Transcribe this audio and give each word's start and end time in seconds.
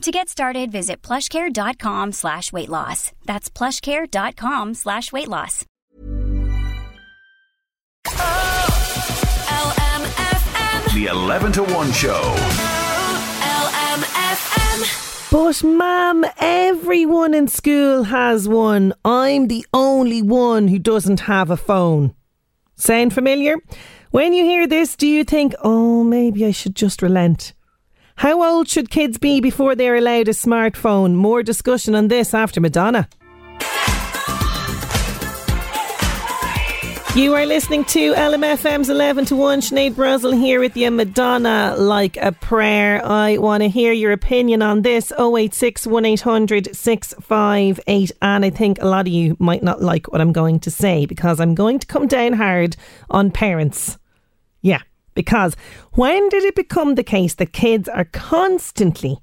To 0.00 0.10
get 0.10 0.30
started, 0.30 0.72
visit 0.72 1.02
plushcare.com 1.02 2.12
slash 2.12 2.54
weight 2.54 2.70
loss. 2.70 3.12
That's 3.26 3.50
plushcare.com 3.50 4.72
slash 4.72 5.12
weight 5.12 5.28
loss. 5.28 5.66
LMFM. 9.60 10.94
The 10.94 11.06
11 11.06 11.52
to 11.52 11.64
1 11.64 11.92
show. 11.92 12.34
LMFM. 13.42 15.30
But, 15.30 15.62
ma'am, 15.62 16.24
everyone 16.38 17.34
in 17.34 17.46
school 17.46 18.04
has 18.04 18.48
one. 18.48 18.94
I'm 19.04 19.48
the 19.48 19.66
only 19.74 20.22
one 20.22 20.68
who 20.68 20.78
doesn't 20.78 21.20
have 21.20 21.50
a 21.50 21.58
phone. 21.58 22.14
Sound 22.76 23.12
familiar? 23.12 23.56
When 24.12 24.32
you 24.32 24.44
hear 24.44 24.66
this, 24.66 24.96
do 24.96 25.06
you 25.06 25.24
think, 25.24 25.54
oh, 25.62 26.02
maybe 26.02 26.46
I 26.46 26.52
should 26.52 26.74
just 26.74 27.02
relent? 27.02 27.52
How 28.20 28.44
old 28.44 28.68
should 28.68 28.90
kids 28.90 29.16
be 29.16 29.40
before 29.40 29.74
they're 29.74 29.96
allowed 29.96 30.28
a 30.28 30.32
smartphone? 30.32 31.14
More 31.14 31.42
discussion 31.42 31.94
on 31.94 32.08
this 32.08 32.34
after 32.34 32.60
Madonna. 32.60 33.08
You 37.16 37.32
are 37.32 37.46
listening 37.46 37.86
to 37.86 38.12
LMFM's 38.12 38.90
11 38.90 39.24
to 39.24 39.36
1. 39.36 39.60
Sinead 39.62 39.94
Brazel 39.94 40.38
here 40.38 40.60
with 40.60 40.76
you. 40.76 40.90
Madonna 40.90 41.74
like 41.78 42.18
a 42.18 42.32
prayer. 42.32 43.02
I 43.02 43.38
want 43.38 43.62
to 43.62 43.70
hear 43.70 43.94
your 43.94 44.12
opinion 44.12 44.60
on 44.60 44.82
this. 44.82 45.10
086 45.18 45.86
1800 45.86 46.76
658. 46.76 48.12
And 48.20 48.44
I 48.44 48.50
think 48.50 48.82
a 48.82 48.86
lot 48.86 49.06
of 49.06 49.14
you 49.14 49.34
might 49.38 49.62
not 49.62 49.80
like 49.80 50.12
what 50.12 50.20
I'm 50.20 50.32
going 50.32 50.60
to 50.60 50.70
say 50.70 51.06
because 51.06 51.40
I'm 51.40 51.54
going 51.54 51.78
to 51.78 51.86
come 51.86 52.06
down 52.06 52.34
hard 52.34 52.76
on 53.08 53.30
parents. 53.30 53.96
Yeah, 54.60 54.82
because 55.14 55.56
when 55.92 56.28
did 56.28 56.44
it 56.44 56.54
become 56.54 56.94
the 56.94 57.04
case 57.04 57.34
that 57.34 57.52
kids 57.52 57.88
are 57.88 58.04
constantly 58.04 59.18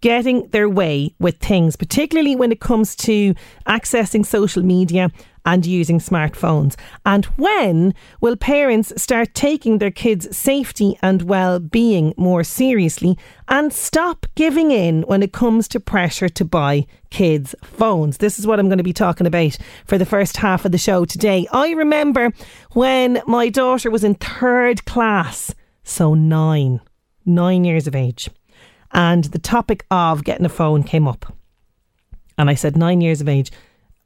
getting 0.00 0.48
their 0.48 0.68
way 0.68 1.14
with 1.18 1.38
things, 1.38 1.76
particularly 1.76 2.36
when 2.36 2.52
it 2.52 2.60
comes 2.60 2.96
to 2.96 3.34
accessing 3.66 4.24
social 4.24 4.62
media 4.62 5.10
and 5.44 5.64
using 5.66 5.98
smartphones? 5.98 6.76
And 7.04 7.24
when 7.36 7.94
will 8.20 8.36
parents 8.36 8.92
start 9.00 9.34
taking 9.34 9.78
their 9.78 9.90
kids' 9.90 10.36
safety 10.36 10.98
and 11.02 11.22
well 11.22 11.58
being 11.58 12.14
more 12.16 12.44
seriously 12.44 13.18
and 13.48 13.72
stop 13.72 14.26
giving 14.34 14.70
in 14.70 15.02
when 15.02 15.22
it 15.22 15.32
comes 15.32 15.68
to 15.68 15.80
pressure 15.80 16.28
to 16.28 16.44
buy 16.44 16.86
kids' 17.10 17.54
phones? 17.62 18.18
This 18.18 18.38
is 18.38 18.46
what 18.46 18.58
I'm 18.58 18.68
going 18.68 18.78
to 18.78 18.84
be 18.84 18.92
talking 18.92 19.26
about 19.26 19.56
for 19.86 19.98
the 19.98 20.06
first 20.06 20.36
half 20.36 20.64
of 20.64 20.72
the 20.72 20.78
show 20.78 21.04
today. 21.04 21.46
I 21.52 21.70
remember 21.70 22.32
when 22.72 23.22
my 23.26 23.48
daughter 23.48 23.90
was 23.90 24.04
in 24.04 24.14
third 24.14 24.84
class, 24.84 25.54
so 25.82 26.14
nine, 26.14 26.80
nine 27.24 27.64
years 27.64 27.86
of 27.86 27.94
age 27.94 28.30
and 28.92 29.24
the 29.24 29.38
topic 29.38 29.86
of 29.90 30.24
getting 30.24 30.46
a 30.46 30.50
phone 30.50 30.82
came 30.82 31.06
up. 31.06 31.34
And 32.36 32.48
I 32.50 32.54
said, 32.54 32.76
nine 32.76 33.00
years 33.00 33.20
of 33.20 33.28
age, 33.28 33.52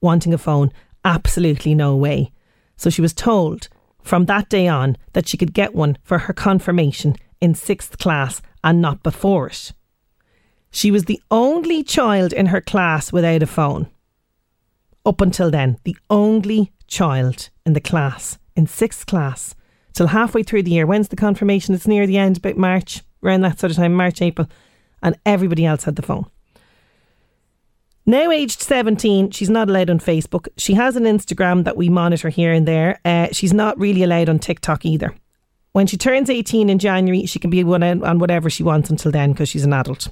wanting 0.01 0.35
a 0.35 0.39
phone, 0.39 0.73
absolutely 1.05 1.75
no 1.75 1.97
way. 1.97 2.33
So 2.77 2.91
she 2.91 3.03
was 3.03 3.13
told 3.13 3.69
from 4.03 4.27
that 4.27 4.49
day 4.49 4.69
on 4.69 4.97
that 5.13 5.27
she 5.27 5.37
could 5.37 5.55
get 5.55 5.75
one 5.75 5.97
for 6.03 6.19
her 6.19 6.33
confirmation 6.33 7.17
in 7.41 7.55
sixth 7.55 7.99
class 7.99 8.43
and 8.63 8.81
not 8.81 9.03
before 9.03 9.49
it. 9.49 9.73
She 10.71 10.91
was 10.91 11.05
the 11.05 11.23
only 11.31 11.83
child 11.83 12.33
in 12.33 12.47
her 12.47 12.61
class 12.61 13.13
without 13.13 13.43
a 13.43 13.47
phone. 13.47 13.89
Up 15.07 15.21
until 15.21 15.51
then, 15.51 15.79
the 15.85 15.97
only 16.11 16.73
child 16.89 17.51
in 17.65 17.75
the 17.75 17.81
class 17.81 18.39
in 18.57 18.67
sixth 18.67 19.07
class 19.07 19.55
till 19.93 20.09
halfway 20.09 20.43
through 20.43 20.65
the 20.65 20.73
year. 20.73 20.87
When's 20.87 21.09
the 21.09 21.17
confirmation? 21.17 21.75
It's 21.75 21.87
near 21.87 22.07
the 22.07 22.19
end, 22.19 22.39
about 22.39 22.57
March, 22.57 23.03
around 23.23 23.43
that 23.43 23.61
sort 23.61 23.71
of 23.71 23.77
time, 23.77 23.95
March, 23.95 24.21
April 24.21 24.49
and 25.05 25.17
everybody 25.25 25.65
else 25.65 25.85
had 25.85 25.95
the 25.95 26.03
phone. 26.03 26.27
Now, 28.07 28.31
aged 28.31 28.61
17, 28.61 29.31
she's 29.31 29.49
not 29.49 29.71
allowed 29.71 29.89
on 29.89 29.99
Facebook. 29.99 30.49
She 30.59 30.75
has 30.75 30.97
an 30.97 31.05
Instagram 31.05 31.65
that 31.65 31.77
we 31.77 31.89
monitor 31.89 32.29
here 32.29 32.53
and 32.53 32.69
there. 32.69 33.01
Uh, 33.05 33.29
she's 33.33 33.55
not 33.55 33.79
really 33.79 34.03
allowed 34.03 34.29
on 34.29 34.39
TikTok 34.39 34.85
either. 34.85 35.15
When 35.73 35.87
she 35.87 35.97
turns 35.97 36.29
18 36.29 36.69
in 36.69 36.79
January, 36.79 37.27
she 37.27 37.39
can 37.39 37.51
be 37.51 37.63
on 37.65 38.19
whatever 38.19 38.51
she 38.51 38.63
wants 38.63 38.91
until 38.91 39.11
then 39.11 39.33
because 39.33 39.49
she's 39.49 39.65
an 39.65 39.73
adult. 39.73 40.09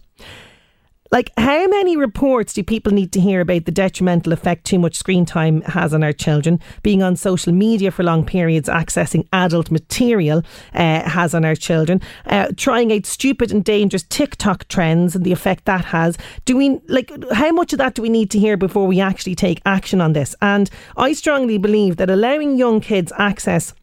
Like, 1.13 1.31
how 1.37 1.67
many 1.67 1.95
reports 1.99 2.55
do 2.55 2.63
people 2.63 2.91
need 2.91 3.13
to 3.13 3.21
hear 3.21 3.43
about 3.43 3.67
the 3.67 3.71
detrimental 3.71 4.33
effect 4.33 4.65
too 4.65 4.79
much 4.79 4.97
screen 4.97 5.27
time 5.27 5.61
has 5.61 5.93
on 5.93 6.03
our 6.03 6.15
children? 6.15 6.59
Being 6.83 7.03
on 7.03 7.17
social 7.17 7.53
media 7.53 7.91
for 7.91 8.03
long 8.03 8.25
periods, 8.25 8.67
accessing 8.67 9.29
adult 9.31 9.71
material 9.71 10.43
uh, 10.73 11.07
has 11.07 11.35
on 11.35 11.45
our 11.45 11.55
children. 11.55 12.01
Uh, 12.25 12.49
trying 12.57 12.91
out 12.91 13.05
stupid 13.05 13.53
and 13.53 13.63
dangerous 13.63 14.05
TikTok 14.05 14.67
trends 14.69 15.15
and 15.15 15.23
the 15.23 15.33
effect 15.33 15.67
that 15.67 15.85
has. 15.85 16.17
Do 16.47 16.57
we, 16.57 16.81
like, 16.89 17.13
how 17.31 17.53
much 17.53 17.75
of 17.75 17.79
that 17.79 17.93
do 17.93 18.01
we 18.01 18.09
need 18.09 18.31
to 18.31 18.39
hear 18.39 18.57
before 18.57 18.87
we 18.87 18.99
actually 18.99 19.35
take 19.35 19.61
action 19.67 20.01
on 20.01 20.15
this? 20.15 20.35
And 20.41 20.71
I 20.97 21.13
strongly 21.13 21.59
believe 21.59 21.99
that 21.99 22.09
allowing 22.09 22.57
young 22.57 22.81
kids 22.81 23.13
access 23.19 23.75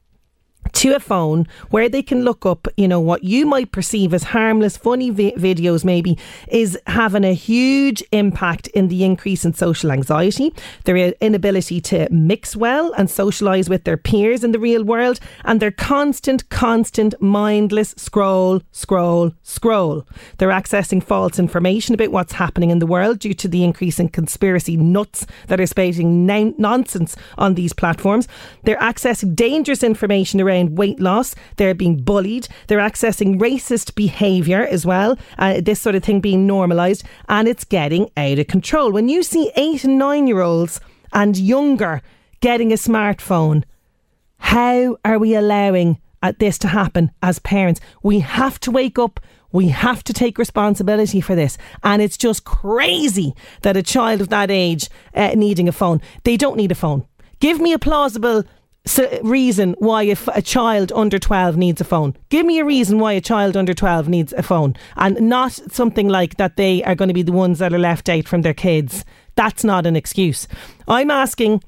to 0.74 0.96
a 0.96 1.00
phone 1.00 1.48
where 1.70 1.90
they 1.90 2.02
can 2.02 2.24
look 2.24 2.46
up, 2.46 2.68
you 2.78 2.88
know, 2.88 3.00
what 3.00 3.24
you 3.24 3.46
might 3.46 3.72
perceive 3.72 4.14
as 4.14 4.24
harmless, 4.24 4.78
funny 4.78 5.10
vi- 5.10 5.34
videos, 5.34 5.84
maybe, 5.84 6.18
is 6.48 6.78
having 6.88 7.24
a 7.24 7.34
huge 7.34 8.04
impact 8.12 8.68
in 8.68 8.88
the 8.88 9.04
increase 9.04 9.46
in 9.46 9.54
social 9.54 9.92
anxiety, 9.92 10.54
their 10.86 10.98
inability 11.22 11.82
to 11.82 12.08
mix 12.12 12.56
well 12.56 12.94
and 12.94 13.08
socialise 13.10 13.70
with 13.70 13.84
their 13.84 13.98
peers 13.98 14.44
in 14.44 14.52
the 14.52 14.60
real 14.60 14.84
world, 14.84 15.20
and 15.46 15.60
their 15.60 15.72
constant, 15.72 16.48
constant, 16.50 17.20
mindless 17.22 17.94
scroll, 17.98 18.62
scroll, 18.72 19.32
scroll. 19.44 20.06
They're 20.38 20.50
accessing 20.50 21.04
false 21.04 21.40
information 21.40 21.96
about 21.96 22.12
what's 22.12 22.34
happening 22.34 22.70
in 22.70 22.80
the 22.80 22.86
world 22.86 23.20
due 23.20 23.34
to 23.34 23.48
the 23.48 23.64
increase 23.64 24.00
in 24.00 24.10
conspiracy 24.10 24.78
nuts 24.78 25.26
that 25.48 25.60
are 25.60 25.66
spouting 25.66 26.26
nonsense 26.26 27.16
on 27.38 27.56
these 27.56 27.74
platforms. 27.74 28.28
They're 28.64 28.78
accessing 28.78 29.36
dangerous 29.36 29.84
information 29.84 30.42
around 30.42 30.59
weight 30.68 31.00
loss. 31.00 31.36
They're 31.58 31.74
being 31.74 31.98
bullied. 31.98 32.48
They're 32.68 32.80
accessing 32.80 33.40
racist 33.40 33.96
behaviour 33.96 34.62
as 34.64 34.86
well. 34.86 35.18
Uh, 35.38 35.62
this 35.62 35.82
sort 35.82 35.96
of 35.96 36.04
thing 36.04 36.22
being 36.22 36.46
normalised, 36.46 37.04
and 37.28 37.48
it's 37.48 37.64
getting 37.64 38.10
out 38.18 38.40
of 38.40 38.48
control. 38.48 38.92
When 38.92 39.10
you 39.10 39.24
see 39.24 39.52
eight 39.56 39.84
and 39.84 39.98
nine 39.98 40.28
year 40.28 40.42
olds 40.42 40.80
and 41.14 41.38
younger 41.38 42.02
getting 42.42 42.72
a 42.72 42.76
smartphone, 42.76 43.64
how 44.38 44.98
are 45.04 45.20
we 45.20 45.36
allowing 45.36 46.00
uh, 46.22 46.34
this 46.40 46.58
to 46.60 46.68
happen 46.68 47.12
as 47.22 47.40
parents? 47.40 47.82
We 48.04 48.20
have 48.20 48.60
to 48.62 48.72
wake 48.72 48.98
up. 48.98 49.20
We 49.52 49.70
have 49.70 50.04
to 50.04 50.14
take 50.14 50.38
responsibility 50.38 51.22
for 51.22 51.36
this. 51.36 51.58
And 51.84 52.02
it's 52.02 52.18
just 52.18 52.46
crazy 52.46 53.34
that 53.62 53.78
a 53.78 53.84
child 53.84 54.22
of 54.22 54.30
that 54.30 54.52
age 54.52 54.90
uh, 55.16 55.34
needing 55.36 55.68
a 55.68 55.72
phone, 55.72 56.02
they 56.24 56.38
don't 56.38 56.58
need 56.58 56.72
a 56.72 56.76
phone. 56.76 57.06
Give 57.40 57.60
me 57.60 57.74
a 57.74 57.80
plausible 57.80 58.44
reason 59.24 59.76
why 59.80 60.04
if 60.04 60.28
a 60.30 60.42
child 60.42 60.92
under 60.94 61.20
12 61.20 61.58
needs 61.58 61.82
a 61.82 61.84
phone. 61.84 62.16
Give 62.30 62.46
me 62.46 62.60
a 62.60 62.66
reason 62.66 63.00
why 63.00 63.14
a 63.14 63.22
child 63.22 63.56
under 63.56 63.74
12 63.74 64.08
needs 64.10 64.34
a 64.34 64.44
phone 64.44 64.76
and 64.96 65.20
not 65.22 65.52
something 65.52 66.08
like 66.08 66.38
that 66.38 66.58
they 66.58 66.84
are 66.84 66.96
going 66.96 67.08
to 67.08 67.14
be 67.14 67.22
the 67.22 67.32
ones 67.32 67.60
that 67.60 67.74
are 67.74 67.80
left 67.80 68.10
out 68.10 68.28
from 68.28 68.42
their 68.42 68.54
kids. 68.54 69.06
That's 69.36 69.64
not 69.64 69.86
an 69.86 69.96
excuse. 69.96 70.48
I'm 70.88 71.12
asking 71.12 71.64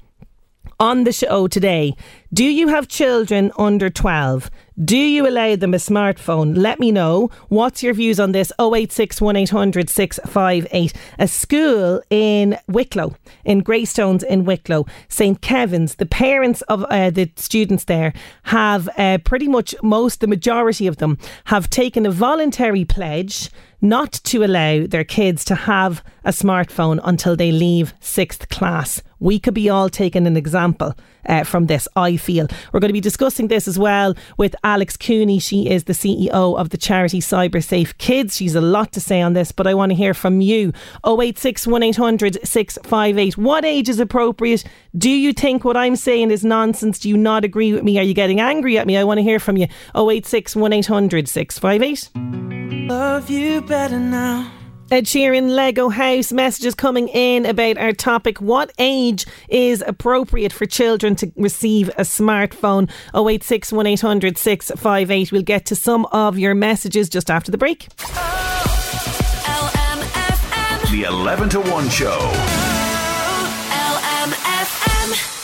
on 0.78 1.04
the 1.04 1.12
show 1.12 1.48
today. 1.48 1.94
Do 2.32 2.44
you 2.44 2.68
have 2.68 2.88
children 2.88 3.52
under 3.58 3.90
12? 3.90 4.50
Do 4.82 4.96
you 4.96 5.28
allow 5.28 5.54
them 5.54 5.74
a 5.74 5.76
smartphone? 5.76 6.56
Let 6.56 6.80
me 6.80 6.90
know. 6.90 7.30
What's 7.48 7.82
your 7.82 7.92
views 7.92 8.18
on 8.18 8.32
this? 8.32 8.50
086 8.58 9.20
1800 9.20 9.90
658. 9.90 10.92
A 11.18 11.28
school 11.28 12.02
in 12.08 12.58
Wicklow, 12.68 13.14
in 13.44 13.58
Greystones 13.60 14.22
in 14.22 14.46
Wicklow, 14.46 14.86
St. 15.08 15.42
Kevin's, 15.42 15.96
the 15.96 16.06
parents 16.06 16.62
of 16.62 16.84
uh, 16.84 17.10
the 17.10 17.30
students 17.36 17.84
there 17.84 18.14
have 18.44 18.88
uh, 18.96 19.18
pretty 19.24 19.46
much 19.46 19.74
most, 19.82 20.20
the 20.20 20.26
majority 20.26 20.86
of 20.86 20.96
them, 20.96 21.18
have 21.44 21.68
taken 21.68 22.06
a 22.06 22.10
voluntary 22.10 22.86
pledge 22.86 23.50
not 23.82 24.12
to 24.12 24.42
allow 24.42 24.86
their 24.86 25.04
kids 25.04 25.44
to 25.44 25.54
have 25.54 26.02
a 26.24 26.30
smartphone 26.30 26.98
until 27.04 27.36
they 27.36 27.52
leave 27.52 27.92
sixth 28.00 28.48
class. 28.48 29.02
We 29.22 29.38
could 29.38 29.54
be 29.54 29.68
all 29.68 29.88
taking 29.88 30.26
an 30.26 30.36
example 30.36 30.96
uh, 31.26 31.44
from 31.44 31.66
this, 31.66 31.86
I 31.94 32.16
feel. 32.16 32.48
We're 32.72 32.80
going 32.80 32.88
to 32.88 32.92
be 32.92 33.00
discussing 33.00 33.46
this 33.46 33.68
as 33.68 33.78
well 33.78 34.14
with 34.36 34.56
Alex 34.64 34.96
Cooney. 34.96 35.38
She 35.38 35.70
is 35.70 35.84
the 35.84 35.92
CEO 35.92 36.58
of 36.58 36.70
the 36.70 36.76
charity 36.76 37.20
Cyber 37.20 37.62
Safe 37.62 37.96
Kids. 37.98 38.36
She's 38.36 38.56
a 38.56 38.60
lot 38.60 38.92
to 38.92 39.00
say 39.00 39.20
on 39.20 39.34
this, 39.34 39.52
but 39.52 39.68
I 39.68 39.74
want 39.74 39.90
to 39.90 39.94
hear 39.94 40.12
from 40.12 40.40
you. 40.40 40.72
086 41.06 41.68
1800 41.68 42.38
658. 42.42 43.38
What 43.38 43.64
age 43.64 43.88
is 43.88 44.00
appropriate? 44.00 44.64
Do 44.98 45.08
you 45.08 45.32
think 45.32 45.64
what 45.64 45.76
I'm 45.76 45.94
saying 45.94 46.32
is 46.32 46.44
nonsense? 46.44 46.98
Do 46.98 47.08
you 47.08 47.16
not 47.16 47.44
agree 47.44 47.72
with 47.72 47.84
me? 47.84 48.00
Are 48.00 48.02
you 48.02 48.14
getting 48.14 48.40
angry 48.40 48.76
at 48.76 48.88
me? 48.88 48.96
I 48.96 49.04
want 49.04 49.18
to 49.18 49.22
hear 49.22 49.38
from 49.38 49.56
you. 49.56 49.68
086 49.94 50.56
1800 50.56 51.28
658. 51.28 52.10
Love 52.88 53.30
you 53.30 53.62
better 53.62 54.00
now. 54.00 54.50
Ed 54.92 55.06
Sheeran, 55.06 55.48
Lego 55.48 55.88
House, 55.88 56.32
messages 56.34 56.74
coming 56.74 57.08
in 57.08 57.46
about 57.46 57.78
our 57.78 57.92
topic. 57.92 58.42
What 58.42 58.70
age 58.78 59.24
is 59.48 59.82
appropriate 59.86 60.52
for 60.52 60.66
children 60.66 61.16
to 61.16 61.32
receive 61.34 61.88
a 61.96 62.02
smartphone? 62.02 62.90
086 63.14 63.72
1800 63.72 64.36
658. 64.36 65.32
We'll 65.32 65.40
get 65.40 65.64
to 65.64 65.74
some 65.74 66.04
of 66.12 66.38
your 66.38 66.54
messages 66.54 67.08
just 67.08 67.30
after 67.30 67.50
the 67.50 67.56
break. 67.56 67.88
Oh, 68.00 69.72
LMFM. 70.84 70.90
The 70.90 71.04
11 71.04 71.48
to 71.48 71.60
1 71.62 71.88
show. 71.88 72.71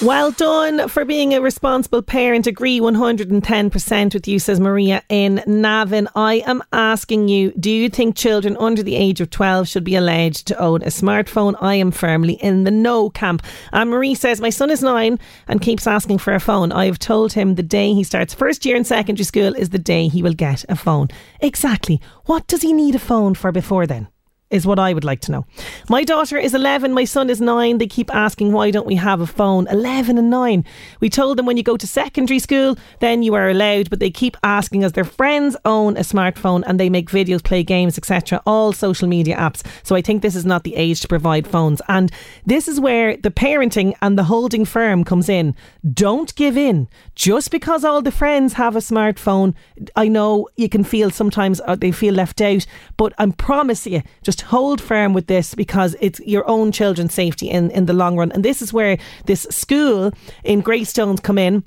Well 0.01 0.31
done 0.31 0.89
for 0.89 1.05
being 1.05 1.35
a 1.35 1.41
responsible 1.41 2.03
parent. 2.03 2.47
Agree 2.47 2.79
110% 2.79 4.15
with 4.15 4.29
you, 4.29 4.39
says 4.39 4.61
Maria 4.61 5.03
in 5.09 5.43
Navan. 5.45 6.09
I 6.15 6.35
am 6.47 6.63
asking 6.73 7.27
you, 7.27 7.51
do 7.59 7.69
you 7.69 7.91
think 7.91 8.15
children 8.15 8.57
under 8.61 8.85
the 8.85 8.95
age 8.95 9.21
of 9.21 9.31
12 9.31 9.67
should 9.67 9.83
be 9.83 9.97
allowed 9.97 10.35
to 10.35 10.57
own 10.61 10.83
a 10.83 10.87
smartphone? 10.87 11.57
I 11.61 11.75
am 11.75 11.91
firmly 11.91 12.35
in 12.35 12.63
the 12.63 12.71
no 12.71 13.11
camp. 13.11 13.43
And 13.73 13.91
Marie 13.91 14.15
says, 14.15 14.41
My 14.41 14.51
son 14.51 14.71
is 14.71 14.83
nine 14.83 15.19
and 15.49 15.61
keeps 15.61 15.89
asking 15.89 16.19
for 16.19 16.33
a 16.33 16.41
phone. 16.41 16.71
I 16.71 16.87
have 16.87 17.01
told 17.01 17.33
him 17.33 17.57
the 17.57 17.63
day 17.65 17.93
he 17.93 18.05
starts 18.05 18.33
first 18.33 18.65
year 18.65 18.77
in 18.77 18.85
secondary 18.85 19.25
school 19.25 19.55
is 19.57 19.71
the 19.71 19.79
day 19.81 20.07
he 20.07 20.23
will 20.23 20.35
get 20.35 20.65
a 20.69 20.77
phone. 20.77 21.09
Exactly. 21.41 22.01
What 22.27 22.47
does 22.47 22.63
he 22.63 22.73
need 22.73 22.95
a 22.95 23.01
phone 23.01 23.35
for 23.35 23.51
before 23.51 23.87
then? 23.87 24.07
Is 24.51 24.67
what 24.67 24.79
I 24.79 24.95
would 24.95 25.05
like 25.05 25.21
to 25.23 25.33
know. 25.33 25.47
My 25.89 26.05
daughter 26.05 26.39
is 26.39 26.55
11, 26.55 26.93
my 26.93 27.05
son 27.05 27.29
is 27.31 27.41
9. 27.41 27.79
They 27.79 27.87
keep 27.87 28.15
asking 28.15 28.53
why 28.53 28.71
don't 28.71 28.87
we 28.87 28.95
have 28.95 29.21
a 29.21 29.27
phone? 29.27 29.67
11 29.69 30.19
and 30.19 30.31
9. 30.31 30.65
We 31.01 31.11
told 31.11 31.39
them 31.39 31.47
when 31.47 31.57
you 31.57 31.63
go 31.63 31.77
to 31.77 31.87
secondary 31.87 32.39
school, 32.39 32.77
then 33.01 33.23
you 33.23 33.35
are 33.35 33.49
allowed, 33.49 33.91
but 33.91 34.01
they 34.01 34.11
keep 34.11 34.37
asking 34.43 34.85
as 34.85 34.93
their 34.93 35.05
friends 35.05 35.57
own 35.65 35.97
a 35.97 36.01
smartphone 36.01 36.63
and 36.67 36.81
they 36.81 36.89
make 36.89 37.11
videos, 37.11 37.43
play 37.43 37.63
games, 37.63 37.99
etc. 37.99 38.43
All 38.47 38.73
social 38.73 39.09
media 39.09 39.37
apps. 39.37 39.65
So 39.83 39.97
I 39.97 40.03
think 40.03 40.23
this 40.23 40.37
is 40.37 40.47
not 40.47 40.65
the 40.65 40.77
age 40.77 41.01
to 41.01 41.09
provide 41.09 41.47
phones. 41.47 41.83
And 41.89 42.11
this 42.47 42.69
is 42.69 42.81
where 42.81 43.17
the 43.17 43.31
parenting 43.31 43.95
and 44.01 44.19
the 44.19 44.25
holding 44.25 44.65
firm 44.65 45.05
comes 45.05 45.29
in. 45.29 45.55
Don't 45.93 46.35
give 46.35 46.57
in. 46.57 46.89
Just 47.15 47.51
because 47.51 47.85
all 47.85 48.03
the 48.03 48.11
friends 48.11 48.55
have 48.55 48.75
a 48.75 48.81
smartphone, 48.81 49.55
I 49.95 50.09
know 50.09 50.49
you 50.57 50.69
can 50.69 50.83
feel 50.83 51.11
sometimes 51.11 51.61
uh, 51.67 51.77
they 51.77 51.93
feel 51.93 52.15
left 52.15 52.41
out, 52.41 52.67
but 52.97 53.13
I 53.19 53.31
promise 53.31 53.87
you, 53.87 54.03
just 54.23 54.43
hold 54.43 54.81
firm 54.81 55.13
with 55.13 55.29
this 55.29 55.55
because 55.55 55.95
it's 56.01 56.21
your 56.21 56.49
own 56.49 56.73
children's 56.73 57.15
safety 57.15 57.49
in, 57.49 57.71
in 57.71 57.87
the 57.87 57.93
long 57.93 58.17
run. 58.17 58.33
And 58.33 58.45
this 58.45 58.61
is 58.61 58.73
where 58.73 58.99
this 59.27 59.43
school 59.51 60.13
in 60.43 60.61
Greystones 60.61 61.21
come 61.21 61.39
in 61.39 61.65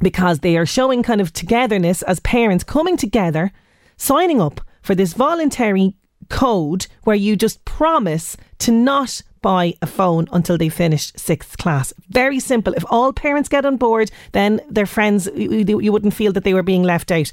because 0.00 0.40
they 0.40 0.56
are 0.56 0.66
showing 0.66 1.02
kind 1.02 1.20
of 1.20 1.32
togetherness 1.32 2.02
as 2.02 2.20
parents 2.20 2.64
coming 2.64 2.96
together, 2.96 3.52
signing 3.96 4.40
up 4.40 4.60
for 4.82 4.94
this 4.94 5.12
voluntary 5.12 5.94
code 6.28 6.86
where 7.04 7.16
you 7.16 7.36
just 7.36 7.64
promise 7.64 8.36
to 8.58 8.72
not 8.72 9.22
buy 9.44 9.74
a 9.82 9.86
phone 9.86 10.26
until 10.32 10.56
they 10.56 10.70
finish 10.70 11.12
sixth 11.16 11.58
class. 11.58 11.92
Very 12.08 12.40
simple. 12.40 12.72
If 12.72 12.84
all 12.88 13.12
parents 13.12 13.50
get 13.50 13.66
on 13.66 13.76
board, 13.76 14.10
then 14.32 14.62
their 14.70 14.86
friends, 14.86 15.28
you 15.36 15.80
you 15.80 15.92
wouldn't 15.92 16.14
feel 16.14 16.32
that 16.32 16.44
they 16.44 16.54
were 16.54 16.62
being 16.62 16.82
left 16.82 17.12
out. 17.12 17.30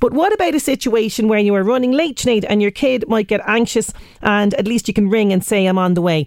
But 0.00 0.12
what 0.12 0.32
about 0.34 0.56
a 0.56 0.60
situation 0.60 1.28
where 1.28 1.38
you 1.38 1.54
are 1.54 1.62
running 1.62 1.92
late, 1.92 2.18
Sinead, 2.18 2.44
and 2.48 2.60
your 2.60 2.72
kid 2.72 3.04
might 3.08 3.28
get 3.28 3.40
anxious 3.46 3.92
and 4.20 4.52
at 4.54 4.66
least 4.66 4.88
you 4.88 4.94
can 4.94 5.08
ring 5.08 5.32
and 5.32 5.44
say, 5.44 5.66
I'm 5.66 5.78
on 5.78 5.94
the 5.94 6.02
way? 6.02 6.26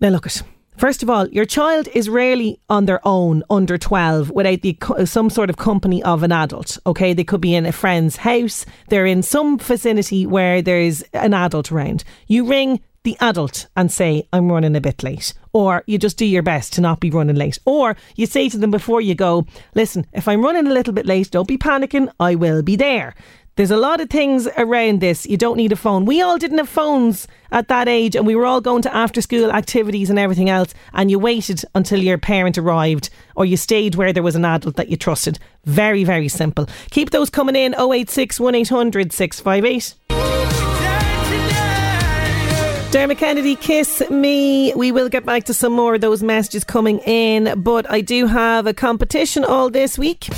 Now, 0.00 0.10
look 0.10 0.26
at. 0.26 0.42
First 0.76 1.02
of 1.02 1.08
all, 1.08 1.28
your 1.28 1.46
child 1.46 1.88
is 1.94 2.08
rarely 2.08 2.60
on 2.68 2.84
their 2.84 3.00
own 3.04 3.44
under 3.48 3.78
12 3.78 4.30
without 4.30 4.60
the 4.62 4.76
some 5.04 5.30
sort 5.30 5.48
of 5.48 5.56
company 5.56 6.02
of 6.02 6.22
an 6.22 6.32
adult. 6.32 6.78
Okay, 6.84 7.14
they 7.14 7.24
could 7.24 7.40
be 7.40 7.54
in 7.54 7.64
a 7.64 7.72
friend's 7.72 8.16
house, 8.16 8.66
they're 8.88 9.06
in 9.06 9.22
some 9.22 9.56
vicinity 9.58 10.26
where 10.26 10.60
there's 10.60 11.02
an 11.12 11.32
adult 11.32 11.70
around. 11.70 12.04
You 12.26 12.44
ring 12.44 12.80
the 13.04 13.16
adult 13.20 13.68
and 13.76 13.92
say, 13.92 14.26
I'm 14.32 14.50
running 14.50 14.74
a 14.74 14.80
bit 14.80 15.02
late. 15.02 15.34
Or 15.52 15.84
you 15.86 15.98
just 15.98 16.16
do 16.16 16.26
your 16.26 16.42
best 16.42 16.72
to 16.72 16.80
not 16.80 17.00
be 17.00 17.10
running 17.10 17.36
late. 17.36 17.58
Or 17.64 17.96
you 18.16 18.26
say 18.26 18.48
to 18.48 18.58
them 18.58 18.70
before 18.70 19.00
you 19.00 19.14
go, 19.14 19.46
listen, 19.74 20.06
if 20.12 20.26
I'm 20.26 20.42
running 20.42 20.66
a 20.66 20.72
little 20.72 20.92
bit 20.92 21.06
late, 21.06 21.30
don't 21.30 21.46
be 21.46 21.58
panicking, 21.58 22.10
I 22.18 22.34
will 22.34 22.62
be 22.62 22.76
there. 22.76 23.14
There's 23.56 23.70
a 23.70 23.76
lot 23.76 24.00
of 24.00 24.10
things 24.10 24.48
around 24.56 25.00
this. 25.00 25.26
You 25.26 25.36
don't 25.36 25.56
need 25.56 25.70
a 25.70 25.76
phone. 25.76 26.06
We 26.06 26.20
all 26.20 26.38
didn't 26.38 26.58
have 26.58 26.68
phones 26.68 27.28
at 27.52 27.68
that 27.68 27.86
age, 27.86 28.16
and 28.16 28.26
we 28.26 28.34
were 28.34 28.46
all 28.46 28.60
going 28.60 28.82
to 28.82 28.92
after 28.96 29.20
school 29.20 29.52
activities 29.52 30.10
and 30.10 30.18
everything 30.18 30.50
else. 30.50 30.74
And 30.92 31.08
you 31.08 31.20
waited 31.20 31.62
until 31.72 32.02
your 32.02 32.18
parent 32.18 32.58
arrived, 32.58 33.10
or 33.36 33.44
you 33.44 33.56
stayed 33.56 33.94
where 33.94 34.12
there 34.12 34.24
was 34.24 34.34
an 34.34 34.44
adult 34.44 34.74
that 34.74 34.88
you 34.88 34.96
trusted. 34.96 35.38
Very, 35.66 36.02
very 36.02 36.26
simple. 36.26 36.68
Keep 36.90 37.10
those 37.10 37.30
coming 37.30 37.54
in 37.54 37.76
086 37.78 38.40
1800 38.40 39.12
658. 39.12 39.94
Dermot 42.94 43.18
Kennedy, 43.18 43.56
kiss 43.56 44.08
me. 44.08 44.72
We 44.74 44.92
will 44.92 45.08
get 45.08 45.26
back 45.26 45.42
to 45.46 45.52
some 45.52 45.72
more 45.72 45.96
of 45.96 46.00
those 46.00 46.22
messages 46.22 46.62
coming 46.62 47.00
in, 47.00 47.60
but 47.60 47.90
I 47.90 48.00
do 48.00 48.28
have 48.28 48.68
a 48.68 48.72
competition 48.72 49.42
all 49.42 49.68
this 49.68 49.98
week. 49.98 50.28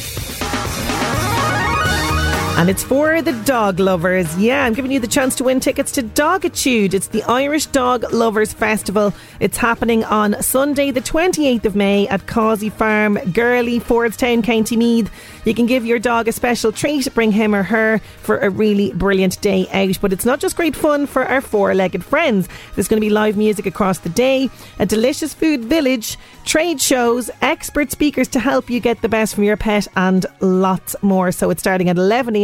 And 2.58 2.70
it's 2.70 2.82
for 2.82 3.20
the 3.20 3.32
dog 3.44 3.79
lovers. 3.81 4.35
Yeah, 4.38 4.64
I'm 4.64 4.73
giving 4.73 4.91
you 4.91 4.99
the 4.99 5.06
chance 5.06 5.35
to 5.37 5.44
win 5.44 5.61
tickets 5.61 5.93
to 5.93 6.03
Dogitude. 6.03 6.94
It's 6.94 7.08
the 7.08 7.23
Irish 7.25 7.67
Dog 7.67 8.11
Lovers 8.14 8.55
Festival. 8.55 9.12
It's 9.41 9.58
happening 9.58 10.05
on 10.05 10.43
Sunday, 10.43 10.91
the 10.91 11.03
28th 11.03 11.67
of 11.67 11.76
May 11.76 12.08
at 12.08 12.26
Causey 12.26 12.70
Farm, 12.70 13.19
Girley, 13.35 13.79
Fordstown, 13.79 14.43
County 14.43 14.75
Meath. 14.75 15.10
You 15.44 15.53
can 15.53 15.67
give 15.67 15.84
your 15.84 15.98
dog 15.98 16.29
a 16.29 16.32
special 16.32 16.72
treat, 16.72 17.13
bring 17.13 17.31
him 17.31 17.55
or 17.55 17.63
her 17.63 17.98
for 18.22 18.39
a 18.39 18.48
really 18.48 18.91
brilliant 18.94 19.39
day 19.43 19.69
out. 19.75 20.01
But 20.01 20.15
it's 20.15 20.25
not 20.25 20.41
just 20.41 20.56
great 20.56 20.75
fun 20.75 21.06
for 21.06 21.27
our 21.27 21.43
four 21.43 21.75
legged 21.75 22.05
friends. 22.05 22.48
There's 22.75 22.89
going 22.89 23.01
to 23.01 23.06
be 23.06 23.10
live 23.10 23.36
music 23.36 23.67
across 23.67 23.98
the 23.98 24.08
day, 24.08 24.48
a 24.79 24.86
delicious 24.86 25.34
food 25.34 25.67
village, 25.67 26.17
trade 26.46 26.81
shows, 26.81 27.31
expert 27.43 27.93
speakers 27.93 28.29
to 28.29 28.41
help 28.41 28.70
you 28.70 28.81
get 28.81 29.03
the 29.03 29.10
best 29.10 29.34
from 29.34 29.44
your 29.44 29.58
pet, 29.58 29.86
and 29.94 30.25
lots 30.41 30.96
more. 31.03 31.31
So 31.32 31.51
it's 31.51 31.60
starting 31.60 31.91
at 31.91 31.96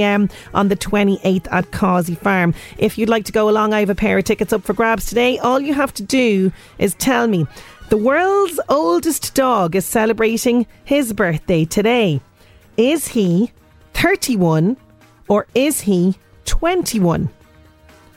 11am 0.03 0.31
on 0.55 0.69
the 0.69 0.77
28th 0.77 1.49
at 1.51 1.71
Causey 1.71 2.15
Farm. 2.15 2.55
If 2.79 2.99
you'd 2.99 3.09
like 3.09 3.25
to 3.27 3.33
go 3.33 3.49
along, 3.49 3.73
I 3.73 3.81
have 3.81 3.91
a 3.91 3.95
pair 3.95 4.19
of 4.19 4.25
tickets 4.25 4.53
up 4.53 4.63
for 4.63 4.73
grabs 4.75 5.07
today. 5.07 5.39
All 5.39 5.61
you 5.61 5.75
have 5.75 5.95
to 5.95 6.03
do 6.03 6.53
is 6.79 6.95
tell 6.95 7.27
me 7.27 7.47
the 7.89 7.97
world's 7.97 8.61
oldest 8.69 9.35
dog 9.35 9.77
is 9.77 9.85
celebrating 9.85 10.67
his 10.85 11.13
birthday 11.13 11.65
today. 11.65 12.21
Is 12.77 13.09
he 13.09 13.53
31 13.95 14.77
or 15.29 15.47
is 15.55 15.83
he 15.83 16.17
21? 16.47 17.29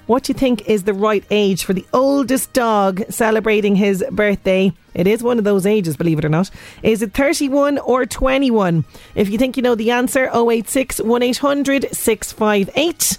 What 0.07 0.23
do 0.23 0.33
you 0.33 0.37
think 0.37 0.69
is 0.69 0.83
the 0.83 0.93
right 0.93 1.23
age 1.31 1.63
for 1.63 1.73
the 1.73 1.85
oldest 1.91 2.53
dog 2.53 3.03
celebrating 3.09 3.75
his 3.75 4.03
birthday? 4.11 4.71
It 4.93 5.07
is 5.07 5.23
one 5.23 5.39
of 5.39 5.43
those 5.43 5.65
ages, 5.65 5.97
believe 5.97 6.19
it 6.19 6.25
or 6.25 6.29
not. 6.29 6.51
Is 6.83 7.01
it 7.01 7.13
31 7.13 7.79
or 7.79 8.05
21? 8.05 8.85
If 9.15 9.29
you 9.29 9.39
think 9.39 9.57
you 9.57 9.63
know 9.63 9.73
the 9.73 9.89
answer, 9.89 10.29
086 10.31 11.01
1800 11.01 11.87
658. 11.91 13.17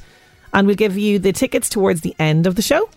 And 0.52 0.66
we'll 0.68 0.76
give 0.76 0.96
you 0.96 1.18
the 1.18 1.32
tickets 1.32 1.68
towards 1.68 2.02
the 2.02 2.14
end 2.20 2.46
of 2.46 2.54
the 2.54 2.62
show. 2.62 2.88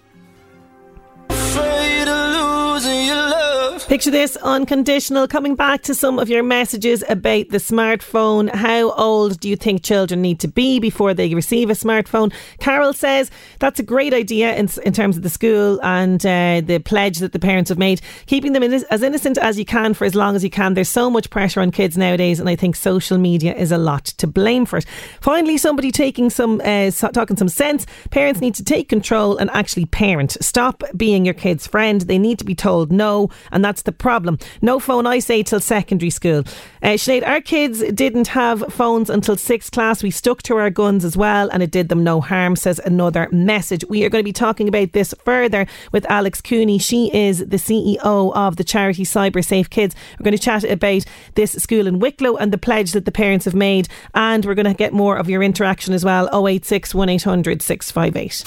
Picture 3.89 4.12
this 4.12 4.36
unconditional. 4.43 5.27
Coming 5.27 5.55
back 5.55 5.81
to 5.81 5.96
some 5.96 6.19
of 6.19 6.29
your 6.29 6.43
messages 6.43 7.03
about 7.10 7.50
the 7.50 7.58
smartphone. 7.58 8.48
How 8.53 8.91
old 8.91 9.39
do 9.39 9.50
you 9.50 9.55
think 9.55 9.84
children 9.84 10.22
need 10.22 10.39
to 10.41 10.48
be 10.48 10.79
before 10.79 11.15
they 11.15 11.34
receive 11.34 11.72
a 11.72 11.74
smartphone? 11.74 12.31
Carol 12.60 12.93
says 12.93 13.31
that's 13.58 13.79
a 13.79 13.84
great 13.84 14.13
idea 14.13 14.55
in, 14.55 14.69
in 14.86 14.93
terms 14.93 15.17
of 15.17 15.24
the 15.24 15.29
school 15.29 15.81
and 15.81 16.24
uh, 16.24 16.62
the 16.63 16.77
pledge 16.86 17.17
that 17.17 17.31
the 17.31 17.39
parents 17.39 17.69
have 17.69 17.79
made. 17.79 18.00
Keeping 18.27 18.53
them 18.53 18.62
in, 18.62 18.74
as 18.91 19.01
innocent 19.01 19.39
as 19.39 19.58
you 19.58 19.65
can 19.65 19.96
for 19.96 20.05
as 20.05 20.13
long 20.13 20.36
as 20.36 20.43
you 20.43 20.51
can. 20.51 20.75
There's 20.75 20.88
so 20.88 21.10
much 21.10 21.31
pressure 21.31 21.60
on 21.60 21.72
kids 21.72 21.98
nowadays, 21.98 22.39
and 22.39 22.48
I 22.48 22.55
think 22.55 22.75
social 22.75 23.17
media 23.17 23.55
is 23.55 23.72
a 23.72 23.79
lot 23.79 24.05
to 24.05 24.27
blame 24.27 24.67
for 24.67 24.77
it. 24.77 24.86
Finally, 25.19 25.58
somebody 25.58 25.91
taking 25.91 26.29
some 26.29 26.62
uh, 26.63 26.91
talking 26.91 27.38
some 27.38 27.50
sense. 27.50 27.88
Parents 28.12 28.39
need 28.39 28.53
to 28.53 28.63
take 28.63 28.88
control 28.88 29.38
and 29.38 29.50
actually 29.50 29.88
parent. 29.88 30.38
Stop 30.41 30.84
being 30.96 31.25
your 31.25 31.34
kid's 31.34 31.65
friend. 31.65 32.01
They 32.01 32.19
need 32.19 32.38
to 32.38 32.46
be 32.46 32.53
told 32.53 32.91
no, 32.91 33.31
and 33.51 33.65
that's 33.65 33.78
that's 33.79 33.86
the 33.86 33.91
problem. 33.93 34.38
No 34.62 34.79
phone, 34.79 35.07
I 35.07 35.19
say, 35.19 35.41
till 35.41 35.62
secondary 35.62 36.09
school. 36.09 36.43
Uh, 36.83 36.98
Sinead, 36.98 37.25
our 37.25 37.39
kids 37.39 37.81
didn't 37.93 38.27
have 38.27 38.62
phones 38.74 39.09
until 39.09 39.38
sixth 39.38 39.71
class. 39.71 40.03
We 40.03 40.12
stuck 40.12 40.41
to 40.43 40.57
our 40.57 40.69
guns 40.69 41.05
as 41.05 41.15
well, 41.15 41.50
and 41.51 41.63
it 41.63 41.71
did 41.71 41.88
them 41.88 42.03
no 42.03 42.19
harm, 42.19 42.57
says 42.57 42.79
another 42.83 43.29
message. 43.31 43.86
We 43.89 44.03
are 44.03 44.09
going 44.09 44.21
to 44.21 44.27
be 44.27 44.33
talking 44.33 44.67
about 44.67 44.91
this 44.91 45.13
further 45.24 45.65
with 45.93 46.05
Alex 46.09 46.41
Cooney. 46.41 46.77
She 46.77 47.09
is 47.13 47.39
the 47.39 47.57
CEO 47.57 48.33
of 48.36 48.57
the 48.57 48.65
charity 48.65 49.05
Cyber 49.05 49.45
Safe 49.45 49.69
Kids. 49.69 49.95
We're 50.19 50.25
going 50.25 50.38
to 50.38 50.43
chat 50.43 50.65
about 50.65 51.05
this 51.36 51.53
school 51.53 51.88
in 51.88 52.00
Wicklow 52.00 52.36
and 52.36 52.51
the 52.51 52.57
pledge 52.57 52.91
that 52.91 53.05
the 53.05 53.13
parents 53.13 53.45
have 53.45 53.55
made, 53.55 53.88
and 54.13 54.43
we're 54.43 54.55
going 54.55 54.65
to 54.65 54.74
get 54.74 54.91
more 54.91 55.17
of 55.17 55.29
your 55.29 55.41
interaction 55.41 55.93
as 55.93 56.03
well. 56.03 56.27
086 56.33 56.93
1800 56.93 57.62
658. 57.62 58.43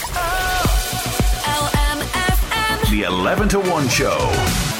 The 2.92 3.04
11 3.04 3.48
to 3.48 3.60
1 3.60 3.88
show. 3.88 4.71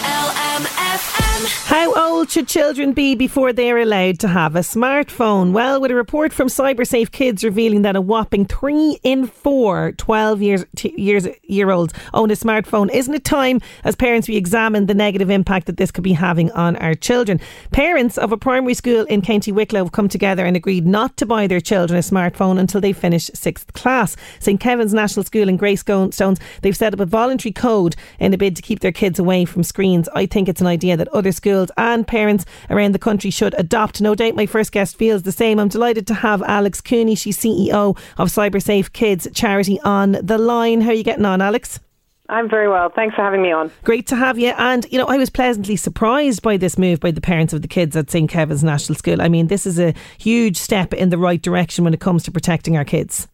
How 1.45 1.93
old 1.95 2.31
should 2.31 2.47
children 2.47 2.93
be 2.93 3.17
before 3.17 3.53
they 3.53 3.71
are 3.73 3.79
allowed 3.79 4.21
to 4.21 4.29
have 4.29 4.55
a 4.55 4.61
smartphone? 4.61 5.53
Well, 5.53 5.81
with 5.81 5.91
a 5.91 5.95
report 5.95 6.33
from 6.33 6.47
CyberSafe 6.47 7.11
Kids 7.11 7.43
revealing 7.43 7.83
that 7.83 7.97
a 7.97 8.01
whopping 8.01 8.45
three 8.45 9.01
in 9.03 9.27
four 9.27 9.93
12 9.93 10.43
years, 10.43 10.65
years 10.83 11.27
year 11.43 11.71
olds 11.71 11.95
own 12.15 12.31
a 12.31 12.35
smartphone, 12.35 12.93
isn't 12.93 13.15
it 13.15 13.25
time 13.25 13.61
as 13.83 13.97
parents 13.97 14.29
we 14.29 14.37
examine 14.37 14.87
the 14.87 14.95
negative 14.95 15.31
impact 15.31 15.67
that 15.67 15.79
this 15.79 15.91
could 15.91 16.05
be 16.05 16.13
having 16.13 16.51
on 16.53 16.77
our 16.77 16.95
children? 16.95 17.41
Parents 17.73 18.19
of 18.19 18.31
a 18.31 18.37
primary 18.37 18.75
school 18.75 19.05
in 19.07 19.21
County 19.21 19.51
Wicklow 19.51 19.83
have 19.83 19.93
come 19.93 20.09
together 20.09 20.45
and 20.45 20.57
agreed 20.57 20.87
not 20.87 21.17
to 21.17 21.27
buy 21.27 21.49
their 21.49 21.61
children 21.61 21.99
a 21.99 22.03
smartphone 22.03 22.59
until 22.59 22.81
they 22.81 22.93
finish 22.93 23.31
sixth 23.35 23.73
class. 23.73 24.17
St 24.39 24.61
Kevin's 24.61 24.95
National 24.95 25.25
School 25.25 25.49
in 25.49 25.57
Greystones, 25.57 26.21
they've 26.61 26.77
set 26.77 26.95
up 26.95 27.01
a 27.01 27.07
voluntary 27.07 27.53
code 27.53 27.97
in 28.21 28.33
a 28.33 28.39
bid 28.39 28.55
to 28.55 28.63
keep 28.63 28.81
their 28.81 28.93
kids 28.93 29.19
away 29.19 29.45
from 29.45 29.65
screens. 29.65 30.09
I 30.15 30.27
think 30.27 30.49
it's 30.49 30.61
an 30.61 30.67
idea 30.69 30.97
that 30.97 31.09
other 31.09 31.32
schools 31.33 31.71
and 31.77 32.07
parents 32.07 32.45
around 32.71 32.93
the 32.93 32.99
country 32.99 33.31
should 33.31 33.55
adopt. 33.59 34.01
No 34.01 34.15
doubt 34.15 34.35
my 34.35 34.47
first 34.47 34.73
guest 34.73 34.97
feels 34.97 35.23
the 35.23 35.33
same. 35.33 35.59
I'm 35.59 35.69
delighted 35.69 36.07
to 36.09 36.15
have 36.15 36.43
Alex 36.43 36.81
Cooney, 36.81 37.15
she's 37.15 37.39
CEO 37.39 37.97
of 38.19 38.29
CyberSafe 38.29 38.93
Kids 38.93 39.29
charity 39.35 39.81
on 39.81 40.13
the 40.23 40.39
line. 40.39 40.81
How 40.81 40.91
are 40.91 40.95
you 40.95 41.05
getting 41.05 41.25
on, 41.25 41.41
Alex? 41.41 41.81
I'm 42.29 42.49
very 42.49 42.69
well. 42.69 42.89
Thanks 42.89 43.15
for 43.15 43.23
having 43.23 43.43
me 43.43 43.53
on. 43.53 43.71
Great 43.85 44.07
to 44.07 44.17
have 44.17 44.39
you. 44.39 44.55
And, 44.57 44.87
you 44.91 44.97
know, 44.97 45.07
I 45.07 45.19
was 45.19 45.29
pleasantly 45.29 45.77
surprised 45.77 46.41
by 46.41 46.57
this 46.57 46.79
move 46.79 47.01
by 47.01 47.11
the 47.11 47.21
parents 47.21 47.53
of 47.53 47.61
the 47.61 47.69
kids 47.69 47.95
at 47.95 48.11
St. 48.11 48.31
Kevin's 48.31 48.65
National 48.65 48.97
School. 48.97 49.21
I 49.21 49.29
mean, 49.29 49.49
this 49.49 49.67
is 49.67 49.79
a 49.79 49.93
huge 50.19 50.57
step 50.57 50.95
in 50.95 51.11
the 51.11 51.19
right 51.19 51.43
direction 51.43 51.85
when 51.85 51.93
it 51.93 52.01
comes 52.01 52.23
to 52.25 52.31
protecting 52.31 52.77
our 52.77 52.85
kids. 52.85 53.29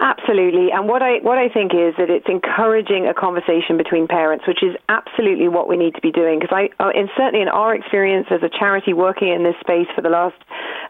Absolutely, 0.00 0.70
and 0.70 0.86
what 0.86 1.02
I 1.02 1.18
what 1.26 1.38
I 1.38 1.48
think 1.48 1.74
is 1.74 1.92
that 1.98 2.08
it's 2.08 2.28
encouraging 2.28 3.08
a 3.08 3.14
conversation 3.14 3.76
between 3.76 4.06
parents, 4.06 4.46
which 4.46 4.62
is 4.62 4.76
absolutely 4.88 5.48
what 5.48 5.68
we 5.68 5.76
need 5.76 5.96
to 5.96 6.00
be 6.00 6.12
doing. 6.12 6.38
Because 6.38 6.54
I, 6.54 6.70
uh, 6.78 6.94
and 6.94 7.10
certainly 7.16 7.42
in 7.42 7.48
our 7.48 7.74
experience 7.74 8.28
as 8.30 8.40
a 8.44 8.48
charity 8.48 8.92
working 8.92 9.26
in 9.26 9.42
this 9.42 9.56
space 9.58 9.88
for 9.96 10.02
the 10.02 10.08
last 10.08 10.38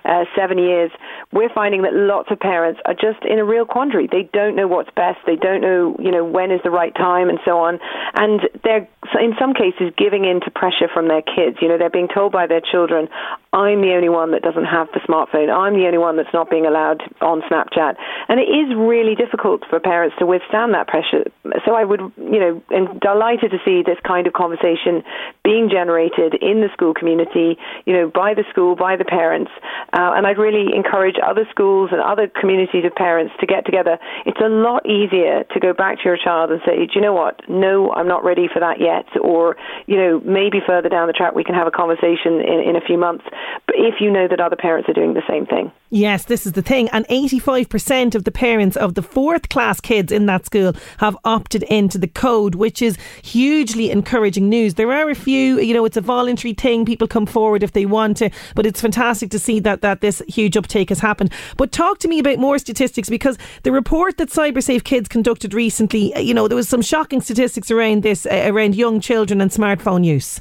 uh, 0.04 0.24
seven 0.36 0.58
years, 0.58 0.90
we're 1.32 1.48
finding 1.48 1.82
that 1.88 1.94
lots 1.94 2.30
of 2.30 2.38
parents 2.38 2.80
are 2.84 2.92
just 2.92 3.24
in 3.24 3.38
a 3.38 3.44
real 3.46 3.64
quandary. 3.64 4.08
They 4.12 4.28
don't 4.34 4.54
know 4.54 4.68
what's 4.68 4.90
best. 4.94 5.20
They 5.24 5.36
don't 5.36 5.62
know, 5.62 5.96
you 5.98 6.10
know, 6.10 6.24
when 6.24 6.50
is 6.50 6.60
the 6.62 6.70
right 6.70 6.94
time, 6.94 7.30
and 7.30 7.38
so 7.46 7.64
on. 7.64 7.80
And 8.12 8.42
they're 8.62 8.86
in 9.18 9.32
some 9.40 9.54
cases 9.54 9.88
giving 9.96 10.26
in 10.26 10.42
to 10.44 10.50
pressure 10.50 10.88
from 10.92 11.08
their 11.08 11.22
kids. 11.22 11.56
You 11.62 11.68
know, 11.68 11.78
they're 11.78 11.88
being 11.88 12.12
told 12.12 12.32
by 12.32 12.46
their 12.46 12.60
children, 12.60 13.08
"I'm 13.52 13.80
the 13.80 13.94
only 13.94 14.08
one 14.08 14.32
that 14.32 14.42
doesn't 14.42 14.66
have 14.66 14.88
the 14.92 15.00
smartphone. 15.00 15.48
I'm 15.52 15.74
the 15.74 15.86
only 15.86 15.98
one 15.98 16.16
that's 16.16 16.32
not 16.32 16.50
being 16.50 16.66
allowed 16.66 17.02
on 17.20 17.42
Snapchat." 17.42 17.96
And 18.28 18.40
it 18.40 18.48
is 18.48 18.74
really 18.76 19.14
difficult 19.14 19.64
for 19.68 19.80
parents 19.80 20.16
to 20.18 20.26
withstand 20.26 20.74
that 20.74 20.86
pressure. 20.86 21.24
So 21.64 21.74
I 21.74 21.84
would, 21.84 22.00
you 22.16 22.40
know, 22.40 22.62
am 22.70 22.98
delighted 22.98 23.50
to 23.52 23.58
see 23.64 23.82
this 23.82 23.98
kind 24.06 24.26
of 24.26 24.32
conversation 24.32 25.02
being 25.44 25.68
generated 25.70 26.34
in 26.40 26.60
the 26.60 26.68
school 26.72 26.94
community, 26.94 27.58
you 27.86 27.92
know, 27.92 28.10
by 28.12 28.34
the 28.34 28.44
school, 28.50 28.76
by 28.76 28.96
the 28.96 29.04
parents. 29.04 29.50
Uh, 29.92 30.12
and 30.16 30.26
I'd 30.26 30.38
really 30.38 30.74
encourage 30.74 31.16
other 31.24 31.46
schools 31.50 31.90
and 31.92 32.00
other 32.00 32.28
communities 32.28 32.84
of 32.84 32.94
parents 32.94 33.34
to 33.40 33.46
get 33.46 33.64
together. 33.64 33.98
It's 34.26 34.40
a 34.40 34.48
lot 34.48 34.84
easier 34.86 35.44
to 35.44 35.60
go 35.60 35.72
back 35.72 35.98
to 35.98 36.04
your 36.04 36.16
child 36.16 36.50
and 36.50 36.60
say, 36.66 36.86
do 36.86 36.92
you 36.94 37.00
know 37.00 37.14
what? 37.14 37.40
No, 37.48 37.92
I'm 37.92 38.08
not 38.08 38.24
ready 38.24 38.48
for 38.52 38.60
that 38.60 38.80
yet. 38.80 39.06
Or, 39.20 39.56
you 39.86 39.96
know, 39.96 40.20
maybe 40.24 40.60
further 40.66 40.88
down 40.88 41.06
the 41.06 41.12
track 41.12 41.34
we 41.34 41.44
can 41.44 41.54
have 41.54 41.66
a 41.66 41.70
conversation 41.70 42.40
in, 42.40 42.60
in 42.60 42.76
a 42.76 42.80
few 42.80 42.98
months. 42.98 43.24
If 43.68 44.00
you 44.00 44.10
know 44.10 44.26
that 44.28 44.40
other 44.40 44.56
parents 44.56 44.88
are 44.88 44.92
doing 44.92 45.14
the 45.14 45.22
same 45.28 45.46
thing. 45.46 45.70
Yes, 45.90 46.24
this 46.24 46.46
is 46.46 46.52
the 46.52 46.62
thing. 46.62 46.88
And 46.90 47.06
85% 47.08 48.14
of 48.14 48.24
the 48.24 48.30
parents 48.30 48.76
of 48.76 48.94
the 48.94 49.02
fourth 49.02 49.48
class 49.48 49.80
kids 49.80 50.12
in 50.12 50.26
that 50.26 50.44
school 50.46 50.74
have 50.98 51.16
opted 51.24 51.62
into 51.64 51.96
the 51.96 52.08
code, 52.08 52.54
which 52.54 52.82
is 52.82 52.98
hugely 53.22 53.90
encouraging 53.90 54.48
news. 54.48 54.74
There 54.74 54.92
are 54.92 55.08
a 55.08 55.14
few, 55.14 55.58
you 55.60 55.72
know, 55.72 55.84
it's 55.84 55.96
a 55.96 56.02
voluntary 56.02 56.54
thing. 56.54 56.84
People 56.84 57.08
come 57.08 57.24
forward 57.24 57.62
if 57.62 57.72
they 57.72 57.86
want 57.86 58.18
to, 58.18 58.30
but 58.54 58.66
it's 58.66 58.80
fantastic 58.80 59.30
to 59.30 59.38
see 59.38 59.60
that, 59.60 59.80
that 59.82 60.00
this 60.00 60.22
huge 60.28 60.56
uptake 60.56 60.88
has 60.90 61.00
happened. 61.00 61.32
But 61.56 61.72
talk 61.72 61.98
to 62.00 62.08
me 62.08 62.18
about 62.18 62.38
more 62.38 62.58
statistics 62.58 63.08
because 63.08 63.38
the 63.62 63.72
report 63.72 64.18
that 64.18 64.28
CyberSafe 64.28 64.84
Kids 64.84 65.08
conducted 65.08 65.54
recently, 65.54 66.18
you 66.20 66.34
know, 66.34 66.48
there 66.48 66.56
was 66.56 66.68
some 66.68 66.82
shocking 66.82 67.20
statistics 67.20 67.70
around 67.70 68.02
this, 68.02 68.26
uh, 68.26 68.44
around 68.46 68.74
young 68.74 69.00
children 69.00 69.40
and 69.40 69.50
smartphone 69.50 70.04
use. 70.04 70.40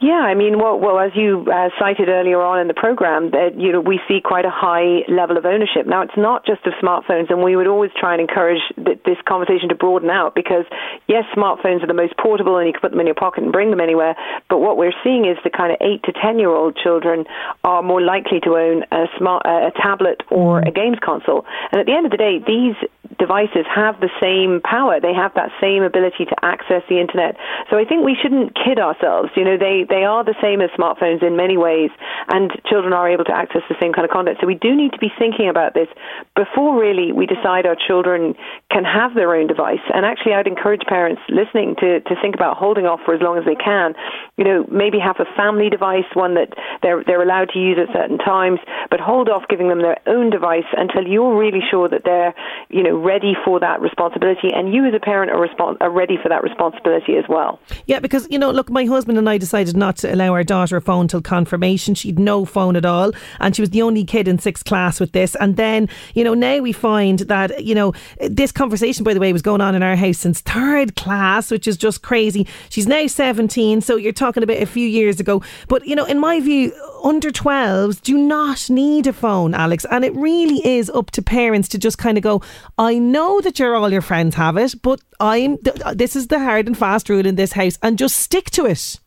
Yeah, 0.00 0.22
I 0.22 0.34
mean, 0.34 0.60
well, 0.60 0.78
well 0.78 1.00
as 1.00 1.10
you 1.16 1.44
uh, 1.50 1.70
cited 1.76 2.08
earlier 2.08 2.40
on 2.40 2.60
in 2.60 2.68
the 2.68 2.74
program, 2.74 3.32
that 3.32 3.58
you 3.58 3.72
know 3.72 3.80
we 3.80 3.98
see 4.06 4.20
quite 4.22 4.44
a 4.44 4.50
high 4.50 5.02
level 5.10 5.36
of 5.36 5.44
ownership. 5.44 5.88
Now, 5.88 6.02
it's 6.02 6.16
not 6.16 6.46
just 6.46 6.64
of 6.66 6.72
smartphones, 6.80 7.30
and 7.30 7.42
we 7.42 7.56
would 7.56 7.66
always 7.66 7.90
try 7.98 8.12
and 8.12 8.20
encourage 8.20 8.62
th- 8.76 9.02
this 9.04 9.18
conversation 9.26 9.68
to 9.70 9.74
broaden 9.74 10.08
out 10.08 10.36
because 10.36 10.66
yes, 11.08 11.24
smartphones 11.34 11.82
are 11.82 11.88
the 11.88 11.98
most 11.98 12.16
portable, 12.16 12.58
and 12.58 12.68
you 12.68 12.72
can 12.72 12.80
put 12.80 12.92
them 12.92 13.00
in 13.00 13.06
your 13.06 13.18
pocket 13.18 13.42
and 13.42 13.50
bring 13.50 13.70
them 13.70 13.80
anywhere. 13.80 14.14
But 14.48 14.58
what 14.58 14.76
we're 14.76 14.94
seeing 15.02 15.26
is 15.26 15.36
the 15.42 15.50
kind 15.50 15.72
of 15.72 15.78
eight 15.80 16.04
to 16.04 16.12
ten 16.12 16.38
year 16.38 16.50
old 16.50 16.76
children 16.76 17.24
are 17.64 17.82
more 17.82 18.00
likely 18.00 18.38
to 18.46 18.54
own 18.54 18.84
a 18.92 19.06
smart 19.18 19.42
a 19.46 19.72
tablet 19.82 20.22
or 20.30 20.60
a 20.60 20.70
games 20.70 20.98
console. 21.02 21.44
And 21.72 21.80
at 21.80 21.86
the 21.86 21.92
end 21.92 22.06
of 22.06 22.12
the 22.12 22.22
day, 22.22 22.38
these 22.38 22.76
devices 23.16 23.64
have 23.72 24.00
the 24.00 24.10
same 24.20 24.60
power. 24.60 25.00
They 25.00 25.14
have 25.14 25.32
that 25.34 25.50
same 25.60 25.82
ability 25.82 26.26
to 26.26 26.36
access 26.44 26.82
the 26.88 27.00
internet. 27.00 27.36
So 27.70 27.78
I 27.78 27.84
think 27.84 28.04
we 28.04 28.16
shouldn't 28.20 28.54
kid 28.54 28.78
ourselves. 28.78 29.30
You 29.36 29.44
know, 29.44 29.56
they, 29.56 29.86
they 29.88 30.04
are 30.04 30.24
the 30.24 30.36
same 30.42 30.60
as 30.60 30.70
smartphones 30.76 31.22
in 31.22 31.36
many 31.36 31.56
ways, 31.56 31.90
and 32.28 32.52
children 32.68 32.92
are 32.92 33.08
able 33.08 33.24
to 33.24 33.32
access 33.32 33.62
the 33.68 33.76
same 33.80 33.92
kind 33.92 34.04
of 34.04 34.10
content. 34.10 34.38
So 34.40 34.46
we 34.46 34.54
do 34.54 34.74
need 34.76 34.92
to 34.92 34.98
be 34.98 35.08
thinking 35.18 35.48
about 35.48 35.72
this 35.72 35.88
before 36.36 36.78
really 36.78 37.12
we 37.12 37.24
decide 37.24 37.64
our 37.64 37.76
children 37.76 38.34
can 38.70 38.84
have 38.84 39.14
their 39.14 39.34
own 39.34 39.46
device. 39.46 39.82
And 39.94 40.04
actually, 40.04 40.34
I'd 40.34 40.46
encourage 40.46 40.82
parents 40.82 41.22
listening 41.28 41.76
to, 41.80 42.00
to 42.00 42.14
think 42.20 42.34
about 42.34 42.56
holding 42.56 42.84
off 42.84 43.00
for 43.04 43.14
as 43.14 43.22
long 43.22 43.38
as 43.38 43.44
they 43.44 43.56
can. 43.56 43.94
You 44.36 44.44
know, 44.44 44.66
maybe 44.70 44.98
have 44.98 45.16
a 45.18 45.26
family 45.36 45.70
device, 45.70 46.08
one 46.14 46.34
that 46.34 46.52
they're, 46.82 47.02
they're 47.04 47.22
allowed 47.22 47.50
to 47.54 47.58
use 47.58 47.78
at 47.80 47.92
certain 47.94 48.18
times, 48.18 48.60
but 48.90 49.00
hold 49.00 49.28
off 49.28 49.44
giving 49.48 49.68
them 49.68 49.80
their 49.80 49.98
own 50.06 50.30
device 50.30 50.68
until 50.76 51.06
you're 51.06 51.36
really 51.36 51.62
sure 51.70 51.88
that 51.88 52.02
they're, 52.04 52.34
you 52.68 52.82
know, 52.82 52.97
ready 52.98 53.34
for 53.44 53.60
that 53.60 53.80
responsibility, 53.80 54.48
and 54.52 54.72
you 54.72 54.86
as 54.86 54.94
a 54.94 55.00
parent 55.00 55.30
are, 55.30 55.48
are 55.80 55.90
ready 55.90 56.16
for 56.22 56.28
that 56.28 56.42
responsibility 56.42 57.16
as 57.16 57.24
well. 57.28 57.58
Yeah, 57.86 58.00
because 58.00 58.26
you 58.30 58.38
know, 58.38 58.50
look, 58.50 58.70
my 58.70 58.84
husband 58.84 59.18
and 59.18 59.28
I 59.28 59.38
decided 59.38 59.76
not 59.76 59.96
to 59.98 60.12
allow 60.12 60.32
our 60.32 60.44
daughter 60.44 60.76
a 60.76 60.80
phone 60.80 61.08
till 61.08 61.22
confirmation. 61.22 61.94
She'd 61.94 62.18
no 62.18 62.44
phone 62.44 62.76
at 62.76 62.84
all, 62.84 63.12
and 63.40 63.54
she 63.54 63.62
was 63.62 63.70
the 63.70 63.82
only 63.82 64.04
kid 64.04 64.28
in 64.28 64.38
sixth 64.38 64.64
class 64.64 65.00
with 65.00 65.12
this. 65.12 65.34
And 65.36 65.56
then, 65.56 65.88
you 66.14 66.24
know, 66.24 66.34
now 66.34 66.58
we 66.58 66.72
find 66.72 67.20
that 67.20 67.64
you 67.64 67.74
know 67.74 67.92
this 68.20 68.52
conversation, 68.52 69.04
by 69.04 69.14
the 69.14 69.20
way, 69.20 69.32
was 69.32 69.42
going 69.42 69.60
on 69.60 69.74
in 69.74 69.82
our 69.82 69.96
house 69.96 70.18
since 70.18 70.40
third 70.40 70.96
class, 70.96 71.50
which 71.50 71.66
is 71.66 71.76
just 71.76 72.02
crazy. 72.02 72.46
She's 72.68 72.86
now 72.86 73.06
seventeen, 73.06 73.80
so 73.80 73.96
you're 73.96 74.12
talking 74.12 74.42
about 74.42 74.58
a 74.58 74.66
few 74.66 74.86
years 74.86 75.20
ago. 75.20 75.42
But 75.68 75.86
you 75.86 75.94
know, 75.94 76.04
in 76.04 76.18
my 76.18 76.40
view, 76.40 76.72
under 77.02 77.30
12s 77.30 78.00
do 78.02 78.16
not 78.16 78.68
need 78.70 79.06
a 79.06 79.12
phone, 79.12 79.54
Alex. 79.54 79.86
And 79.90 80.04
it 80.04 80.14
really 80.14 80.66
is 80.66 80.90
up 80.90 81.10
to 81.12 81.22
parents 81.22 81.68
to 81.68 81.78
just 81.78 81.98
kind 81.98 82.18
of 82.18 82.22
go, 82.22 82.42
I 82.88 82.98
know 82.98 83.42
that 83.42 83.58
your 83.58 83.76
all 83.76 83.92
your 83.92 84.00
friends 84.00 84.34
have 84.36 84.56
it, 84.56 84.74
but 84.80 85.00
I'm 85.20 85.58
this 85.94 86.16
is 86.16 86.28
the 86.28 86.38
hard 86.38 86.66
and 86.66 86.76
fast 86.76 87.10
rule 87.10 87.26
in 87.26 87.34
this 87.34 87.52
house 87.52 87.78
and 87.82 87.98
just 87.98 88.16
stick 88.16 88.50
to 88.52 88.64
it. 88.64 88.98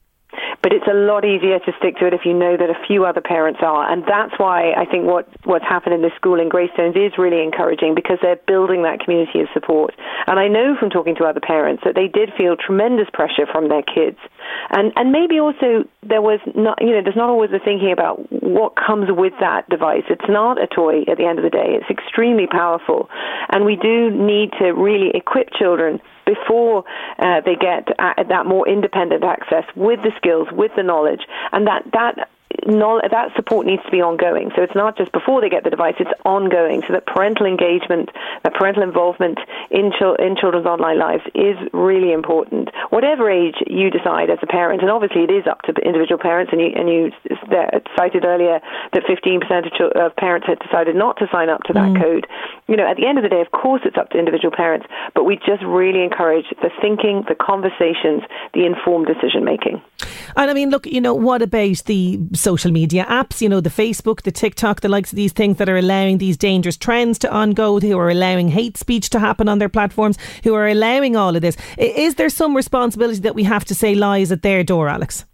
But 0.64 0.74
it's 0.74 0.88
a 0.88 0.94
lot 0.94 1.26
easier 1.26 1.60
to 1.60 1.72
stick 1.78 1.98
to 1.98 2.08
it 2.08 2.14
if 2.14 2.22
you 2.26 2.34
know 2.34 2.56
that 2.58 2.70
a 2.70 2.78
few 2.88 3.06
other 3.06 3.22
parents 3.22 3.60
are. 3.64 3.90
And 3.92 4.04
that's 4.06 4.38
why 4.38 4.74
I 4.74 4.86
think 4.86 5.06
what, 5.06 5.28
what's 5.44 5.66
happened 5.66 5.96
in 5.96 6.02
this 6.02 6.14
school 6.16 6.40
in 6.40 6.50
Greystones 6.50 6.96
is 6.96 7.18
really 7.18 7.42
encouraging 7.44 7.96
because 7.96 8.18
they're 8.22 8.40
building 8.48 8.84
that 8.84 9.00
community 9.00 9.42
of 9.42 9.48
support. 9.54 9.96
And 10.28 10.40
I 10.40 10.48
know 10.48 10.76
from 10.80 10.90
talking 10.90 11.16
to 11.16 11.26
other 11.26 11.40
parents 11.40 11.84
that 11.86 11.96
they 11.96 12.08
did 12.08 12.30
feel 12.38 12.56
tremendous 12.56 13.08
pressure 13.14 13.48
from 13.52 13.70
their 13.70 13.82
kids. 13.82 14.18
And, 14.70 14.94
and 14.96 15.12
maybe 15.12 15.40
also 15.40 15.86
there 16.04 16.22
was 16.22 16.40
not, 16.56 16.78
you 16.82 16.92
know, 16.92 17.02
there's 17.02 17.16
not 17.16 17.30
always 17.30 17.52
the 17.52 17.60
thinking 17.60 17.92
about 17.92 18.22
what 18.44 18.76
comes 18.76 19.10
with 19.10 19.34
that 19.40 19.68
device. 19.70 20.04
It's 20.10 20.30
not 20.30 20.62
a 20.62 20.68
toy 20.68 21.02
at 21.10 21.18
the 21.18 21.26
end 21.26 21.40
of 21.40 21.44
the 21.44 21.50
day. 21.50 21.78
It's 21.80 21.90
extremely 21.90 22.48
powerful. 22.48 23.10
And 23.50 23.66
we 23.66 23.76
do 23.76 24.12
need 24.12 24.52
to 24.60 24.72
really 24.72 25.12
equip 25.14 25.50
children 25.54 26.00
before 26.34 26.84
uh, 27.20 27.42
they 27.42 27.56
get 27.56 27.88
uh, 28.00 28.24
that 28.24 28.46
more 28.46 28.68
independent 28.68 29.24
access 29.24 29.66
with 29.76 30.02
the 30.04 30.12
skills, 30.18 30.48
with 30.52 30.72
the 30.76 30.84
knowledge, 30.84 31.22
and 31.52 31.68
that 31.68 31.84
that 31.94 32.30
that 32.66 33.32
support 33.36 33.66
needs 33.66 33.84
to 33.84 33.92
be 33.92 34.02
ongoing. 34.02 34.52
So 34.56 34.62
it's 34.62 34.76
not 34.76 34.98
just 34.98 35.12
before 35.12 35.42
they 35.42 35.50
get 35.50 35.64
the 35.64 35.70
device; 35.70 35.96
it's 36.00 36.12
ongoing. 36.26 36.82
So 36.88 36.94
that 36.94 37.06
parental 37.06 37.46
engagement, 37.46 38.10
that 38.44 38.54
parental 38.54 38.84
involvement 38.84 39.40
in 39.72 39.92
chil- 39.98 40.20
in 40.20 40.36
children's 40.36 40.68
online 40.68 41.00
lives 41.00 41.24
is 41.34 41.56
really 41.74 42.12
important. 42.12 42.70
Whatever 42.90 43.32
age 43.32 43.56
you 43.66 43.90
decide 43.90 44.30
as 44.30 44.40
a 44.44 44.48
parent, 44.48 44.82
and 44.82 44.92
obviously 44.92 45.24
it 45.24 45.32
is 45.32 45.48
up 45.48 45.62
to 45.64 45.74
individual 45.82 46.20
parents. 46.20 46.52
And 46.52 46.60
you 46.60 46.72
and 46.76 46.90
you 46.90 47.12
cited 47.98 48.26
earlier 48.26 48.60
that 48.94 49.04
15% 49.04 49.66
of, 49.66 49.72
ch- 49.72 49.96
of 49.96 50.16
parents 50.16 50.48
had 50.48 50.60
decided 50.60 50.96
not 50.96 51.18
to 51.18 51.28
sign 51.32 51.50
up 51.50 51.64
to 51.64 51.74
that 51.74 51.90
mm. 51.96 52.02
code. 52.02 52.28
You 52.68 52.76
know, 52.76 52.88
at 52.88 52.98
the 52.98 53.08
end 53.08 53.18
of 53.18 53.24
the 53.24 53.30
day, 53.30 53.42
of 53.42 53.52
course, 53.52 53.82
it's 53.86 53.98
up 53.98 54.10
to 54.12 54.20
individual 54.20 54.52
parents, 54.56 54.86
but 55.16 55.24
we 55.24 55.38
just 55.38 55.64
really 55.64 56.04
encourage 56.04 56.46
the 56.62 56.70
thinking, 56.82 57.24
the 57.28 57.36
conversations, 57.36 58.24
the 58.54 58.66
informed 58.66 59.08
decision 59.08 59.44
making. 59.44 59.82
And 60.36 60.50
I 60.50 60.54
mean, 60.54 60.70
look, 60.70 60.86
you 60.86 61.02
know, 61.02 61.14
what 61.14 61.42
about 61.42 61.84
the 61.86 62.20
social 62.34 62.72
media 62.72 63.06
apps, 63.06 63.42
you 63.42 63.50
know, 63.50 63.62
the 63.62 63.70
Facebook, 63.70 64.24
the 64.24 64.32
TikTok, 64.32 64.82
the 64.82 64.90
likes 64.90 65.12
of 65.12 65.16
these 65.16 65.34
things 65.34 65.58
that 65.58 65.70
are 65.70 65.78
allowing 65.78 66.18
these 66.18 66.38
dangerous 66.38 66.78
trends 66.78 67.20
to 67.20 67.28
ongo, 67.28 67.82
who 67.82 67.98
are 67.98 68.10
allowing 68.10 68.50
hate 68.50 68.78
speech 68.78 69.10
to 69.12 69.20
happen 69.20 69.48
on 69.48 69.60
their 69.62 69.70
platforms, 69.70 70.18
who 70.44 70.54
are 70.54 70.68
allowing 70.68 71.16
all 71.16 71.36
of 71.36 71.42
this. 71.42 71.56
Is 71.78 72.16
there 72.16 72.30
some 72.30 72.56
responsibility 72.56 73.22
that 73.28 73.36
we 73.36 73.44
have 73.44 73.64
to 73.66 73.76
say 73.76 73.96
lies 73.96 74.32
at 74.32 74.42
their 74.42 74.64
door, 74.64 74.90
Alex? 74.90 75.26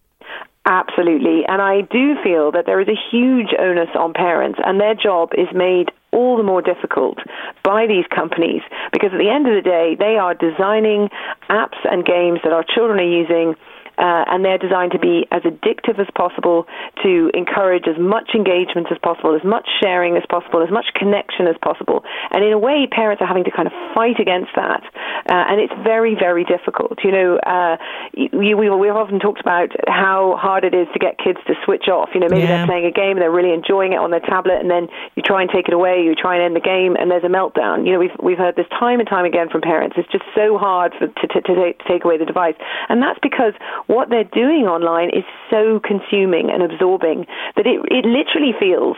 Absolutely. 0.68 1.46
And 1.48 1.62
I 1.62 1.82
do 1.82 2.16
feel 2.22 2.52
that 2.52 2.66
there 2.66 2.82
is 2.82 2.90
a 2.90 3.00
huge 3.12 3.52
onus 3.58 3.88
on 3.96 4.12
parents, 4.12 4.60
and 4.66 4.82
their 4.82 4.96
job 4.96 5.30
is 5.38 5.48
made 5.56 5.92
all 6.12 6.36
the 6.36 6.44
more 6.44 6.62
difficult 6.62 7.20
by 7.64 7.86
these 7.88 8.06
companies 8.14 8.62
because 8.92 9.12
at 9.14 9.20
the 9.20 9.30
end 9.30 9.48
of 9.48 9.56
the 9.56 9.62
day, 9.62 9.96
they 9.98 10.18
are 10.18 10.34
designing 10.34 11.10
apps 11.50 11.80
and 11.90 12.06
games 12.06 12.40
that 12.44 12.52
our 12.52 12.66
children 12.68 13.00
are 13.00 13.04
using 13.24 13.56
uh, 13.98 14.26
and 14.28 14.46
they're 14.46 14.58
designed 14.58 14.92
to 14.92 15.00
be 15.00 15.26
as 15.32 15.42
addictive 15.44 16.00
as 16.00 16.08
possible, 16.16 16.66
to 17.04 17.32
encourage 17.34 17.88
as 17.88 17.98
much 18.00 18.32
engagement 18.36 18.88
as 18.92 18.98
possible, 19.00 19.36
as 19.36 19.44
much 19.44 19.68
sharing 19.82 20.18
as 20.18 20.24
possible, 20.30 20.62
as 20.64 20.72
much 20.72 20.86
connection 20.96 21.48
as 21.48 21.56
possible. 21.62 22.04
And 22.32 22.44
in 22.44 22.54
a 22.54 22.60
way, 22.60 22.88
parents 22.90 23.22
are 23.22 23.28
having 23.28 23.44
to 23.46 23.52
kind 23.52 23.68
of 23.68 23.74
fight 23.94 24.20
against 24.20 24.52
that, 24.56 24.84
uh, 25.30 25.50
and 25.50 25.60
it's 25.60 25.74
very, 25.84 26.16
very 26.16 26.46
difficult. 26.46 27.00
You 27.04 27.12
know, 27.12 27.38
uh, 27.38 27.78
we, 28.34 28.54
we, 28.54 28.70
we've 28.70 28.96
often 28.96 29.20
talked 29.20 29.42
about 29.42 29.70
how 29.88 30.38
hard 30.38 30.64
it 30.64 30.74
is 30.74 30.88
to 30.94 31.00
get 31.00 31.18
kids 31.18 31.40
to 31.48 31.54
switch 31.66 31.88
off. 31.88 32.10
You 32.14 32.22
know, 32.22 32.28
maybe 32.30 32.44
yeah. 32.44 32.58
they're 32.58 32.68
playing 32.68 32.86
a 32.86 32.92
game 32.92 33.18
and 33.18 33.22
they're 33.22 33.32
really 33.32 33.54
enjoying 33.54 33.94
it 33.94 34.00
on 34.00 34.12
their 34.12 34.22
tablet, 34.22 34.62
and 34.62 34.70
then 34.70 34.88
you 35.16 35.24
try 35.24 35.42
and 35.42 35.50
take 35.50 35.68
it 35.68 35.74
away, 35.74 36.04
you 36.04 36.16
try 36.16 36.36
and 36.36 36.44
end 36.44 36.56
the 36.56 36.64
game, 36.64 36.96
and 36.96 37.10
there's 37.10 37.24
a 37.24 37.34
meltdown. 37.34 37.86
You 37.86 37.94
know, 37.94 38.00
we've 38.00 38.18
we've 38.22 38.38
heard 38.38 38.56
this 38.56 38.70
time 38.70 39.00
and 39.00 39.08
time 39.08 39.26
again 39.26 39.50
from 39.50 39.62
parents. 39.62 39.96
It's 39.98 40.12
just 40.12 40.26
so 40.36 40.58
hard 40.58 40.94
for, 40.98 41.08
to, 41.08 41.28
to, 41.28 41.42
to 41.42 41.74
take 41.88 42.06
away 42.06 42.18
the 42.18 42.26
device, 42.26 42.56
and 42.90 43.02
that's 43.02 43.20
because 43.22 43.54
what 43.88 44.10
they're 44.10 44.24
doing 44.24 44.68
online 44.68 45.10
is 45.10 45.24
so 45.50 45.80
consuming 45.80 46.50
and 46.52 46.62
absorbing 46.62 47.26
that 47.56 47.66
it, 47.66 47.80
it 47.90 48.06
literally 48.06 48.54
feels, 48.60 48.98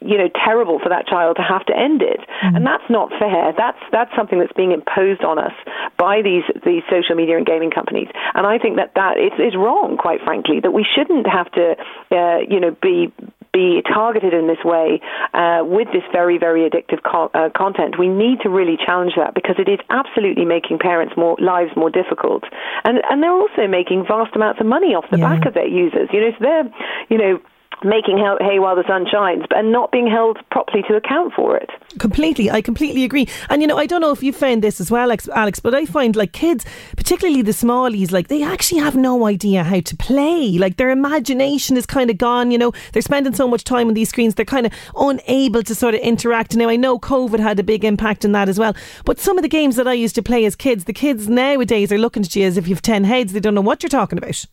you 0.00 0.16
know, 0.16 0.28
terrible 0.44 0.78
for 0.80 0.88
that 0.88 1.06
child 1.06 1.36
to 1.36 1.42
have 1.42 1.64
to 1.66 1.76
end 1.76 2.02
it. 2.02 2.20
Mm-hmm. 2.20 2.56
And 2.56 2.66
that's 2.66 2.88
not 2.88 3.10
fair. 3.18 3.52
That's, 3.56 3.78
that's 3.92 4.10
something 4.16 4.38
that's 4.38 4.52
being 4.52 4.72
imposed 4.72 5.22
on 5.22 5.38
us 5.38 5.52
by 5.98 6.22
these, 6.22 6.44
these 6.64 6.82
social 6.90 7.14
media 7.14 7.36
and 7.36 7.46
gaming 7.46 7.70
companies. 7.70 8.08
And 8.34 8.46
I 8.46 8.58
think 8.58 8.76
that 8.76 8.94
that 8.96 9.18
is, 9.20 9.32
is 9.38 9.54
wrong, 9.54 9.96
quite 9.96 10.20
frankly, 10.24 10.60
that 10.60 10.72
we 10.72 10.84
shouldn't 10.84 11.26
have 11.28 11.52
to, 11.52 11.76
uh, 12.10 12.38
you 12.48 12.60
know, 12.60 12.76
be 12.82 13.12
be 13.52 13.82
targeted 13.82 14.34
in 14.34 14.46
this 14.46 14.62
way 14.64 15.00
uh, 15.34 15.62
with 15.64 15.88
this 15.92 16.04
very, 16.12 16.38
very 16.38 16.68
addictive 16.68 17.02
co- 17.02 17.30
uh, 17.34 17.50
content. 17.56 17.98
We 17.98 18.08
need 18.08 18.40
to 18.42 18.48
really 18.48 18.76
challenge 18.76 19.14
that 19.16 19.34
because 19.34 19.56
it 19.58 19.68
is 19.68 19.78
absolutely 19.90 20.44
making 20.44 20.78
parents' 20.78 21.14
more 21.16 21.36
lives 21.40 21.70
more 21.76 21.90
difficult, 21.90 22.44
and 22.84 23.00
and 23.10 23.22
they're 23.22 23.32
also 23.32 23.66
making 23.66 24.06
vast 24.06 24.34
amounts 24.36 24.60
of 24.60 24.66
money 24.66 24.94
off 24.94 25.04
the 25.10 25.18
yeah. 25.18 25.28
back 25.28 25.46
of 25.46 25.54
their 25.54 25.66
users. 25.66 26.08
You 26.12 26.20
know, 26.20 26.30
so 26.38 26.44
they're 26.44 26.70
you 27.08 27.18
know 27.18 27.40
making 27.84 28.18
hay 28.18 28.58
while 28.58 28.76
the 28.76 28.84
sun 28.86 29.06
shines 29.10 29.44
and 29.50 29.72
not 29.72 29.92
being 29.92 30.06
held 30.06 30.38
properly 30.50 30.82
to 30.88 30.96
account 30.96 31.32
for 31.34 31.56
it. 31.56 31.70
Completely, 31.98 32.50
I 32.50 32.60
completely 32.60 33.04
agree. 33.04 33.28
And 33.48 33.62
you 33.62 33.68
know, 33.68 33.76
I 33.76 33.86
don't 33.86 34.00
know 34.00 34.12
if 34.12 34.22
you 34.22 34.32
found 34.32 34.62
this 34.62 34.80
as 34.80 34.90
well, 34.90 35.10
Alex, 35.34 35.60
but 35.60 35.74
I 35.74 35.86
find 35.86 36.16
like 36.16 36.32
kids, 36.32 36.64
particularly 36.96 37.42
the 37.42 37.52
smallies, 37.52 38.12
like 38.12 38.28
they 38.28 38.42
actually 38.42 38.80
have 38.80 38.96
no 38.96 39.26
idea 39.26 39.64
how 39.64 39.80
to 39.80 39.96
play. 39.96 40.58
Like 40.58 40.76
their 40.76 40.90
imagination 40.90 41.76
is 41.76 41.86
kind 41.86 42.10
of 42.10 42.18
gone. 42.18 42.50
You 42.50 42.58
know, 42.58 42.72
they're 42.92 43.02
spending 43.02 43.34
so 43.34 43.48
much 43.48 43.64
time 43.64 43.88
on 43.88 43.94
these 43.94 44.08
screens, 44.08 44.34
they're 44.34 44.44
kind 44.44 44.66
of 44.66 44.72
unable 44.96 45.62
to 45.62 45.74
sort 45.74 45.94
of 45.94 46.00
interact. 46.00 46.56
Now, 46.56 46.68
I 46.68 46.76
know 46.76 46.98
COVID 46.98 47.40
had 47.40 47.58
a 47.58 47.62
big 47.62 47.84
impact 47.84 48.24
on 48.24 48.32
that 48.32 48.48
as 48.48 48.58
well, 48.58 48.74
but 49.04 49.18
some 49.18 49.38
of 49.38 49.42
the 49.42 49.48
games 49.48 49.76
that 49.76 49.88
I 49.88 49.92
used 49.92 50.14
to 50.16 50.22
play 50.22 50.44
as 50.44 50.56
kids, 50.56 50.84
the 50.84 50.92
kids 50.92 51.28
nowadays 51.28 51.92
are 51.92 51.98
looking 51.98 52.22
at 52.22 52.36
you 52.36 52.46
as 52.46 52.56
if 52.56 52.68
you've 52.68 52.82
ten 52.82 53.04
heads. 53.04 53.32
They 53.32 53.40
don't 53.40 53.54
know 53.54 53.60
what 53.60 53.82
you're 53.82 53.90
talking 53.90 54.18
about. 54.18 54.44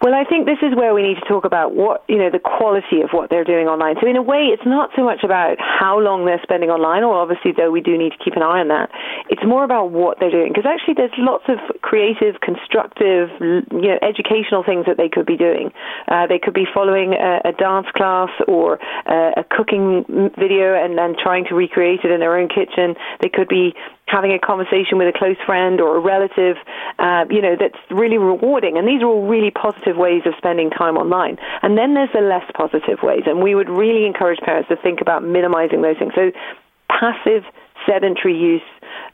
Well, 0.00 0.14
I 0.14 0.24
think 0.24 0.46
this 0.46 0.56
is 0.62 0.74
where 0.74 0.94
we 0.94 1.02
need 1.02 1.20
to 1.20 1.28
talk 1.28 1.44
about 1.44 1.74
what, 1.74 2.04
you 2.08 2.16
know, 2.16 2.30
the 2.30 2.38
quality 2.40 3.02
of 3.04 3.10
what 3.12 3.28
they're 3.28 3.44
doing 3.44 3.68
online. 3.68 3.96
So 4.00 4.08
in 4.08 4.16
a 4.16 4.22
way, 4.22 4.48
it's 4.48 4.64
not 4.64 4.88
so 4.96 5.04
much 5.04 5.20
about 5.22 5.60
how 5.60 6.00
long 6.00 6.24
they're 6.24 6.40
spending 6.42 6.70
online, 6.70 7.04
or 7.04 7.20
obviously, 7.20 7.52
though 7.52 7.70
we 7.70 7.82
do 7.82 7.98
need 7.98 8.16
to 8.16 8.24
keep 8.24 8.32
an 8.32 8.40
eye 8.40 8.64
on 8.64 8.68
that. 8.68 8.88
It's 9.28 9.44
more 9.44 9.62
about 9.62 9.92
what 9.92 10.18
they're 10.18 10.30
doing, 10.30 10.52
because 10.56 10.64
actually 10.64 10.94
there's 10.94 11.12
lots 11.18 11.44
of 11.52 11.60
creative, 11.82 12.40
constructive, 12.40 13.28
you 13.44 13.92
know, 13.92 14.00
educational 14.00 14.64
things 14.64 14.86
that 14.88 14.96
they 14.96 15.10
could 15.12 15.26
be 15.26 15.36
doing. 15.36 15.70
Uh, 16.08 16.26
they 16.26 16.38
could 16.38 16.54
be 16.54 16.64
following 16.72 17.12
a, 17.12 17.44
a 17.44 17.52
dance 17.52 17.86
class 17.92 18.30
or 18.48 18.80
uh, 19.04 19.36
a 19.36 19.44
cooking 19.44 20.08
video 20.40 20.80
and 20.80 20.96
then 20.96 21.12
trying 21.12 21.44
to 21.44 21.54
recreate 21.54 22.00
it 22.04 22.10
in 22.10 22.20
their 22.20 22.40
own 22.40 22.48
kitchen. 22.48 22.96
They 23.20 23.28
could 23.28 23.48
be 23.48 23.76
having 24.10 24.32
a 24.32 24.38
conversation 24.38 24.98
with 24.98 25.08
a 25.08 25.16
close 25.16 25.36
friend 25.46 25.80
or 25.80 25.96
a 25.96 26.00
relative, 26.00 26.56
uh, 26.98 27.24
you 27.30 27.40
know, 27.40 27.56
that's 27.58 27.78
really 27.90 28.18
rewarding. 28.18 28.76
And 28.76 28.86
these 28.86 29.02
are 29.02 29.06
all 29.06 29.26
really 29.26 29.50
positive 29.50 29.96
ways 29.96 30.22
of 30.26 30.34
spending 30.36 30.70
time 30.70 30.96
online. 30.96 31.38
And 31.62 31.78
then 31.78 31.94
there's 31.94 32.12
the 32.12 32.20
less 32.20 32.44
positive 32.54 33.02
ways. 33.02 33.22
And 33.26 33.42
we 33.42 33.54
would 33.54 33.70
really 33.70 34.06
encourage 34.06 34.40
parents 34.40 34.68
to 34.68 34.76
think 34.76 35.00
about 35.00 35.22
minimizing 35.22 35.82
those 35.82 35.96
things. 35.98 36.12
So 36.14 36.32
passive 36.88 37.44
sedentary 37.86 38.36
use 38.36 38.62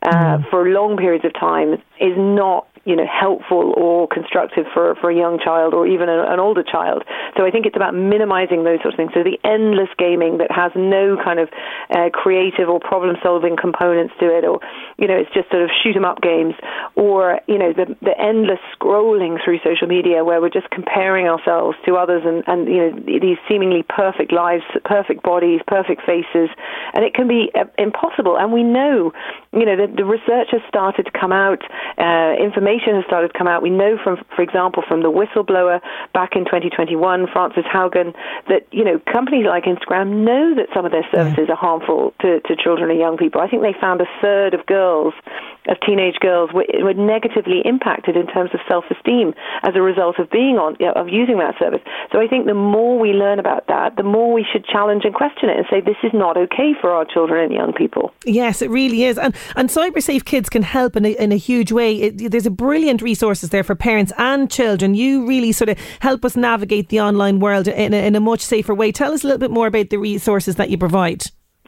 uh, 0.02 0.38
mm. 0.38 0.50
for 0.50 0.68
long 0.68 0.96
periods 0.96 1.24
of 1.24 1.32
time 1.34 1.74
is 2.00 2.16
not 2.16 2.66
you 2.86 2.94
know, 2.94 3.04
helpful 3.04 3.74
or 3.76 4.06
constructive 4.06 4.64
for, 4.72 4.94
for 5.00 5.10
a 5.10 5.14
young 5.14 5.40
child 5.42 5.74
or 5.74 5.86
even 5.86 6.08
a, 6.08 6.22
an 6.32 6.38
older 6.38 6.62
child. 6.62 7.02
So 7.36 7.44
I 7.44 7.50
think 7.50 7.66
it's 7.66 7.74
about 7.74 7.94
minimizing 7.94 8.62
those 8.62 8.78
sorts 8.80 8.94
of 8.94 8.98
things. 9.02 9.10
So 9.12 9.24
the 9.26 9.38
endless 9.42 9.90
gaming 9.98 10.38
that 10.38 10.50
has 10.54 10.70
no 10.76 11.18
kind 11.18 11.40
of 11.40 11.48
uh, 11.90 12.10
creative 12.14 12.68
or 12.68 12.78
problem 12.78 13.16
solving 13.22 13.56
components 13.56 14.14
to 14.20 14.26
it, 14.30 14.44
or, 14.44 14.60
you 14.98 15.08
know, 15.08 15.18
it's 15.18 15.34
just 15.34 15.50
sort 15.50 15.62
of 15.62 15.70
shoot 15.82 15.96
'em 15.96 16.04
up 16.04 16.22
games, 16.22 16.54
or, 16.94 17.40
you 17.48 17.58
know, 17.58 17.72
the, 17.72 17.96
the 18.02 18.14
endless 18.16 18.62
scrolling 18.78 19.42
through 19.42 19.58
social 19.64 19.88
media 19.88 20.22
where 20.22 20.40
we're 20.40 20.48
just 20.48 20.70
comparing 20.70 21.26
ourselves 21.26 21.76
to 21.86 21.96
others 21.96 22.22
and, 22.24 22.44
and, 22.46 22.68
you 22.68 22.78
know, 22.78 22.90
these 23.18 23.38
seemingly 23.48 23.82
perfect 23.82 24.30
lives, 24.32 24.62
perfect 24.84 25.24
bodies, 25.24 25.60
perfect 25.66 26.02
faces. 26.06 26.48
And 26.94 27.04
it 27.04 27.14
can 27.14 27.26
be 27.26 27.50
uh, 27.58 27.64
impossible. 27.78 28.38
And 28.38 28.52
we 28.52 28.62
know, 28.62 29.12
you 29.52 29.66
know, 29.66 29.74
the, 29.74 29.92
the 29.92 30.04
research 30.04 30.48
has 30.52 30.62
started 30.68 31.02
to 31.10 31.10
come 31.10 31.32
out, 31.32 31.62
uh, 31.98 32.34
information 32.38 32.75
information 32.76 33.00
has 33.00 33.06
started 33.06 33.32
to 33.32 33.38
come 33.38 33.46
out. 33.46 33.62
We 33.62 33.70
know 33.70 33.98
from, 34.02 34.18
for 34.34 34.42
example, 34.42 34.82
from 34.86 35.02
the 35.02 35.10
whistleblower 35.10 35.80
back 36.12 36.36
in 36.36 36.44
2021, 36.44 37.26
Frances 37.32 37.64
Haugen, 37.64 38.14
that 38.48 38.66
you 38.70 38.84
know 38.84 39.00
companies 39.12 39.46
like 39.46 39.64
Instagram 39.64 40.24
know 40.24 40.54
that 40.54 40.68
some 40.74 40.84
of 40.84 40.92
their 40.92 41.06
services 41.12 41.46
yeah. 41.48 41.54
are 41.54 41.56
harmful 41.56 42.14
to, 42.20 42.40
to 42.40 42.56
children 42.56 42.90
and 42.90 42.98
young 42.98 43.16
people. 43.16 43.40
I 43.40 43.48
think 43.48 43.62
they 43.62 43.74
found 43.80 44.00
a 44.00 44.06
third 44.20 44.54
of 44.54 44.66
girls, 44.66 45.14
of 45.68 45.76
teenage 45.86 46.16
girls, 46.20 46.50
were, 46.52 46.66
were 46.80 46.94
negatively 46.94 47.62
impacted 47.64 48.16
in 48.16 48.26
terms 48.26 48.50
of 48.54 48.60
self-esteem 48.68 49.34
as 49.62 49.74
a 49.74 49.82
result 49.82 50.18
of 50.18 50.30
being 50.30 50.56
on, 50.56 50.76
you 50.78 50.86
know, 50.86 50.92
of 50.92 51.08
using 51.08 51.38
that 51.38 51.54
service. 51.58 51.80
So 52.12 52.20
I 52.20 52.26
think 52.28 52.46
the 52.46 52.54
more 52.54 52.98
we 52.98 53.10
learn 53.10 53.38
about 53.38 53.66
that, 53.68 53.96
the 53.96 54.02
more 54.02 54.32
we 54.32 54.44
should 54.50 54.64
challenge 54.64 55.04
and 55.04 55.14
question 55.14 55.48
it 55.48 55.56
and 55.56 55.66
say 55.70 55.80
this 55.80 55.96
is 56.02 56.12
not 56.12 56.36
okay 56.36 56.72
for 56.80 56.90
our 56.90 57.04
children 57.04 57.44
and 57.44 57.52
young 57.52 57.72
people. 57.72 58.12
Yes, 58.24 58.62
it 58.62 58.70
really 58.70 59.04
is, 59.04 59.18
and 59.18 59.34
and 59.56 59.68
CyberSafe 59.68 60.24
Kids 60.24 60.48
can 60.48 60.62
help 60.62 60.96
in 60.96 61.04
a, 61.04 61.10
in 61.10 61.32
a 61.32 61.36
huge 61.36 61.72
way. 61.72 61.94
It, 61.96 62.30
there's 62.30 62.46
a 62.46 62.50
brilliant 62.50 63.02
resources 63.02 63.50
there 63.50 63.64
for 63.64 63.74
parents 63.74 64.12
and 64.18 64.50
children. 64.50 64.94
You 64.94 65.26
really 65.26 65.52
sort 65.52 65.68
of 65.68 65.78
help 66.00 66.24
us 66.24 66.36
navigate 66.36 66.88
the 66.88 67.00
online 67.00 67.40
world 67.40 67.68
in 67.68 67.94
a, 67.94 68.06
in 68.06 68.14
a 68.14 68.20
much 68.20 68.40
safer 68.40 68.74
way. 68.74 68.92
Tell 68.92 69.12
us 69.12 69.24
a 69.24 69.26
little 69.26 69.40
bit 69.40 69.50
more 69.50 69.66
about 69.66 69.90
the 69.90 69.98
resources 69.98 70.56
that 70.56 70.70
you 70.70 70.78
provide. 70.78 71.24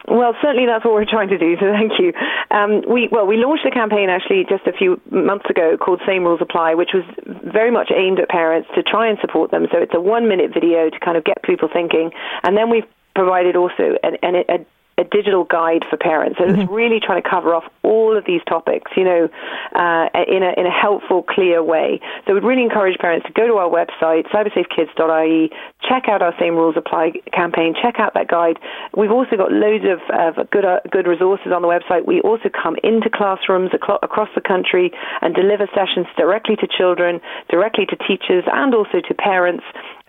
Well, 0.07 0.35
certainly 0.41 0.65
that's 0.65 0.85
what 0.85 0.93
we're 0.93 1.05
trying 1.05 1.29
to 1.29 1.37
do. 1.37 1.55
So 1.59 1.71
thank 1.71 1.99
you. 1.99 2.13
Um, 2.51 2.81
we 2.87 3.09
well, 3.11 3.27
we 3.27 3.37
launched 3.37 3.65
a 3.65 3.71
campaign 3.71 4.09
actually 4.09 4.45
just 4.49 4.65
a 4.65 4.73
few 4.73 4.99
months 5.11 5.45
ago 5.49 5.77
called 5.77 6.01
"Same 6.07 6.23
Rules 6.23 6.41
Apply," 6.41 6.73
which 6.73 6.91
was 6.93 7.03
very 7.43 7.71
much 7.71 7.91
aimed 7.95 8.19
at 8.19 8.29
parents 8.29 8.69
to 8.75 8.83
try 8.83 9.07
and 9.07 9.17
support 9.19 9.51
them. 9.51 9.67
So 9.71 9.77
it's 9.77 9.93
a 9.93 10.01
one-minute 10.01 10.53
video 10.53 10.89
to 10.89 10.99
kind 10.99 11.17
of 11.17 11.23
get 11.23 11.43
people 11.43 11.69
thinking, 11.71 12.11
and 12.43 12.57
then 12.57 12.69
we've 12.69 12.87
provided 13.15 13.55
also 13.55 13.97
an, 14.03 14.17
an, 14.23 14.35
a 14.47 14.65
a 14.99 15.03
digital 15.05 15.45
guide 15.45 15.83
for 15.89 15.97
parents. 15.97 16.37
So 16.37 16.45
mm-hmm. 16.45 16.61
it's 16.61 16.71
really 16.71 16.99
trying 16.99 17.23
to 17.23 17.27
cover 17.27 17.55
off 17.55 17.63
all 17.83 18.17
of 18.17 18.25
these 18.25 18.41
topics, 18.47 18.91
you 18.97 19.05
know, 19.05 19.29
uh, 19.73 20.09
in 20.27 20.43
a 20.43 20.51
in 20.59 20.67
a 20.67 20.71
helpful, 20.71 21.23
clear 21.23 21.63
way. 21.63 22.01
So 22.27 22.33
we'd 22.33 22.43
really 22.43 22.63
encourage 22.63 22.97
parents 22.99 23.25
to 23.27 23.33
go 23.33 23.47
to 23.47 23.55
our 23.55 23.69
website, 23.69 24.27
cybersafekids.ie, 24.27 25.49
check 25.87 26.09
out 26.09 26.21
our 26.21 26.35
Same 26.39 26.55
Rules 26.55 26.75
Apply 26.75 27.13
campaign, 27.33 27.73
check 27.81 27.95
out 27.99 28.13
that 28.13 28.27
guide. 28.27 28.59
We've 28.95 29.11
also 29.11 29.37
got 29.37 29.51
loads 29.51 29.85
of, 29.87 29.99
of 30.11 30.49
good 30.49 30.65
uh, 30.65 30.79
good 30.91 31.07
resources 31.07 31.51
on 31.55 31.61
the 31.61 31.69
website. 31.69 32.05
We 32.05 32.19
also 32.21 32.49
come 32.49 32.75
into 32.83 33.09
classrooms 33.09 33.71
across 33.73 34.29
the 34.35 34.41
country 34.41 34.91
and 35.21 35.33
deliver 35.33 35.67
sessions 35.73 36.07
directly 36.17 36.57
to 36.57 36.67
children, 36.67 37.21
directly 37.49 37.85
to 37.87 37.95
teachers, 37.95 38.43
and 38.51 38.75
also 38.75 38.99
to 39.07 39.13
parents. 39.13 39.63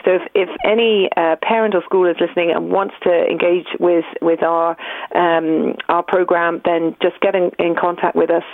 So 0.04 0.12
if, 0.12 0.22
if 0.34 0.48
any 0.64 1.08
uh, 1.16 1.36
parent 1.42 1.74
or 1.74 1.82
school 1.84 2.08
is 2.08 2.16
listening 2.20 2.50
and 2.50 2.70
wants 2.70 2.94
to 3.02 3.10
engage 3.10 3.66
with 3.78 4.04
with 4.20 4.42
our 4.42 4.76
um, 5.14 5.74
our 5.88 6.02
program, 6.02 6.60
then 6.64 6.96
just 7.02 7.20
get 7.20 7.34
in, 7.34 7.50
in 7.58 7.74
contact 7.78 8.16
with 8.16 8.30
us 8.30 8.44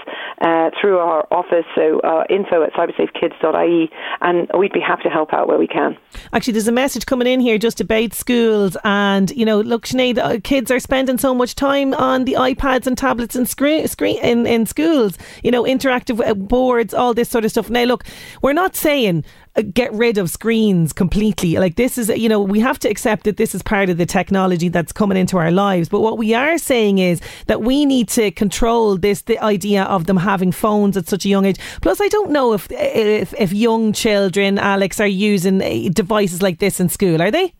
uh, 0.41 0.71
through 0.81 0.99
our 0.99 1.27
office. 1.31 1.65
So 1.75 2.01
uh, 2.01 2.25
info 2.31 2.63
at 2.63 2.73
cybersafekids.ie, 2.73 3.91
and 4.21 4.49
we'd 4.59 4.73
be 4.73 4.81
happy 4.81 5.05
to 5.05 5.11
help 5.11 5.33
out 5.33 5.49
where 5.49 5.59
we 5.59 5.67
can. 5.67 5.97
Actually, 6.33 6.55
there's 6.55 6.69
a 6.69 6.73
message 6.73 7.07
coming 7.07 7.27
in 7.27 7.41
here 7.41 7.59
just 7.59 7.81
about 7.81 8.15
schools, 8.15 8.77
and 8.85 9.31
you 9.31 9.45
know, 9.45 9.61
look, 9.61 9.87
Sinead, 9.87 10.19
uh, 10.19 10.39
kids 10.43 10.71
are 10.71 10.81
spending 10.81 11.19
so 11.19 11.35
much 11.35 11.55
time 11.55 11.95
on 11.95 12.25
the 12.25 12.35
iPads 12.35 12.87
and 12.87 12.97
tablets 12.97 13.37
and 13.37 13.49
screen, 13.49 13.87
screen 13.89 14.19
in, 14.19 14.47
in 14.47 14.67
schools. 14.67 15.19
You 15.43 15.51
know, 15.51 15.65
interactive 15.65 16.27
uh, 16.27 16.35
boards, 16.35 16.95
all 16.95 17.15
this 17.15 17.29
sort 17.29 17.45
of 17.45 17.51
stuff. 17.51 17.71
Now, 17.71 17.85
look, 17.85 18.05
we're 18.43 18.53
not 18.53 18.75
saying 18.77 19.25
get 19.62 19.92
rid 19.92 20.19
of 20.19 20.31
screens 20.31 20.92
completely. 20.92 21.57
Like 21.57 21.77
this 21.77 21.99
is, 21.99 22.09
you 22.09 22.29
know, 22.29 22.40
we 22.40 22.61
have 22.61 22.79
to 22.81 22.88
accept 22.88 23.25
that 23.25 23.37
this 23.37 23.55
is 23.55 23.62
part 23.62 23.90
of 23.90 23.97
the 23.97 24.07
technology 24.07 24.69
that's 24.69 24.92
coming 24.92 25.16
into 25.16 25.38
our 25.38 25.51
lives. 25.51 25.88
But 25.88 26.01
what 26.01 26.19
we 26.19 26.35
are 26.35 26.59
saying 26.59 26.99
is 26.99 27.21
that 27.47 27.62
we 27.62 27.87
need 27.87 28.09
to 28.11 28.31
control 28.31 28.97
this, 28.97 29.23
the 29.23 29.38
idea 29.38 29.85
of 29.85 30.07
them 30.07 30.16
having 30.16 30.53
phones 30.53 30.97
at 30.97 31.09
such 31.09 31.25
a 31.25 31.29
young 31.29 31.45
age. 31.45 31.59
Plus, 31.83 32.01
I 32.01 32.09
don't 32.09 32.31
know 32.31 32.53
if 32.53 32.69
if, 32.71 33.35
if 33.38 33.53
young 33.53 33.92
children, 33.92 34.59
Alex, 34.59 35.01
are 35.01 35.07
using 35.07 35.62
eh, 35.62 35.88
devices 35.92 36.42
like 36.42 36.59
this 36.59 36.81
in 36.81 36.88
school. 36.88 37.23
Are 37.23 37.31
they? 37.31 37.55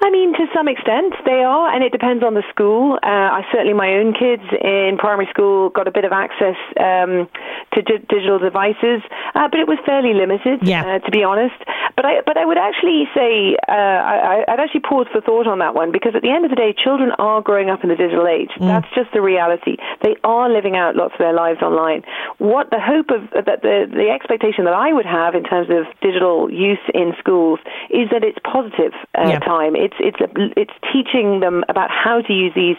I 0.00 0.10
mean, 0.10 0.32
to 0.34 0.46
some 0.54 0.68
extent, 0.68 1.14
they 1.24 1.42
are, 1.42 1.74
and 1.74 1.82
it 1.82 1.90
depends 1.90 2.22
on 2.22 2.34
the 2.34 2.44
school. 2.50 2.98
Uh, 3.02 3.42
I 3.42 3.42
certainly, 3.50 3.74
my 3.74 3.94
own 3.98 4.14
kids 4.14 4.46
in 4.62 4.96
primary 4.96 5.26
school 5.30 5.70
got 5.70 5.88
a 5.88 5.90
bit 5.90 6.04
of 6.04 6.12
access 6.12 6.54
um, 6.78 7.26
to 7.74 7.82
di- 7.82 8.06
digital 8.08 8.38
devices, 8.38 9.02
uh, 9.34 9.48
but 9.50 9.58
it 9.58 9.66
was 9.66 9.78
fairly 9.84 10.14
limited, 10.14 10.62
yeah. 10.62 10.86
uh, 10.86 10.98
to 11.00 11.10
be 11.10 11.24
honest. 11.24 11.58
But 11.96 12.06
I, 12.06 12.22
but 12.24 12.36
I 12.38 12.46
would 12.46 12.58
actually 12.58 13.10
say, 13.10 13.56
uh, 13.66 13.72
I, 13.72 14.44
I'd 14.46 14.60
actually 14.60 14.86
pause 14.86 15.06
for 15.10 15.20
thought 15.20 15.48
on 15.48 15.58
that 15.58 15.74
one 15.74 15.90
because 15.90 16.14
at 16.14 16.22
the 16.22 16.30
end 16.30 16.44
of 16.44 16.50
the 16.50 16.56
day, 16.56 16.72
children 16.72 17.10
are 17.18 17.42
growing 17.42 17.68
up 17.68 17.82
in 17.82 17.90
the 17.90 17.96
digital 17.96 18.28
age. 18.28 18.54
Mm. 18.54 18.70
That's 18.70 18.88
just 18.94 19.10
the 19.12 19.20
reality. 19.20 19.78
They 20.02 20.14
are 20.22 20.48
living 20.48 20.76
out 20.76 20.94
lots 20.94 21.14
of 21.14 21.18
their 21.18 21.34
lives 21.34 21.60
online. 21.60 22.02
What 22.38 22.70
the 22.70 22.78
hope 22.78 23.10
of 23.10 23.26
that 23.34 23.62
the 23.62 23.90
the 23.90 24.10
expectation 24.14 24.64
that 24.66 24.74
I 24.74 24.92
would 24.92 25.06
have 25.06 25.34
in 25.34 25.42
terms 25.42 25.70
of 25.70 25.90
digital 26.00 26.46
use 26.50 26.82
in 26.94 27.14
schools 27.18 27.58
is 27.90 28.10
that 28.14 28.22
it's 28.22 28.38
positive 28.46 28.94
uh, 29.18 29.26
yeah. 29.26 29.38
time. 29.40 29.74
It 29.74 29.87
it's 29.88 30.18
it's 30.20 30.52
it's 30.56 30.72
teaching 30.92 31.40
them 31.40 31.64
about 31.68 31.90
how 31.90 32.20
to 32.20 32.32
use 32.32 32.52
these 32.54 32.76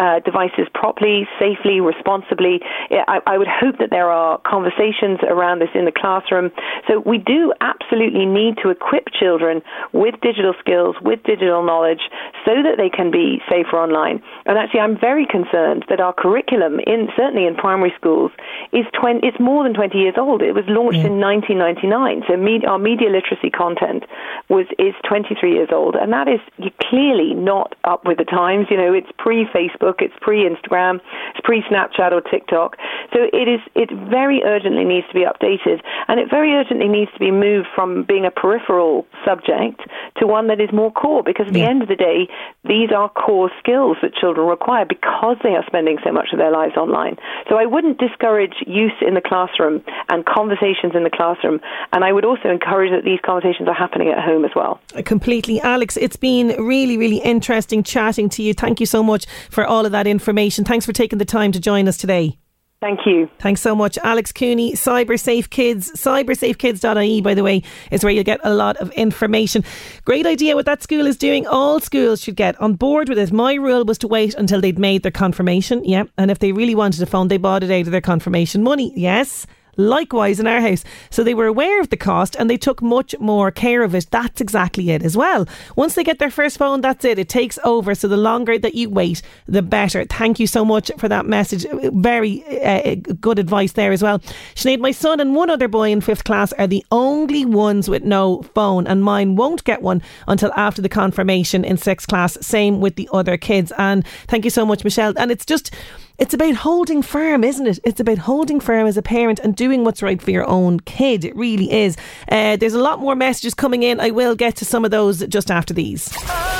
uh, 0.00 0.20
devices 0.20 0.66
properly, 0.72 1.28
safely, 1.38 1.80
responsibly. 1.80 2.60
I, 2.90 3.20
I 3.26 3.36
would 3.36 3.48
hope 3.48 3.78
that 3.78 3.90
there 3.90 4.10
are 4.10 4.40
conversations 4.48 5.20
around 5.28 5.60
this 5.60 5.68
in 5.74 5.84
the 5.84 5.92
classroom. 5.92 6.50
So 6.88 7.00
we 7.04 7.18
do 7.18 7.52
absolutely 7.60 8.24
need 8.24 8.56
to 8.62 8.70
equip 8.70 9.12
children 9.12 9.60
with 9.92 10.14
digital 10.22 10.54
skills, 10.58 10.96
with 11.02 11.22
digital 11.24 11.62
knowledge, 11.62 12.00
so 12.44 12.62
that 12.64 12.76
they 12.78 12.88
can 12.88 13.10
be 13.10 13.42
safer 13.50 13.76
online. 13.76 14.22
And 14.46 14.56
actually, 14.56 14.80
I'm 14.80 14.98
very 14.98 15.26
concerned 15.26 15.84
that 15.90 16.00
our 16.00 16.14
curriculum, 16.14 16.80
in 16.86 17.08
certainly 17.14 17.46
in 17.46 17.54
primary 17.54 17.92
schools, 17.96 18.32
is 18.72 18.86
20, 18.98 19.26
it's 19.26 19.38
more 19.38 19.64
than 19.64 19.74
20 19.74 19.98
years 19.98 20.14
old. 20.16 20.40
It 20.40 20.52
was 20.52 20.64
launched 20.66 21.04
yeah. 21.04 21.12
in 21.12 21.20
1999. 21.20 22.24
So 22.26 22.36
med, 22.36 22.64
our 22.64 22.78
media 22.78 23.10
literacy 23.10 23.50
content 23.50 24.04
was 24.48 24.64
is 24.78 24.94
23 25.06 25.52
years 25.52 25.68
old, 25.72 25.94
and 25.94 26.12
that 26.12 26.28
is 26.28 26.40
clearly 26.88 27.34
not 27.34 27.74
up 27.84 28.06
with 28.06 28.16
the 28.18 28.24
times. 28.24 28.66
You 28.70 28.76
know, 28.78 28.92
it's 28.92 29.10
pre 29.18 29.44
Facebook, 29.46 29.89
it's 29.98 30.14
pre 30.20 30.48
Instagram, 30.48 31.00
it's 31.30 31.40
pre 31.44 31.62
Snapchat 31.62 32.12
or 32.12 32.20
TikTok. 32.20 32.76
So 33.12 33.26
it 33.32 33.48
is. 33.48 33.60
It 33.74 33.90
very 34.08 34.42
urgently 34.44 34.84
needs 34.84 35.06
to 35.08 35.14
be 35.14 35.24
updated, 35.26 35.82
and 36.08 36.20
it 36.20 36.30
very 36.30 36.52
urgently 36.52 36.88
needs 36.88 37.10
to 37.12 37.18
be 37.18 37.30
moved 37.30 37.68
from 37.74 38.04
being 38.04 38.24
a 38.24 38.30
peripheral 38.30 39.06
subject 39.24 39.82
to 40.18 40.26
one 40.26 40.48
that 40.48 40.60
is 40.60 40.70
more 40.72 40.92
core. 40.92 41.22
Because 41.22 41.48
at 41.48 41.54
yeah. 41.54 41.64
the 41.64 41.70
end 41.70 41.82
of 41.82 41.88
the 41.88 41.96
day, 41.96 42.28
these 42.64 42.90
are 42.94 43.08
core 43.08 43.50
skills 43.58 43.96
that 44.02 44.14
children 44.14 44.46
require 44.46 44.84
because 44.84 45.36
they 45.42 45.50
are 45.50 45.64
spending 45.66 45.98
so 46.04 46.12
much 46.12 46.28
of 46.32 46.38
their 46.38 46.52
lives 46.52 46.76
online. 46.76 47.16
So 47.48 47.56
I 47.56 47.66
wouldn't 47.66 47.98
discourage 47.98 48.54
use 48.66 48.92
in 49.00 49.14
the 49.14 49.20
classroom 49.20 49.82
and 50.08 50.24
conversations 50.24 50.94
in 50.94 51.04
the 51.04 51.10
classroom, 51.10 51.60
and 51.92 52.04
I 52.04 52.12
would 52.12 52.24
also 52.24 52.48
encourage 52.48 52.90
that 52.92 53.04
these 53.04 53.20
conversations 53.24 53.68
are 53.68 53.74
happening 53.74 54.08
at 54.08 54.22
home 54.22 54.44
as 54.44 54.52
well. 54.54 54.80
Completely, 55.04 55.60
Alex. 55.60 55.96
It's 55.96 56.16
been 56.16 56.48
really, 56.58 56.96
really 56.96 57.18
interesting 57.18 57.82
chatting 57.82 58.28
to 58.30 58.42
you. 58.42 58.54
Thank 58.54 58.80
you 58.80 58.86
so 58.86 59.02
much 59.02 59.26
for 59.50 59.64
all 59.64 59.79
of 59.86 59.92
that 59.92 60.06
information. 60.06 60.64
Thanks 60.64 60.86
for 60.86 60.92
taking 60.92 61.18
the 61.18 61.24
time 61.24 61.52
to 61.52 61.60
join 61.60 61.88
us 61.88 61.96
today. 61.96 62.38
Thank 62.80 63.00
you. 63.04 63.28
Thanks 63.38 63.60
so 63.60 63.76
much. 63.76 63.98
Alex 63.98 64.32
Cooney, 64.32 64.72
CyberSafe 64.72 65.50
Kids. 65.50 65.92
CybersafeKids.ie, 65.92 67.20
by 67.20 67.34
the 67.34 67.42
way, 67.42 67.62
is 67.90 68.02
where 68.02 68.10
you'll 68.10 68.24
get 68.24 68.40
a 68.42 68.54
lot 68.54 68.78
of 68.78 68.90
information. 68.92 69.62
Great 70.06 70.24
idea 70.24 70.56
what 70.56 70.64
that 70.64 70.82
school 70.82 71.06
is 71.06 71.18
doing. 71.18 71.46
All 71.46 71.80
schools 71.80 72.22
should 72.22 72.36
get 72.36 72.58
on 72.58 72.74
board 72.74 73.10
with 73.10 73.18
it. 73.18 73.32
My 73.32 73.52
rule 73.52 73.84
was 73.84 73.98
to 73.98 74.08
wait 74.08 74.34
until 74.34 74.62
they'd 74.62 74.78
made 74.78 75.02
their 75.02 75.12
confirmation. 75.12 75.84
Yeah. 75.84 76.04
And 76.16 76.30
if 76.30 76.38
they 76.38 76.52
really 76.52 76.74
wanted 76.74 77.02
a 77.02 77.06
phone, 77.06 77.28
they 77.28 77.36
bought 77.36 77.62
it 77.62 77.70
out 77.70 77.86
of 77.86 77.92
their 77.92 78.00
confirmation 78.00 78.62
money. 78.62 78.94
Yes. 78.96 79.46
Likewise 79.76 80.40
in 80.40 80.46
our 80.46 80.60
house. 80.60 80.84
So 81.10 81.22
they 81.22 81.34
were 81.34 81.46
aware 81.46 81.80
of 81.80 81.90
the 81.90 81.96
cost 81.96 82.36
and 82.36 82.48
they 82.48 82.56
took 82.56 82.82
much 82.82 83.14
more 83.18 83.50
care 83.50 83.82
of 83.82 83.94
it. 83.94 84.06
That's 84.10 84.40
exactly 84.40 84.90
it 84.90 85.02
as 85.02 85.16
well. 85.16 85.46
Once 85.76 85.94
they 85.94 86.04
get 86.04 86.18
their 86.18 86.30
first 86.30 86.58
phone, 86.58 86.80
that's 86.80 87.04
it. 87.04 87.18
It 87.18 87.28
takes 87.28 87.58
over. 87.64 87.94
So 87.94 88.08
the 88.08 88.16
longer 88.16 88.58
that 88.58 88.74
you 88.74 88.90
wait, 88.90 89.22
the 89.46 89.62
better. 89.62 90.04
Thank 90.04 90.38
you 90.40 90.46
so 90.46 90.64
much 90.64 90.90
for 90.98 91.08
that 91.08 91.26
message. 91.26 91.66
Very 91.92 92.44
uh, 92.62 92.96
good 93.20 93.38
advice 93.38 93.72
there 93.72 93.92
as 93.92 94.02
well. 94.02 94.18
Sinead, 94.54 94.80
my 94.80 94.90
son 94.90 95.20
and 95.20 95.34
one 95.34 95.50
other 95.50 95.68
boy 95.68 95.90
in 95.90 96.00
fifth 96.00 96.24
class 96.24 96.52
are 96.54 96.66
the 96.66 96.84
only 96.90 97.44
ones 97.44 97.88
with 97.88 98.02
no 98.02 98.42
phone, 98.54 98.86
and 98.86 99.02
mine 99.02 99.36
won't 99.36 99.64
get 99.64 99.82
one 99.82 100.02
until 100.26 100.52
after 100.56 100.82
the 100.82 100.88
confirmation 100.88 101.64
in 101.64 101.76
sixth 101.76 102.08
class. 102.08 102.38
Same 102.40 102.80
with 102.80 102.96
the 102.96 103.08
other 103.12 103.36
kids. 103.36 103.72
And 103.78 104.06
thank 104.26 104.44
you 104.44 104.50
so 104.50 104.66
much, 104.66 104.84
Michelle. 104.84 105.14
And 105.16 105.30
it's 105.30 105.46
just 105.46 105.74
it's 106.20 106.34
about 106.34 106.54
holding 106.54 107.00
firm, 107.02 107.42
isn't 107.42 107.66
it? 107.66 107.78
It's 107.82 107.98
about 107.98 108.18
holding 108.18 108.60
firm 108.60 108.86
as 108.86 108.98
a 108.98 109.02
parent 109.02 109.40
and 109.40 109.56
doing 109.56 109.84
what's 109.84 110.02
right 110.02 110.20
for 110.20 110.30
your 110.30 110.46
own 110.46 110.78
kid. 110.80 111.24
It 111.24 111.34
really 111.34 111.72
is. 111.72 111.96
Uh, 112.30 112.56
there's 112.56 112.74
a 112.74 112.80
lot 112.80 113.00
more 113.00 113.16
messages 113.16 113.54
coming 113.54 113.82
in. 113.82 113.98
I 113.98 114.10
will 114.10 114.36
get 114.36 114.54
to 114.56 114.66
some 114.66 114.84
of 114.84 114.90
those 114.90 115.26
just 115.26 115.50
after 115.50 115.72
these. 115.72 116.12
Oh, 116.16 116.56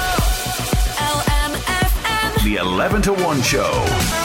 the 2.42 2.56
11 2.56 3.02
to 3.02 3.12
1 3.12 3.42
show. 3.42 4.19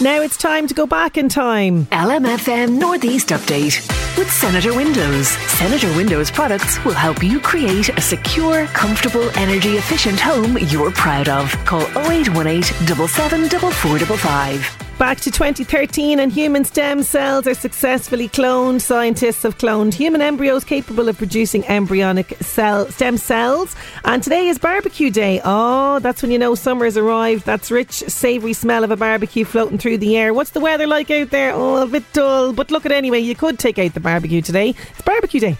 Now 0.00 0.22
it's 0.22 0.36
time 0.36 0.68
to 0.68 0.74
go 0.74 0.86
back 0.86 1.18
in 1.18 1.28
time. 1.28 1.86
LMFM 1.86 2.78
Northeast 2.78 3.30
Update 3.30 3.84
with 4.16 4.30
Senator 4.30 4.72
Windows. 4.72 5.26
Senator 5.58 5.88
Windows 5.96 6.30
products 6.30 6.78
will 6.84 6.92
help 6.92 7.20
you 7.20 7.40
create 7.40 7.88
a 7.88 8.00
secure, 8.00 8.66
comfortable, 8.66 9.28
energy 9.36 9.70
efficient 9.70 10.20
home 10.20 10.56
you're 10.68 10.92
proud 10.92 11.28
of. 11.28 11.50
Call 11.64 11.82
0818 11.96 12.62
774455. 12.62 14.87
Back 14.98 15.20
to 15.20 15.30
2013, 15.30 16.18
and 16.18 16.32
human 16.32 16.64
stem 16.64 17.04
cells 17.04 17.46
are 17.46 17.54
successfully 17.54 18.28
cloned. 18.28 18.80
Scientists 18.80 19.44
have 19.44 19.56
cloned 19.56 19.94
human 19.94 20.20
embryos 20.20 20.64
capable 20.64 21.08
of 21.08 21.16
producing 21.16 21.64
embryonic 21.66 22.36
cell 22.40 22.86
stem 22.86 23.16
cells. 23.16 23.76
And 24.04 24.24
today 24.24 24.48
is 24.48 24.58
barbecue 24.58 25.10
day. 25.10 25.40
Oh, 25.44 26.00
that's 26.00 26.20
when 26.20 26.32
you 26.32 26.38
know 26.38 26.56
summer 26.56 26.84
has 26.84 26.96
arrived. 26.96 27.46
That's 27.46 27.70
rich, 27.70 27.92
savoury 27.92 28.52
smell 28.54 28.82
of 28.82 28.90
a 28.90 28.96
barbecue 28.96 29.44
floating 29.44 29.78
through 29.78 29.98
the 29.98 30.16
air. 30.16 30.34
What's 30.34 30.50
the 30.50 30.58
weather 30.58 30.88
like 30.88 31.12
out 31.12 31.30
there? 31.30 31.52
Oh, 31.54 31.76
a 31.76 31.86
bit 31.86 32.12
dull. 32.12 32.52
But 32.52 32.72
look 32.72 32.84
at 32.84 32.90
anyway, 32.90 33.20
you 33.20 33.36
could 33.36 33.60
take 33.60 33.78
out 33.78 33.94
the 33.94 34.00
barbecue 34.00 34.42
today. 34.42 34.70
It's 34.90 35.02
barbecue 35.02 35.38
day. 35.38 35.56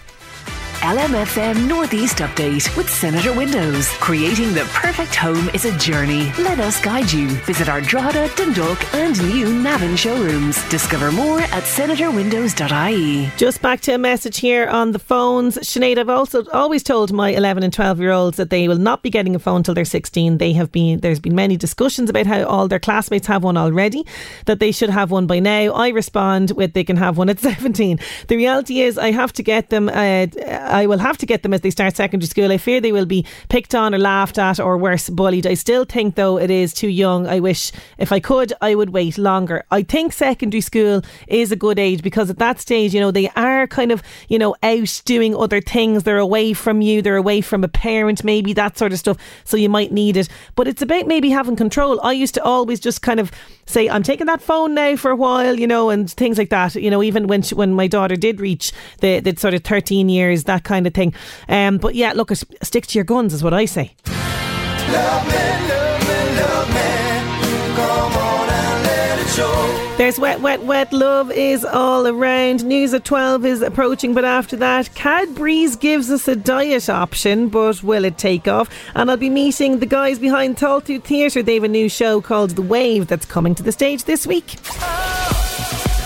LMFM 0.81 1.67
Northeast 1.67 2.19
Update 2.19 2.75
with 2.77 2.89
Senator 2.89 3.33
Windows. 3.33 3.89
Creating 3.95 4.53
the 4.53 4.63
perfect 4.73 5.13
home 5.13 5.49
is 5.49 5.65
a 5.65 5.77
journey. 5.77 6.31
Let 6.39 6.59
us 6.61 6.79
guide 6.81 7.11
you. 7.11 7.27
Visit 7.45 7.67
our 7.67 7.81
Drogheda, 7.81 8.29
Dundalk, 8.37 8.93
and 8.93 9.21
new 9.29 9.61
Navan 9.61 9.97
showrooms. 9.97 10.67
Discover 10.69 11.11
more 11.11 11.41
at 11.41 11.63
senatorwindows.ie. 11.63 13.29
Just 13.35 13.61
back 13.61 13.81
to 13.81 13.91
a 13.93 13.97
message 13.97 14.37
here 14.37 14.67
on 14.67 14.93
the 14.93 14.99
phones. 14.99 15.57
Sinead, 15.57 15.97
I've 15.97 16.07
also 16.07 16.45
always 16.51 16.81
told 16.81 17.11
my 17.11 17.31
11 17.31 17.61
and 17.63 17.73
12 17.73 17.99
year 17.99 18.11
olds 18.11 18.37
that 18.37 18.49
they 18.49 18.69
will 18.69 18.77
not 18.77 19.03
be 19.03 19.09
getting 19.09 19.35
a 19.35 19.39
phone 19.39 19.63
till 19.63 19.73
they're 19.73 19.83
16. 19.83 20.37
They 20.37 20.53
have 20.53 20.71
been, 20.71 21.01
there's 21.01 21.19
been 21.19 21.35
many 21.35 21.57
discussions 21.57 22.09
about 22.09 22.25
how 22.25 22.45
all 22.45 22.69
their 22.69 22.79
classmates 22.79 23.27
have 23.27 23.43
one 23.43 23.57
already, 23.57 24.05
that 24.45 24.61
they 24.61 24.71
should 24.71 24.89
have 24.89 25.11
one 25.11 25.27
by 25.27 25.39
now. 25.39 25.73
I 25.73 25.89
respond 25.89 26.51
with 26.51 26.71
they 26.71 26.85
can 26.85 26.95
have 26.95 27.17
one 27.17 27.27
at 27.27 27.39
17. 27.41 27.99
The 28.29 28.37
reality 28.37 28.79
is, 28.79 28.97
I 28.97 29.11
have 29.11 29.33
to 29.33 29.43
get 29.43 29.71
them, 29.71 29.89
uh, 29.89 30.27
I 30.69 30.85
will 30.85 30.99
have 30.99 31.17
to 31.17 31.25
get 31.25 31.43
them 31.43 31.53
as 31.53 31.61
they 31.61 31.69
start 31.69 31.95
secondary 31.95 32.27
school. 32.27 32.51
I 32.51 32.57
fear 32.57 32.79
they 32.79 32.91
will 32.91 33.05
be 33.05 33.25
picked 33.49 33.75
on 33.75 33.93
or 33.93 33.97
laughed 33.97 34.37
at 34.37 34.59
or 34.59 34.77
worse, 34.77 35.09
bullied. 35.09 35.47
I 35.47 35.53
still 35.55 35.85
think, 35.85 36.15
though, 36.15 36.37
it 36.37 36.49
is 36.49 36.73
too 36.73 36.87
young. 36.87 37.27
I 37.27 37.39
wish 37.39 37.71
if 37.97 38.11
I 38.11 38.19
could, 38.19 38.53
I 38.61 38.75
would 38.75 38.91
wait 38.91 39.17
longer. 39.17 39.63
I 39.71 39.83
think 39.83 40.13
secondary 40.13 40.61
school 40.61 41.01
is 41.27 41.51
a 41.51 41.55
good 41.55 41.79
age 41.79 42.01
because 42.01 42.29
at 42.29 42.37
that 42.37 42.59
stage, 42.59 42.93
you 42.93 42.99
know, 42.99 43.11
they 43.11 43.29
are 43.35 43.67
kind 43.67 43.91
of, 43.91 44.03
you 44.27 44.39
know, 44.39 44.55
out 44.63 45.01
doing 45.05 45.35
other 45.35 45.61
things. 45.61 46.03
They're 46.03 46.17
away 46.17 46.53
from 46.53 46.81
you, 46.81 47.01
they're 47.01 47.15
away 47.15 47.41
from 47.41 47.63
a 47.63 47.67
parent, 47.67 48.23
maybe 48.23 48.53
that 48.53 48.77
sort 48.77 48.93
of 48.93 48.99
stuff. 48.99 49.17
So 49.43 49.57
you 49.57 49.69
might 49.69 49.91
need 49.91 50.17
it. 50.17 50.29
But 50.55 50.67
it's 50.67 50.81
about 50.81 51.07
maybe 51.07 51.29
having 51.29 51.55
control. 51.55 51.99
I 52.01 52.13
used 52.13 52.35
to 52.35 52.43
always 52.43 52.79
just 52.79 53.01
kind 53.01 53.19
of 53.19 53.31
say, 53.65 53.89
I'm 53.89 54.03
taking 54.03 54.27
that 54.27 54.41
phone 54.41 54.73
now 54.73 54.95
for 54.95 55.11
a 55.11 55.15
while, 55.15 55.59
you 55.59 55.67
know, 55.67 55.89
and 55.89 56.09
things 56.09 56.37
like 56.37 56.49
that. 56.49 56.75
You 56.75 56.89
know, 56.89 57.03
even 57.03 57.27
when 57.27 57.41
she, 57.41 57.55
when 57.55 57.73
my 57.73 57.87
daughter 57.87 58.15
did 58.15 58.39
reach 58.39 58.71
the, 59.01 59.19
the 59.19 59.35
sort 59.35 59.53
of 59.53 59.63
13 59.63 60.09
years, 60.09 60.45
that 60.45 60.58
kind 60.63 60.87
of 60.87 60.93
thing. 60.93 61.13
Um, 61.47 61.77
but 61.77 61.95
yeah, 61.95 62.13
look, 62.13 62.31
stick 62.61 62.87
to 62.87 62.97
your 62.97 63.05
guns 63.05 63.33
is 63.33 63.43
what 63.43 63.53
I 63.53 63.65
say. 63.65 63.95
Love 64.05 65.27
me, 65.27 65.33
love 65.69 66.07
me, 66.07 66.41
love 66.41 66.69
me. 66.69 67.75
Come 67.75 68.13
on 68.17 68.49
and 68.49 68.83
let 68.85 69.19
it 69.19 69.27
show. 69.29 69.95
There's 69.97 70.17
wet, 70.17 70.39
wet, 70.41 70.63
wet 70.63 70.91
love 70.93 71.29
is 71.31 71.63
all 71.65 72.07
around. 72.07 72.63
News 72.65 72.93
at 72.93 73.03
12 73.05 73.45
is 73.45 73.61
approaching, 73.61 74.13
but 74.13 74.23
after 74.25 74.55
that, 74.55 74.95
Cadbury's 74.95 75.75
gives 75.75 76.09
us 76.09 76.27
a 76.27 76.35
diet 76.35 76.89
option, 76.89 77.49
but 77.49 77.83
will 77.83 78.05
it 78.05 78.17
take 78.17 78.47
off? 78.47 78.69
And 78.95 79.11
I'll 79.11 79.17
be 79.17 79.29
meeting 79.29 79.79
the 79.79 79.85
guys 79.85 80.17
behind 80.17 80.57
Tailtíú 80.57 81.03
Theatre. 81.03 81.43
They 81.43 81.55
have 81.55 81.65
a 81.65 81.67
new 81.67 81.89
show 81.89 82.21
called 82.21 82.51
The 82.51 82.61
Wave 82.61 83.07
that's 83.07 83.25
coming 83.25 83.53
to 83.55 83.63
the 83.63 83.71
stage 83.73 84.05
this 84.05 84.25
week. 84.25 84.55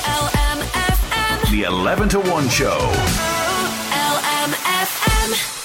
LMFM. 0.03 1.51
The 1.51 1.63
11 1.63 2.09
to 2.09 2.19
1 2.19 2.49
show. 2.49 3.32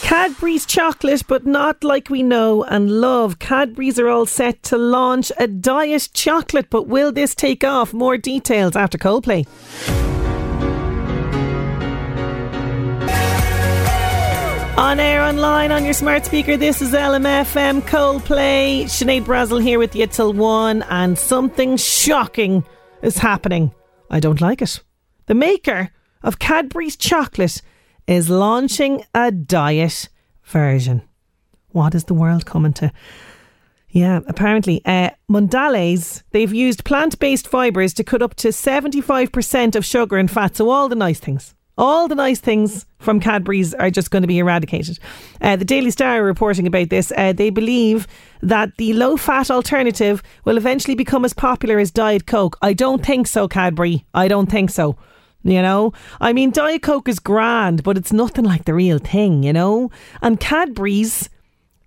Cadbury's 0.03 0.64
chocolate, 0.64 1.23
but 1.29 1.44
not 1.44 1.85
like 1.85 2.09
we 2.09 2.23
know 2.23 2.64
and 2.64 2.90
love. 2.90 3.38
Cadbury's 3.38 3.99
are 3.99 4.09
all 4.09 4.25
set 4.25 4.62
to 4.64 4.79
launch 4.79 5.31
a 5.38 5.47
diet 5.47 6.09
chocolate, 6.14 6.71
but 6.71 6.87
will 6.87 7.12
this 7.12 7.35
take 7.35 7.62
off? 7.62 7.92
More 7.92 8.16
details 8.16 8.75
after 8.75 8.97
Coldplay. 8.97 9.47
On 14.79 15.01
air, 15.01 15.23
online, 15.23 15.73
on 15.73 15.85
your 15.85 15.92
smart 15.92 16.25
speaker, 16.25 16.57
this 16.57 16.81
is 16.81 16.92
LMFM 16.92 17.83
Coldplay. 17.83 18.85
Sinead 18.85 19.25
Brazel 19.25 19.61
here 19.61 19.79
with 19.79 19.94
you 19.94 20.07
till 20.07 20.33
one, 20.33 20.83
and 20.85 21.18
something 21.18 21.77
shocking 21.77 22.64
is 23.03 23.18
happening. 23.18 23.75
I 24.09 24.21
don't 24.21 24.40
like 24.40 24.62
it. 24.62 24.81
The 25.27 25.35
maker 25.35 25.90
of 26.23 26.38
Cadbury's 26.38 26.97
chocolate 26.97 27.61
is 28.09 28.31
launching 28.31 29.05
a 29.14 29.31
diet 29.31 30.09
version. 30.42 31.03
What 31.71 31.94
is 31.94 32.05
the 32.05 32.14
world 32.14 32.47
coming 32.47 32.73
to? 32.75 32.90
Yeah, 33.90 34.21
apparently, 34.27 34.83
uh, 34.85 35.11
Mondelez, 35.31 36.23
they've 36.33 36.53
used 36.53 36.85
plant 36.85 37.18
based 37.18 37.47
fibres 37.47 37.94
to 37.94 38.05
cut 38.05 38.23
up 38.23 38.35
to 38.37 38.49
75% 38.49 39.77
of 39.77 39.85
sugar 39.85 40.16
and 40.16 40.31
fat. 40.31 40.57
So, 40.57 40.71
all 40.71 40.88
the 40.88 40.94
nice 40.94 41.21
things. 41.21 41.55
All 41.77 42.09
the 42.09 42.16
nice 42.16 42.40
things 42.40 42.87
from 42.99 43.21
Cadbury's 43.21 43.73
are 43.73 43.90
just 43.90 44.11
going 44.11 44.23
to 44.23 44.29
be 44.29 44.38
eradicated. 44.38 44.99
Uh, 45.40 45.55
the 45.55 45.64
Daily 45.64 45.92
Star 45.92 46.21
are 46.21 46.25
reporting 46.25 46.66
about 46.66 46.90
this. 46.90 47.12
Uh, 47.16 47.33
they 47.33 47.51
believe 47.51 48.09
that 48.42 48.77
the 48.79 48.94
low 48.94 49.16
fat 49.16 49.49
alternative 49.49 50.21
will 50.44 50.57
eventually 50.57 50.97
become 50.97 51.25
as 51.25 51.33
popular 51.33 51.79
as 51.79 51.92
Diet 51.92 52.27
Coke. 52.27 52.59
I 52.62 52.73
don't 52.73 53.07
think 53.07 53.29
so, 53.29 53.47
Cadbury. 53.47 54.05
I 54.12 54.27
don't 54.27 54.51
think 54.51 54.71
so. 54.71 54.97
You 55.49 55.63
know, 55.63 55.93
I 56.21 56.33
mean, 56.33 56.51
Diet 56.51 56.83
Coke 56.83 57.09
is 57.09 57.19
grand, 57.19 57.83
but 57.83 57.97
it's 57.97 58.13
nothing 58.13 58.45
like 58.45 58.65
the 58.65 58.75
real 58.75 58.99
thing, 58.99 59.43
you 59.43 59.53
know? 59.53 59.91
And 60.21 60.39
Cadbury's, 60.39 61.31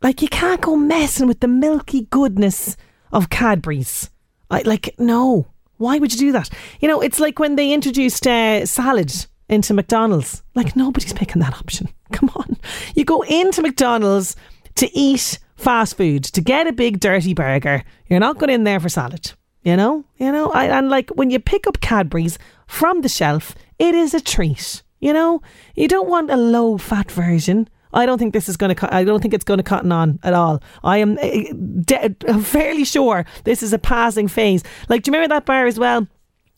like, 0.02 0.22
you 0.22 0.28
can't 0.28 0.62
go 0.62 0.76
messing 0.76 1.28
with 1.28 1.42
the 1.42 1.48
milky 1.48 2.08
goodness 2.10 2.76
of 3.12 3.30
Cadbury's. 3.30 4.10
I, 4.50 4.64
like, 4.64 4.96
no. 4.98 5.48
Why 5.78 6.00
would 6.00 6.12
you 6.14 6.20
do 6.20 6.32
that? 6.32 6.50
You 6.80 6.88
know, 6.88 7.02
it's 7.02 7.20
like 7.20 7.40
when 7.40 7.56
they 7.56 7.72
introduced 7.72 8.26
uh, 8.26 8.66
salad 8.66 9.14
into 9.48 9.74
McDonald's. 9.74 10.42
Like, 10.56 10.76
nobody's 10.76 11.14
picking 11.14 11.42
that 11.42 11.54
option. 11.54 11.90
Come 12.12 12.32
on. 12.36 12.58
You 12.96 13.06
go 13.06 13.22
into 13.22 13.62
McDonald's 13.62 14.36
to 14.76 14.90
eat 14.98 15.38
fast 15.56 15.98
food, 15.98 16.24
to 16.24 16.42
get 16.42 16.68
a 16.68 16.74
big 16.74 17.00
dirty 17.00 17.34
burger. 17.34 17.84
You're 18.08 18.20
not 18.20 18.40
going 18.40 18.50
in 18.50 18.64
there 18.64 18.80
for 18.80 18.90
salad. 18.90 19.34
You 19.64 19.78
know, 19.78 20.04
you 20.18 20.32
know, 20.32 20.52
I, 20.52 20.66
and 20.66 20.90
like 20.90 21.12
when 21.12 21.30
you 21.30 21.40
pick 21.40 21.68
up 21.68 21.82
Cadbury's 21.82 22.40
from 22.72 23.02
the 23.02 23.10
shelf, 23.10 23.54
it 23.80 23.94
is 23.94 24.14
a 24.14 24.22
treat. 24.22 24.82
You 25.02 25.12
know, 25.12 25.42
you 25.76 25.90
don't 25.90 26.08
want 26.08 26.32
a 26.32 26.38
low 26.38 26.78
fat 26.78 27.12
version. 27.12 27.68
I 27.94 28.06
don't 28.06 28.18
think 28.18 28.34
this 28.34 28.48
is 28.48 28.56
going 28.56 28.74
to. 28.74 28.96
I 28.96 29.04
don't 29.04 29.20
think 29.22 29.34
it's 29.34 29.44
going 29.44 29.58
to 29.58 29.64
cotton 29.64 29.92
on 29.92 30.20
at 30.24 30.34
all. 30.34 30.64
I 30.82 31.00
am 31.00 31.18
eh, 31.20 31.52
de- 31.82 32.16
fairly 32.42 32.86
sure 32.86 33.26
this 33.44 33.62
is 33.62 33.74
a 33.74 33.78
passing 33.78 34.30
phase. 34.30 34.64
Like, 34.88 35.04
do 35.04 35.10
you 35.12 35.14
remember 35.14 35.36
that 35.36 35.46
bar 35.46 35.66
as 35.66 35.78
well? 35.78 36.08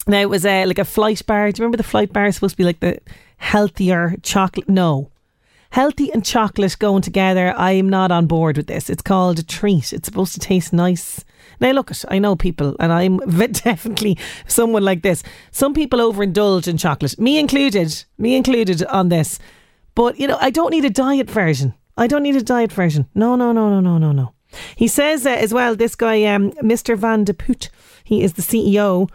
Now 0.05 0.19
it 0.19 0.29
was 0.29 0.45
uh, 0.45 0.65
like 0.67 0.77
a 0.77 0.83
Flyte 0.83 1.25
bar. 1.25 1.51
Do 1.51 1.59
you 1.59 1.63
remember 1.63 1.77
the 1.77 1.89
Flyte 1.89 2.13
bar 2.13 2.27
is 2.27 2.35
supposed 2.35 2.53
to 2.53 2.57
be 2.57 2.63
like 2.63 2.79
the 2.79 2.99
healthier 3.37 4.15
chocolate? 4.21 4.69
No, 4.69 5.09
healthy 5.71 6.13
and 6.13 6.23
chocolate 6.23 6.77
going 6.77 7.01
together. 7.01 7.55
I 7.57 7.71
am 7.71 7.89
not 7.89 8.11
on 8.11 8.27
board 8.27 8.57
with 8.57 8.67
this. 8.67 8.89
It's 8.89 9.01
called 9.01 9.39
a 9.39 9.43
treat. 9.43 9.91
It's 9.91 10.05
supposed 10.05 10.33
to 10.35 10.39
taste 10.39 10.73
nice. 10.73 11.25
Now 11.59 11.71
look, 11.71 11.91
it. 11.91 12.03
I 12.09 12.19
know 12.19 12.35
people, 12.35 12.75
and 12.79 12.91
I'm 12.91 13.17
definitely 13.51 14.17
someone 14.47 14.83
like 14.83 15.01
this. 15.01 15.23
Some 15.51 15.73
people 15.73 15.99
overindulge 15.99 16.67
in 16.67 16.77
chocolate, 16.77 17.19
me 17.19 17.39
included. 17.39 18.03
Me 18.17 18.35
included 18.35 18.83
on 18.85 19.09
this. 19.09 19.39
But 19.95 20.19
you 20.19 20.27
know, 20.27 20.37
I 20.39 20.49
don't 20.49 20.71
need 20.71 20.85
a 20.85 20.89
diet 20.89 21.29
version. 21.29 21.73
I 21.97 22.07
don't 22.07 22.23
need 22.23 22.35
a 22.35 22.41
diet 22.41 22.71
version. 22.71 23.07
No, 23.13 23.35
no, 23.35 23.51
no, 23.51 23.69
no, 23.69 23.79
no, 23.79 23.97
no, 23.97 24.11
no. 24.11 24.33
He 24.75 24.87
says 24.87 25.25
uh, 25.25 25.31
as 25.31 25.53
well. 25.53 25.75
This 25.75 25.95
guy, 25.95 26.23
um, 26.25 26.51
Mr. 26.53 26.97
Van 26.97 27.23
de 27.23 27.33
Put, 27.33 27.69
he 28.03 28.23
is 28.23 28.33
the 28.33 28.41
CEO. 28.41 29.09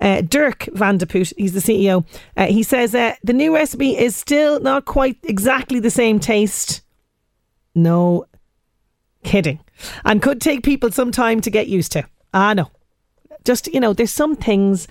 Uh, 0.00 0.20
Dirk 0.20 0.68
Van 0.72 0.98
de 0.98 1.06
Put, 1.06 1.32
he's 1.36 1.52
the 1.54 1.60
CEO. 1.60 2.04
Uh, 2.36 2.46
he 2.46 2.62
says 2.62 2.94
uh, 2.94 3.14
the 3.22 3.32
new 3.32 3.54
recipe 3.54 3.96
is 3.96 4.16
still 4.16 4.60
not 4.60 4.84
quite 4.84 5.18
exactly 5.22 5.78
the 5.78 5.90
same 5.90 6.18
taste. 6.18 6.82
No 7.74 8.26
kidding. 9.24 9.60
And 10.04 10.22
could 10.22 10.40
take 10.40 10.62
people 10.62 10.90
some 10.92 11.10
time 11.10 11.40
to 11.40 11.50
get 11.50 11.66
used 11.66 11.92
to. 11.92 12.04
Ah, 12.32 12.52
no. 12.54 12.70
Just, 13.44 13.66
you 13.68 13.80
know, 13.80 13.92
there's 13.92 14.12
some 14.12 14.36
things, 14.36 14.88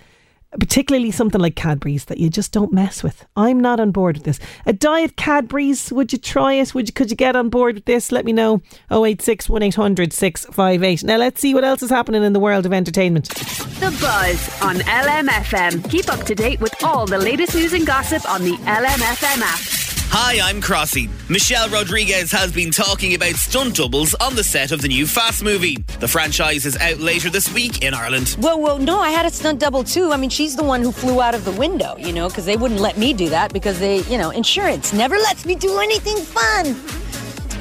particularly 0.59 1.09
something 1.09 1.41
like 1.41 1.55
Cadbury's, 1.55 2.05
that 2.05 2.19
you 2.19 2.29
just 2.29 2.51
don't 2.51 2.71
mess 2.71 3.01
with. 3.01 3.25
I'm 3.35 3.59
not 3.59 3.79
on 3.79 3.91
board 3.91 4.17
with 4.17 4.25
this. 4.25 4.39
A 4.65 4.73
diet 4.73 5.15
Cadbury's, 5.15 5.91
would 5.91 6.11
you 6.11 6.19
try 6.19 6.53
it? 6.53 6.75
Would 6.75 6.89
you, 6.89 6.93
could 6.93 7.09
you 7.09 7.17
get 7.17 7.35
on 7.35 7.49
board 7.49 7.75
with 7.75 7.85
this? 7.85 8.11
Let 8.11 8.25
me 8.25 8.33
know. 8.33 8.61
086 8.91 9.49
1800 9.49 10.13
658. 10.13 11.03
Now 11.03 11.17
let's 11.17 11.41
see 11.41 11.53
what 11.53 11.63
else 11.63 11.81
is 11.81 11.89
happening 11.89 12.23
in 12.23 12.33
the 12.33 12.39
world 12.39 12.65
of 12.65 12.73
entertainment. 12.73 13.29
The 13.29 13.97
Buzz 13.99 14.61
on 14.61 14.75
LMFM. 14.75 15.89
Keep 15.89 16.09
up 16.13 16.25
to 16.25 16.35
date 16.35 16.61
with 16.61 16.83
all 16.83 17.05
the 17.05 17.17
latest 17.17 17.55
news 17.55 17.73
and 17.73 17.87
gossip 17.87 18.29
on 18.29 18.43
the 18.43 18.53
LMFM 18.53 19.41
app. 19.41 19.82
Hi, 20.15 20.47
I'm 20.47 20.61
Crossy. 20.61 21.09
Michelle 21.27 21.67
Rodriguez 21.69 22.31
has 22.31 22.51
been 22.51 22.69
talking 22.69 23.15
about 23.15 23.33
stunt 23.33 23.77
doubles 23.77 24.13
on 24.13 24.35
the 24.35 24.43
set 24.43 24.71
of 24.71 24.79
the 24.79 24.87
new 24.87 25.07
Fast 25.07 25.43
movie. 25.43 25.77
The 25.99 26.07
franchise 26.07 26.67
is 26.67 26.77
out 26.77 26.99
later 26.99 27.31
this 27.31 27.51
week 27.51 27.81
in 27.81 27.95
Ireland. 27.95 28.35
Well, 28.39 28.61
well, 28.61 28.77
no, 28.77 28.99
I 28.99 29.09
had 29.09 29.25
a 29.25 29.31
stunt 29.31 29.59
double 29.59 29.83
too. 29.83 30.11
I 30.11 30.17
mean, 30.17 30.29
she's 30.29 30.55
the 30.55 30.63
one 30.63 30.83
who 30.83 30.91
flew 30.91 31.19
out 31.19 31.33
of 31.33 31.45
the 31.45 31.51
window, 31.53 31.97
you 31.97 32.13
know, 32.13 32.27
because 32.27 32.45
they 32.45 32.57
wouldn't 32.57 32.79
let 32.79 32.95
me 32.95 33.15
do 33.15 33.27
that 33.29 33.53
because 33.53 33.79
they, 33.79 34.03
you 34.03 34.19
know, 34.19 34.29
insurance 34.29 34.93
never 34.93 35.17
lets 35.17 35.47
me 35.47 35.55
do 35.55 35.79
anything 35.79 36.17
fun. 36.17 36.75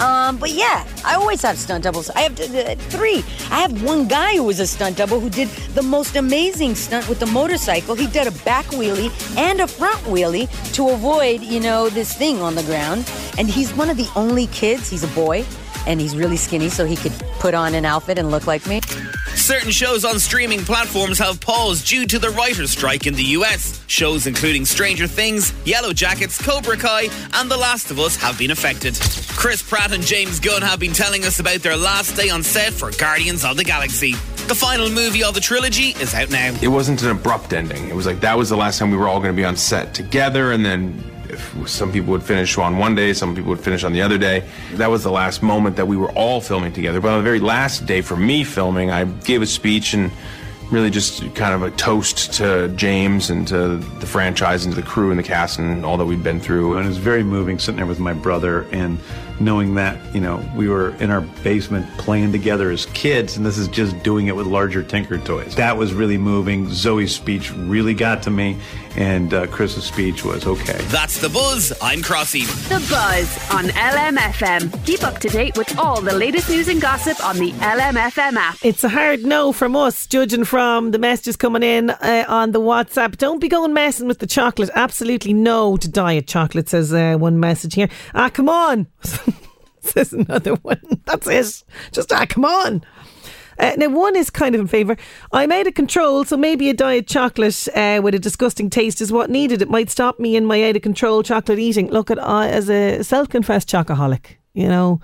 Um, 0.01 0.37
but 0.39 0.51
yeah, 0.51 0.87
I 1.05 1.15
always 1.15 1.43
have 1.43 1.59
stunt 1.59 1.85
doubles. 1.85 2.11
I 2.11 2.21
have 2.23 2.41
uh, 2.41 2.75
three. 2.91 3.25
I 3.51 3.61
have 3.61 3.83
one 3.83 4.09
guy 4.09 4.37
who 4.37 4.45
was 4.45 4.61
a 4.61 4.67
stunt 4.67 4.97
double 4.97 5.21
who 5.21 5.31
did 5.31 5.49
the 5.75 5.83
most 5.83 6.17
amazing 6.17 6.75
stunt 6.75 7.09
with 7.09 7.21
the 7.21 7.27
motorcycle. 7.27 7.95
He 7.95 8.07
did 8.07 8.27
a 8.27 8.33
back 8.45 8.65
wheelie 8.67 9.11
and 9.37 9.61
a 9.61 9.67
front 9.67 10.01
wheelie 10.05 10.49
to 10.75 10.89
avoid, 10.89 11.43
you 11.43 11.61
know, 11.61 11.89
this 11.89 12.13
thing 12.13 12.41
on 12.41 12.55
the 12.55 12.65
ground. 12.65 13.11
And 13.39 13.49
he's 13.49 13.73
one 13.75 13.91
of 13.91 13.97
the 13.97 14.09
only 14.17 14.47
kids. 14.49 14.89
He's 14.89 15.05
a 15.05 15.15
boy, 15.15 15.45
and 15.87 16.01
he's 16.01 16.17
really 16.17 16.37
skinny, 16.37 16.69
so 16.69 16.85
he 16.85 16.97
could 16.97 17.13
put 17.39 17.55
on 17.55 17.75
an 17.75 17.85
outfit 17.85 18.19
and 18.19 18.31
look 18.31 18.47
like 18.47 18.67
me. 18.67 18.81
Certain 19.43 19.73
shows 19.73 20.05
on 20.05 20.21
streaming 20.21 20.61
platforms 20.61 21.19
have 21.19 21.41
paused 21.41 21.89
due 21.89 22.07
to 22.07 22.21
the 22.21 22.31
writer's 22.31 22.71
strike 22.71 23.09
in 23.09 23.15
the 23.15 23.25
US. 23.25 23.83
Shows 23.89 24.29
including 24.29 24.65
Stranger 24.65 25.09
Things, 25.09 25.51
Yellowjackets, 25.65 26.41
Cobra 26.45 26.77
Kai, 26.77 27.09
and 27.35 27.51
The 27.51 27.57
Last 27.57 27.91
of 27.91 27.99
Us 27.99 28.15
have 28.15 28.39
been 28.39 28.53
affected. 28.53 28.95
Chris 29.37 29.61
Pratt 29.61 29.91
and 29.91 30.05
James 30.05 30.39
Gunn 30.39 30.63
have 30.63 30.79
been 30.79 30.93
telling 30.93 31.25
us 31.25 31.41
about 31.41 31.59
their 31.59 31.77
last 31.77 32.15
day 32.15 32.31
on 32.31 32.45
set 32.45 32.73
for 32.73 32.93
Guardians 32.93 33.45
of 33.45 33.57
the 33.57 33.65
Galaxy. 33.65 34.13
The 34.47 34.55
final 34.55 34.89
movie 34.89 35.25
of 35.25 35.35
the 35.35 35.41
trilogy 35.41 35.89
is 36.01 36.15
out 36.15 36.31
now. 36.31 36.57
It 36.63 36.69
wasn't 36.69 37.03
an 37.03 37.11
abrupt 37.11 37.53
ending. 37.53 37.89
It 37.89 37.97
was 37.97 38.07
like 38.07 38.21
that 38.21 38.39
was 38.39 38.49
the 38.49 38.57
last 38.57 38.79
time 38.79 38.93
we 38.93 38.97
were 38.97 39.09
all 39.09 39.19
going 39.19 39.35
to 39.35 39.37
be 39.37 39.45
on 39.45 39.57
set 39.57 39.93
together, 39.93 40.53
and 40.53 40.65
then 40.65 41.03
some 41.67 41.93
people 41.93 42.11
would 42.11 42.23
finish 42.23 42.57
on 42.59 42.79
one 42.79 42.95
day, 42.95 43.13
some 43.13 43.35
people 43.35 43.51
would 43.51 43.61
finish 43.61 43.85
on 43.85 43.93
the 43.93 44.03
other 44.03 44.19
day. 44.19 44.45
That 44.75 44.91
was 44.91 45.03
the 45.03 45.11
last 45.11 45.43
moment 45.43 45.77
that 45.77 45.87
we 45.87 45.97
were 45.97 46.11
all 46.13 46.41
filming 46.41 46.73
together. 46.73 47.01
But 47.01 47.13
on 47.13 47.19
the 47.19 47.25
very 47.25 47.41
last 47.41 47.87
day 47.87 48.01
for 48.01 48.17
me 48.17 48.45
filming, 48.45 48.91
I 48.91 49.05
gave 49.05 49.43
a 49.43 49.47
speech 49.47 49.95
and 49.95 50.11
really 50.71 50.91
just 50.91 51.35
kind 51.35 51.55
of 51.55 51.63
a 51.63 51.71
toast 51.73 52.33
to 52.33 52.69
James 52.77 53.29
and 53.29 53.47
to 53.49 53.77
the 53.77 54.07
franchise 54.07 54.65
and 54.65 54.75
to 54.75 54.81
the 54.81 54.87
crew 54.87 55.11
and 55.11 55.19
the 55.19 55.23
cast 55.23 55.59
and 55.59 55.85
all 55.85 55.99
that 55.99 56.07
we'd 56.07 56.25
been 56.25 56.41
through. 56.41 56.77
And 56.77 56.87
it 56.87 56.89
was 56.89 56.97
very 56.97 57.23
moving 57.23 57.59
sitting 57.59 57.77
there 57.77 57.87
with 57.87 58.01
my 58.01 58.15
brother 58.15 58.63
and 58.73 58.99
knowing 59.45 59.75
that, 59.75 59.97
you 60.15 60.21
know, 60.21 60.45
we 60.55 60.69
were 60.69 60.91
in 60.97 61.11
our 61.11 61.21
basement 61.43 61.87
playing 61.99 62.33
together 62.33 62.71
as 62.71 62.87
kids 62.87 63.37
and 63.37 63.45
this 63.45 63.59
is 63.59 63.69
just 63.69 64.01
doing 64.03 64.27
it 64.27 64.37
with 64.37 64.47
larger 64.47 64.83
Tinker 64.83 65.19
toys. 65.19 65.55
That 65.57 65.77
was 65.77 65.93
really 65.93 66.19
moving. 66.19 66.69
Zoe's 66.69 67.15
speech 67.15 67.53
really 67.53 67.95
got 67.95 68.23
to 68.25 68.31
me 68.31 68.59
and 68.97 69.33
uh, 69.33 69.47
Chris's 69.47 69.85
speech 69.85 70.25
was 70.25 70.47
okay. 70.47 70.79
That's 70.87 71.19
The 71.21 71.29
Buzz. 71.29 71.73
I'm 71.81 72.01
Crossy. 72.03 72.47
The 72.69 72.79
Buzz 72.91 73.51
on 73.51 73.65
LMFM. 73.71 74.85
Keep 74.85 75.03
up 75.05 75.19
to 75.21 75.29
date 75.29 75.57
with 75.57 75.79
all 75.79 76.01
the 76.01 76.15
latest 76.15 76.49
news 76.51 76.69
and 76.69 76.81
gossip 76.81 77.25
on 77.25 77.39
the 77.39 77.53
LMFM 77.53 78.35
app. 78.35 78.59
It's 78.63 78.85
a 78.85 78.89
hard 78.89 79.25
no 79.25 79.53
from 79.53 79.77
us, 79.77 80.07
judging 80.07 80.45
from 80.45 80.91
the 80.91 80.99
messages 80.99 81.37
coming 81.37 81.63
in 81.63 81.91
uh, 81.91 82.25
on 82.29 82.53
the 82.53 82.61
WhatsApp. 82.61 83.17
Don't 83.17 83.41
be 83.41 83.49
going 83.49 83.73
messing 83.73 84.09
with 84.09 84.19
the 84.19 84.27
chocolate. 84.27 84.71
Absolutely 84.75 85.33
no 85.33 85.77
to 85.79 85.89
diet 85.89 86.27
chocolate, 86.27 86.69
says 86.69 86.93
uh, 86.93 87.17
one 87.19 87.41
message 87.41 87.75
here. 87.75 87.89
Ah, 88.15 88.29
come 88.29 88.49
on. 88.49 88.87
says 89.91 90.13
another 90.13 90.55
one. 90.57 90.81
That's 91.07 91.27
it. 91.27 91.65
Just 91.93 92.13
ah, 92.13 92.27
come 92.29 92.45
on. 92.45 92.85
Uh, 93.59 93.75
now, 93.77 93.89
one 93.89 94.17
is 94.17 94.31
kind 94.31 94.55
of 94.55 94.61
in 94.61 94.67
favour. 94.67 94.97
I'm 95.31 95.53
out 95.53 95.67
of 95.67 95.75
control, 95.75 96.25
so 96.25 96.37
maybe 96.37 96.71
a 96.71 96.75
diet 96.75 97.07
chocolate 97.07 97.69
uh, 97.75 98.01
with 98.03 98.15
a 98.15 98.19
disgusting 98.19 98.71
taste 98.71 99.01
is 99.01 99.13
what 99.13 99.29
needed. 99.29 99.61
It 99.61 99.69
might 99.69 99.91
stop 99.91 100.19
me 100.19 100.37
in 100.37 100.47
my 100.47 100.63
out 100.65 100.77
of 100.77 100.83
control 100.83 101.23
chocolate 101.23 101.59
eating. 101.59 101.91
Look 101.91 102.11
at 102.11 102.23
I, 102.23 102.49
as 102.49 102.71
a 102.71 103.03
self 103.03 103.29
confessed 103.29 103.69
chocoholic, 103.69 104.37
you 104.55 104.69
know, 104.69 105.01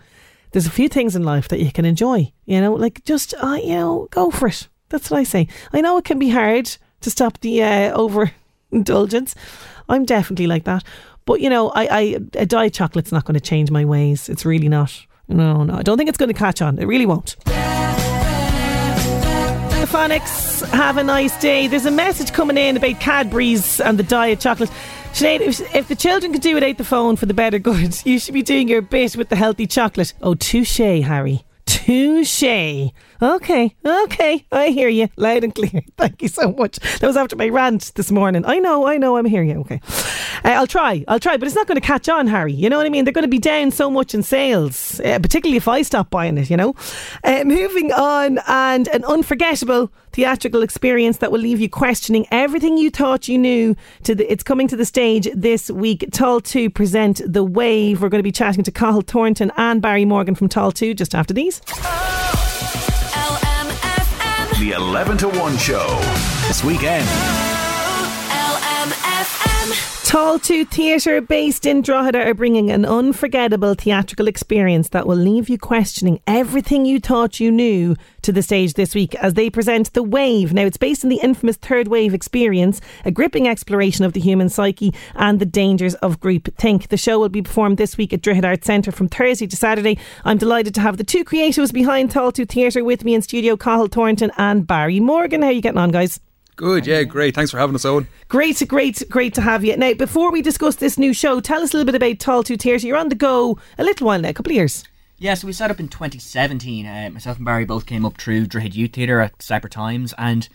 there's 0.53 0.67
a 0.67 0.71
few 0.71 0.89
things 0.89 1.15
in 1.15 1.25
life 1.25 1.49
that 1.49 1.61
you 1.61 1.71
can 1.71 1.85
enjoy. 1.85 2.33
You 2.47 2.61
know, 2.61 2.73
like 2.73 3.05
just 3.05 3.35
uh, 3.35 3.59
you 3.63 3.75
know, 3.75 4.09
go 4.11 4.31
for 4.31 4.49
it. 4.49 4.69
That's 4.89 5.11
what 5.11 5.19
I 5.19 5.25
say. 5.25 5.49
I 5.73 5.81
know 5.81 5.99
it 5.99 6.05
can 6.05 6.19
be 6.19 6.31
hard 6.31 6.75
to 7.03 7.11
stop 7.11 7.41
the 7.41 7.63
uh, 7.63 7.93
overindulgence. 7.93 9.35
I'm 9.89 10.05
definitely 10.05 10.47
like 10.47 10.65
that. 10.65 10.85
But 11.29 11.43
you 11.43 11.51
know, 11.51 11.69
I, 11.69 11.87
I 11.87 12.01
a 12.37 12.47
diet 12.47 12.73
chocolate's 12.73 13.13
not 13.13 13.27
going 13.27 13.35
to 13.35 13.41
change 13.41 13.71
my 13.71 13.85
ways. 13.85 14.31
It's 14.31 14.47
really 14.47 14.71
not. 14.71 14.99
No, 15.29 15.63
no, 15.63 15.75
I 15.75 15.83
don't 15.83 15.99
think 15.99 16.09
it's 16.09 16.17
going 16.17 16.33
to 16.33 16.39
catch 16.39 16.63
on. 16.63 16.79
It 16.79 16.87
really 16.87 17.05
won't. 17.05 17.37
Phonics, 19.89 20.67
have 20.71 20.97
a 20.97 21.05
nice 21.05 21.39
day. 21.39 21.67
There's 21.67 21.85
a 21.85 21.91
message 21.91 22.33
coming 22.33 22.57
in 22.57 22.79
about 22.79 22.99
Cadbury's 23.01 23.79
and 23.79 23.99
the 23.99 24.03
diet 24.05 24.41
chocolate. 24.41 24.71
Sinead, 25.13 25.41
if, 25.41 25.75
if 25.75 25.89
the 25.89 25.97
children 25.97 26.33
could 26.33 26.41
do 26.41 26.55
without 26.55 26.79
the 26.79 26.85
phone 26.85 27.17
for 27.17 27.27
the 27.27 27.35
better 27.35 27.59
good, 27.59 28.01
you 28.07 28.19
should 28.19 28.33
be 28.33 28.43
doing 28.43 28.67
your 28.67 28.81
bit 28.81 29.15
with 29.15 29.29
the 29.29 29.37
healthy 29.37 29.67
chocolate. 29.67 30.15
Oh, 30.23 30.35
touche, 30.35 30.79
Harry. 30.79 31.45
Touche. 31.67 32.91
Okay, 33.21 33.75
okay, 33.85 34.47
I 34.53 34.69
hear 34.69 34.89
you 34.89 35.09
loud 35.17 35.43
and 35.43 35.53
clear. 35.53 35.83
Thank 35.97 36.23
you 36.23 36.29
so 36.29 36.53
much. 36.53 36.79
That 37.01 37.07
was 37.09 37.17
after 37.17 37.35
my 37.35 37.49
rant 37.49 37.93
this 37.97 38.13
morning. 38.13 38.45
I 38.47 38.61
know, 38.61 38.87
I 38.87 38.97
know, 38.97 39.17
I'm 39.17 39.25
hearing 39.25 39.51
you. 39.51 39.59
Okay, 39.61 39.81
uh, 40.45 40.51
I'll 40.51 40.69
try, 40.69 41.05
I'll 41.09 41.19
try, 41.19 41.37
but 41.37 41.47
it's 41.47 41.57
not 41.57 41.67
going 41.67 41.81
to 41.81 41.87
catch 41.87 42.09
on, 42.09 42.29
Harry. 42.29 42.53
You 42.53 42.71
know 42.71 42.77
what 42.77 42.87
I 42.87 42.91
mean? 42.91 43.05
They're 43.05 43.13
going 43.13 43.25
to 43.25 43.29
be 43.29 43.41
down 43.41 43.73
so 43.73 43.91
much 43.91 44.15
in 44.15 44.23
sales, 44.23 45.01
uh, 45.01 45.19
particularly 45.19 45.57
if 45.57 45.67
I 45.67 45.83
stop 45.83 46.11
buying 46.11 46.39
it. 46.39 46.49
You 46.49 46.57
know. 46.57 46.77
Uh, 47.25 47.43
moving 47.45 47.93
on, 47.93 48.39
and 48.47 48.87
an 48.89 49.05
unforgettable 49.05 49.91
theatrical 50.13 50.63
experience 50.63 51.17
that 51.19 51.33
will 51.33 51.41
leave 51.41 51.61
you 51.61 51.69
questioning 51.69 52.25
everything 52.31 52.79
you 52.79 52.89
thought 52.89 53.27
you 53.27 53.37
knew. 53.37 53.75
To 54.05 54.15
the, 54.15 54.31
it's 54.31 54.45
coming 54.45 54.69
to 54.69 54.77
the 54.77 54.85
stage 54.85 55.29
this 55.35 55.73
week. 55.73 56.07
Tailtíú 56.13 56.73
present 56.73 57.21
The 57.27 57.43
Wave. 57.43 58.01
We're 58.01 58.11
going 58.11 58.21
to 58.21 58.23
be 58.23 58.31
chatting 58.31 58.63
to 58.63 58.71
Cathal 58.71 59.03
Thornton 59.03 59.51
and 59.57 59.83
Barry 59.83 60.05
Morgan 60.05 60.37
from 60.37 60.49
Tailtíú 60.49 60.95
just 60.95 61.17
after 61.17 61.35
these. 61.35 61.61
The 64.59 64.73
11 64.73 65.19
to 65.19 65.29
1 65.29 65.57
show. 65.57 66.01
This 66.49 66.65
weekend. 66.65 67.58
Tailtíú 70.09 70.67
Theatre, 70.67 71.21
based 71.21 71.67
in 71.67 71.83
Drogheda, 71.83 72.25
are 72.25 72.33
bringing 72.33 72.71
an 72.71 72.87
unforgettable 72.87 73.75
theatrical 73.75 74.27
experience 74.27 74.89
that 74.89 75.07
will 75.07 75.19
leave 75.19 75.51
you 75.51 75.59
questioning 75.59 76.19
everything 76.27 76.87
you 76.87 76.99
thought 76.99 77.41
you 77.41 77.51
knew 77.51 77.95
to 78.23 78.33
the 78.33 78.41
stage 78.41 78.73
this 78.73 78.95
week 78.95 79.15
as 79.17 79.35
they 79.35 79.51
present 79.51 79.93
The 79.93 80.03
Wave. 80.03 80.55
Now, 80.55 80.63
it's 80.63 80.79
based 80.79 81.05
on 81.05 81.11
the 81.11 81.21
infamous 81.23 81.59
Third 81.59 81.89
Wave 81.89 82.15
experience, 82.15 82.81
a 83.05 83.11
gripping 83.11 83.47
exploration 83.47 84.03
of 84.07 84.15
the 84.15 84.21
human 84.21 84.49
psyche 84.49 84.95
and 85.15 85.41
the 85.41 85.45
dangers 85.45 85.95
of 85.97 86.21
group 86.21 86.57
think. 86.57 86.89
The 86.89 86.97
show 86.97 87.19
will 87.19 87.29
be 87.29 87.43
performed 87.43 87.77
this 87.77 87.99
week 87.99 88.15
at 88.15 88.23
Drogheda 88.23 88.49
Arts 88.49 88.67
Centre 88.67 88.93
from 88.93 89.09
Thursday 89.09 89.47
to 89.47 89.57
Saturday. 89.57 89.99
I'm 90.25 90.39
delighted 90.39 90.75
to 90.77 90.81
have 90.81 90.97
the 90.97 91.05
two 91.05 91.23
creatives 91.23 91.71
behind 91.71 92.13
Tailtíú 92.13 92.49
Theatre 92.49 92.83
with 92.83 93.05
me 93.05 93.15
in 93.15 93.21
studio, 93.21 93.59
Cathal 93.59 93.89
Thornton 93.89 94.33
and 94.39 94.67
Barry 94.67 95.01
Morgan. 95.01 95.43
How 95.43 95.49
are 95.49 95.53
you 95.53 95.61
getting 95.61 95.77
on, 95.77 95.91
guys? 95.91 96.19
Good, 96.59 96.89
yeah, 96.89 97.05
great. 97.05 97.37
Thanks 97.37 97.53
for 97.53 97.59
having 97.59 97.77
us 97.77 97.85
on. 97.85 98.09
Great, 98.27 98.61
great, 98.67 99.01
great 99.09 99.33
to 99.35 99.41
have 99.41 99.65
you. 99.65 99.77
Now, 99.77 99.95
before 99.95 100.33
we 100.33 100.43
discuss 100.43 100.75
this 100.75 100.99
new 100.99 101.13
show, 101.13 101.39
tell 101.39 101.63
us 101.63 101.73
a 101.73 101.77
little 101.77 101.87
bit 101.87 101.95
about 101.95 102.19
Tailtíú 102.19 102.61
Theatre. 102.61 102.85
You're 102.85 102.97
on 102.97 103.11
the 103.11 103.15
go 103.15 103.61
a 103.79 103.85
little 103.85 104.09
while 104.09 104.21
now, 104.21 104.31
a 104.31 104.33
couple 104.33 104.51
of 104.51 104.57
years. 104.57 104.83
Yeah, 105.19 105.35
so 105.35 105.47
we 105.47 105.53
set 105.53 105.71
up 105.71 105.79
in 105.79 105.87
2017. 105.87 106.85
Uh, 106.85 107.11
myself 107.11 107.37
and 107.37 107.47
Barry 107.47 107.65
both 107.65 107.87
came 107.87 108.05
up 108.05 108.21
through 108.21 108.49
Drogheda 108.49 108.75
Youth 108.75 108.95
Theatre 108.95 109.21
at 109.21 109.41
separate 109.41 109.73
times, 109.73 110.13
and 110.19 110.49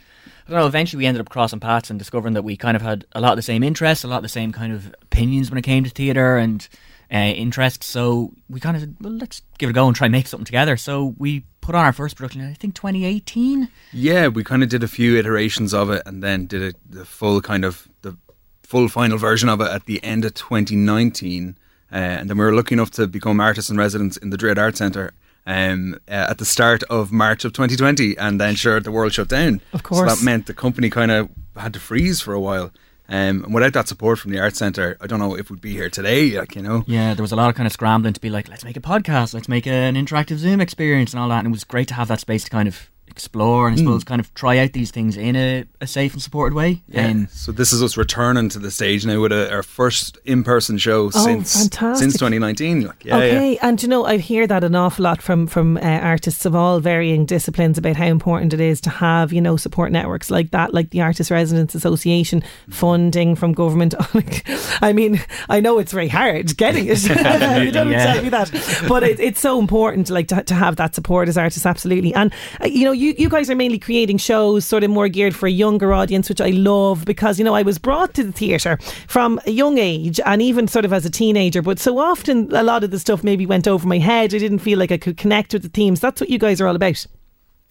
I 0.45 0.51
don't 0.51 0.59
know. 0.59 0.67
Eventually, 0.67 0.97
we 0.97 1.05
ended 1.05 1.21
up 1.21 1.29
crossing 1.29 1.61
paths 1.61 1.89
and 1.89 1.97
discovering 1.97 2.33
that 2.33 2.43
we 2.43 2.57
kind 2.57 2.75
of 2.75 2.81
had 2.81 3.05
a 3.13 3.21
lot 3.21 3.31
of 3.31 3.37
the 3.37 3.41
same 3.41 3.63
interests, 3.63 4.03
a 4.03 4.09
lot 4.09 4.17
of 4.17 4.23
the 4.23 4.29
same 4.29 4.51
kind 4.51 4.73
of 4.73 4.93
opinions 5.03 5.49
when 5.49 5.57
it 5.57 5.61
came 5.63 5.85
to 5.85 5.89
theatre 5.89 6.35
and 6.35 6.67
uh, 7.13 7.15
interests. 7.15 7.85
So 7.85 8.33
we 8.49 8.59
kind 8.59 8.75
of 8.75 8.81
said, 8.81 8.97
well, 8.99 9.13
let's 9.13 9.41
give 9.57 9.69
it 9.69 9.71
a 9.71 9.73
go 9.73 9.87
and 9.87 9.95
try 9.95 10.07
and 10.07 10.11
make 10.11 10.27
something 10.27 10.43
together. 10.43 10.75
So 10.75 11.15
we 11.17 11.45
put 11.63 11.75
on 11.75 11.85
our 11.85 11.93
first 11.93 12.17
production, 12.17 12.41
in, 12.41 12.49
I 12.49 12.53
think 12.53 12.75
2018. 12.75 13.69
Yeah, 13.93 14.27
we 14.27 14.43
kind 14.43 14.61
of 14.63 14.69
did 14.69 14.83
a 14.83 14.87
few 14.87 15.17
iterations 15.17 15.73
of 15.73 15.89
it 15.89 16.03
and 16.05 16.21
then 16.21 16.45
did 16.45 16.61
it, 16.61 16.75
the 16.87 17.05
full 17.05 17.41
kind 17.41 17.63
of 17.63 17.87
the 18.01 18.17
full 18.61 18.89
final 18.89 19.17
version 19.17 19.47
of 19.47 19.61
it 19.61 19.71
at 19.71 19.85
the 19.85 20.03
end 20.03 20.25
of 20.25 20.33
2019. 20.33 21.57
Uh, 21.91 21.95
and 21.95 22.29
then 22.29 22.37
we 22.37 22.43
were 22.43 22.53
lucky 22.53 22.73
enough 22.73 22.91
to 22.91 23.07
become 23.07 23.39
artists 23.39 23.71
in 23.71 23.77
residence 23.77 24.17
in 24.17 24.29
the 24.29 24.37
Droichead 24.37 24.57
Art 24.57 24.75
Centre 24.75 25.13
um, 25.45 25.95
uh, 26.07 26.27
at 26.29 26.37
the 26.37 26.45
start 26.45 26.83
of 26.83 27.11
March 27.11 27.45
of 27.45 27.53
2020. 27.53 28.17
And 28.17 28.41
then, 28.41 28.55
sure, 28.55 28.79
the 28.81 28.91
world 28.91 29.13
shut 29.13 29.29
down. 29.29 29.61
Of 29.71 29.83
course. 29.83 29.99
So 29.99 30.15
that 30.15 30.23
meant 30.23 30.47
the 30.47 30.53
company 30.53 30.89
kind 30.89 31.11
of 31.11 31.29
had 31.55 31.73
to 31.73 31.79
freeze 31.79 32.19
for 32.19 32.33
a 32.33 32.41
while. 32.41 32.71
Um, 33.09 33.43
and 33.43 33.53
without 33.53 33.73
that 33.73 33.87
support 33.87 34.19
from 34.19 34.31
the 34.31 34.39
Arts 34.39 34.57
Centre, 34.57 34.97
I 35.01 35.07
don't 35.07 35.19
know 35.19 35.35
if 35.35 35.49
we'd 35.49 35.61
be 35.61 35.73
here 35.73 35.89
today, 35.89 36.37
like, 36.39 36.55
you 36.55 36.61
know. 36.61 36.83
Yeah, 36.87 37.13
there 37.13 37.23
was 37.23 37.31
a 37.31 37.35
lot 37.35 37.49
of 37.49 37.55
kind 37.55 37.67
of 37.67 37.73
scrambling 37.73 38.13
to 38.13 38.21
be 38.21 38.29
like, 38.29 38.47
let's 38.47 38.63
make 38.63 38.77
a 38.77 38.81
podcast, 38.81 39.33
let's 39.33 39.49
make 39.49 39.67
an 39.67 39.95
interactive 39.95 40.37
Zoom 40.37 40.61
experience 40.61 41.13
and 41.13 41.21
all 41.21 41.29
that. 41.29 41.39
And 41.39 41.47
it 41.47 41.51
was 41.51 41.63
great 41.63 41.87
to 41.89 41.93
have 41.95 42.07
that 42.07 42.19
space 42.21 42.45
to 42.45 42.49
kind 42.49 42.67
of 42.67 42.89
explore 43.13 43.67
and 43.67 43.75
I 43.77 43.81
Mm. 43.81 43.85
suppose 43.85 44.03
kind 44.03 44.19
of 44.19 44.33
try 44.33 44.57
out 44.57 44.73
these 44.73 44.91
things 44.91 45.15
in 45.17 45.35
a, 45.35 45.65
a 45.81 45.87
safe 45.87 46.13
and 46.13 46.21
supported 46.21 46.55
way. 46.55 46.81
Yeah. 46.87 47.07
Um, 47.07 47.27
so 47.31 47.51
this 47.51 47.71
is 47.71 47.81
us 47.83 47.95
returning 47.97 48.49
to 48.49 48.59
the 48.59 48.71
stage 48.71 49.05
now 49.05 49.19
with 49.21 49.31
a, 49.31 49.51
our 49.53 49.63
first 49.63 50.17
in-person 50.25 50.77
show 50.79 51.05
Oh, 51.13 51.25
since 51.25 51.53
fantastic. 51.61 52.03
since 52.03 52.13
2019. 52.13 52.87
Like, 52.87 53.05
yeah, 53.05 53.15
okay, 53.17 53.53
yeah. 53.53 53.59
and 53.67 53.81
you 53.81 53.87
know, 53.89 54.05
I 54.05 54.17
hear 54.17 54.47
that 54.47 54.63
an 54.63 54.75
awful 54.75 55.03
lot 55.03 55.21
from 55.21 55.47
from 55.47 55.77
uh, 55.77 55.81
artists 55.81 56.45
of 56.45 56.55
all 56.55 56.79
varying 56.79 57.25
disciplines 57.25 57.77
about 57.77 57.95
how 57.95 58.05
important 58.07 58.53
it 58.53 58.59
is 58.59 58.81
to 58.81 58.89
have 58.89 59.31
you 59.31 59.41
know 59.41 59.57
support 59.57 59.91
networks 59.91 60.29
like 60.31 60.51
that, 60.51 60.73
like 60.73 60.89
the 60.89 61.01
Artists 61.01 61.29
Residents 61.31 61.75
Association, 61.75 62.43
funding 62.69 63.35
from 63.35 63.53
government. 63.53 63.93
I 64.81 64.93
mean, 64.93 65.21
I 65.49 65.59
know 65.59 65.79
it's 65.79 65.91
very 65.93 66.07
hard 66.09 66.55
getting 66.57 66.85
it. 66.87 67.03
you 67.65 67.71
don't 67.71 67.91
Yeah. 67.91 68.13
tell 68.13 68.23
me 68.23 68.29
that, 68.29 68.49
but 68.87 69.03
it, 69.03 69.19
it's 69.19 69.39
so 69.39 69.59
important, 69.59 70.09
like 70.09 70.27
to, 70.29 70.43
to 70.43 70.53
have 70.55 70.75
that 70.77 70.95
support 70.95 71.27
as 71.29 71.37
artists, 71.37 71.65
absolutely. 71.65 72.13
And 72.13 72.31
uh, 72.61 72.65
you 72.67 72.85
know, 72.85 72.91
you 72.93 73.02
you 73.03 73.13
you 73.17 73.29
guys 73.29 73.49
are 73.49 73.55
mainly 73.55 73.77
creating 73.77 74.17
shows 74.17 74.65
sort 74.65 74.83
of 74.83 74.89
more 74.89 75.07
geared 75.07 75.35
for 75.35 75.47
a 75.47 75.51
younger 75.51 75.93
audience, 75.93 76.29
which 76.29 76.41
I 76.41 76.49
love 76.49 77.05
because 77.05 77.37
you 77.37 77.45
know 77.45 77.53
I 77.53 77.61
was 77.61 77.77
brought 77.77 78.13
to 78.15 78.23
the 78.23 78.31
theatre 78.31 78.77
from 79.07 79.39
a 79.45 79.51
young 79.51 79.77
age 79.77 80.19
and 80.25 80.41
even 80.41 80.67
sort 80.67 80.85
of 80.85 80.93
as 80.93 81.05
a 81.05 81.09
teenager, 81.09 81.61
but 81.61 81.79
so 81.79 81.99
often 81.99 82.53
a 82.55 82.63
lot 82.63 82.83
of 82.83 82.91
the 82.91 82.99
stuff 82.99 83.23
maybe 83.23 83.45
went 83.45 83.67
over 83.67 83.87
my 83.87 83.99
head. 83.99 84.33
I 84.33 84.39
didn't 84.39 84.59
feel 84.59 84.79
like 84.79 84.91
I 84.91 84.97
could 84.97 85.17
connect 85.17 85.53
with 85.53 85.63
the 85.63 85.69
themes. 85.69 85.99
That's 85.99 86.21
what 86.21 86.29
you 86.29 86.39
guys 86.39 86.61
are 86.61 86.67
all 86.67 86.75
about. 86.75 87.05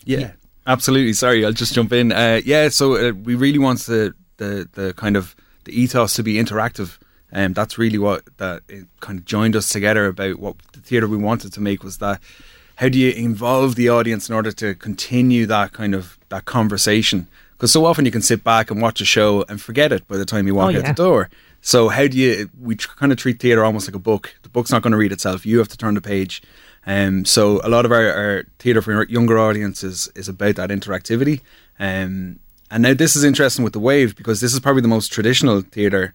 Yeah, 0.05 0.33
absolutely. 0.66 1.14
Sorry, 1.14 1.45
I'll 1.45 1.53
just 1.53 1.75
jump 1.75 1.92
in. 1.92 2.12
Uh, 2.12 2.40
yeah, 2.45 2.68
so 2.68 2.97
uh, 2.97 3.12
we 3.12 3.35
really 3.35 3.59
want 3.59 3.81
the, 3.81 4.14
the 4.37 4.68
the 4.73 4.92
kind 4.95 5.16
of 5.16 5.35
the 5.64 5.81
ethos 5.81 6.14
to 6.14 6.23
be 6.23 6.35
interactive, 6.35 6.99
and 7.31 7.47
um, 7.47 7.53
that's 7.55 7.79
really 7.79 7.99
what 7.99 8.25
that 8.37 8.62
it 8.68 8.87
kind 9.01 9.18
of 9.18 9.25
joined 9.25 9.57
us 9.57 9.68
together 9.68 10.07
about 10.07 10.38
what 10.38 10.57
the 10.73 10.81
theatre 10.81 11.09
we 11.09 11.16
wanted 11.16 11.53
to 11.55 11.61
make 11.61 11.83
was 11.83 11.99
that 11.99 12.21
how 12.83 12.88
do 12.88 12.99
you 12.99 13.12
involve 13.12 13.77
the 13.77 13.88
audience 13.88 14.29
in 14.29 14.35
order 14.35 14.51
to 14.51 14.75
continue 14.75 15.47
that 15.47 15.71
kind 15.73 15.95
of 15.95 16.18
that 16.31 16.47
conversation? 16.47 17.29
Because 17.53 17.71
so 17.71 17.85
often 17.85 18.05
you 18.05 18.11
can 18.11 18.23
sit 18.23 18.42
back 18.42 18.73
and 18.73 18.83
watch 18.83 19.01
a 19.01 19.05
show 19.05 19.45
and 19.49 19.62
forget 19.62 19.92
it 19.92 20.09
by 20.09 20.16
the 20.16 20.25
time 20.25 20.49
you 20.49 20.57
walk 20.57 20.75
Oh, 20.75 20.79
out 20.79 20.87
the 20.87 20.92
door. 20.92 21.31
So 21.61 21.90
how 21.90 22.09
do 22.09 22.18
you? 22.18 22.51
We 22.61 22.75
tr- 22.75 22.97
kind 22.97 23.12
of 23.12 23.18
treat 23.18 23.38
theatre 23.38 23.64
almost 23.64 23.87
like 23.87 23.95
a 23.95 24.01
book. 24.01 24.35
The 24.42 24.49
book's 24.49 24.73
not 24.73 24.83
going 24.83 24.90
to 24.90 24.97
read 24.99 25.12
itself. 25.12 25.47
You 25.47 25.59
have 25.59 25.68
to 25.68 25.77
turn 25.77 25.95
the 25.95 26.01
page. 26.01 26.42
Um, 26.85 27.25
so 27.25 27.61
a 27.62 27.68
lot 27.68 27.85
of 27.85 27.92
our, 27.92 28.12
our 28.12 28.45
theatre 28.59 28.83
for 28.83 29.07
younger 29.07 29.38
audiences 29.38 30.11
is 30.16 30.29
about 30.29 30.57
that 30.57 30.71
interactivity. 30.71 31.40
Um, 31.79 32.40
and 32.68 32.83
now 32.83 32.95
this 32.95 33.14
is 33.14 33.23
interesting 33.23 33.62
with 33.62 33.75
the 33.75 33.79
wave 33.79 34.16
because 34.16 34.40
this 34.40 34.53
is 34.53 34.59
probably 34.59 34.83
the 34.83 34.88
most 34.88 35.12
traditional 35.12 35.61
theatre 35.61 36.14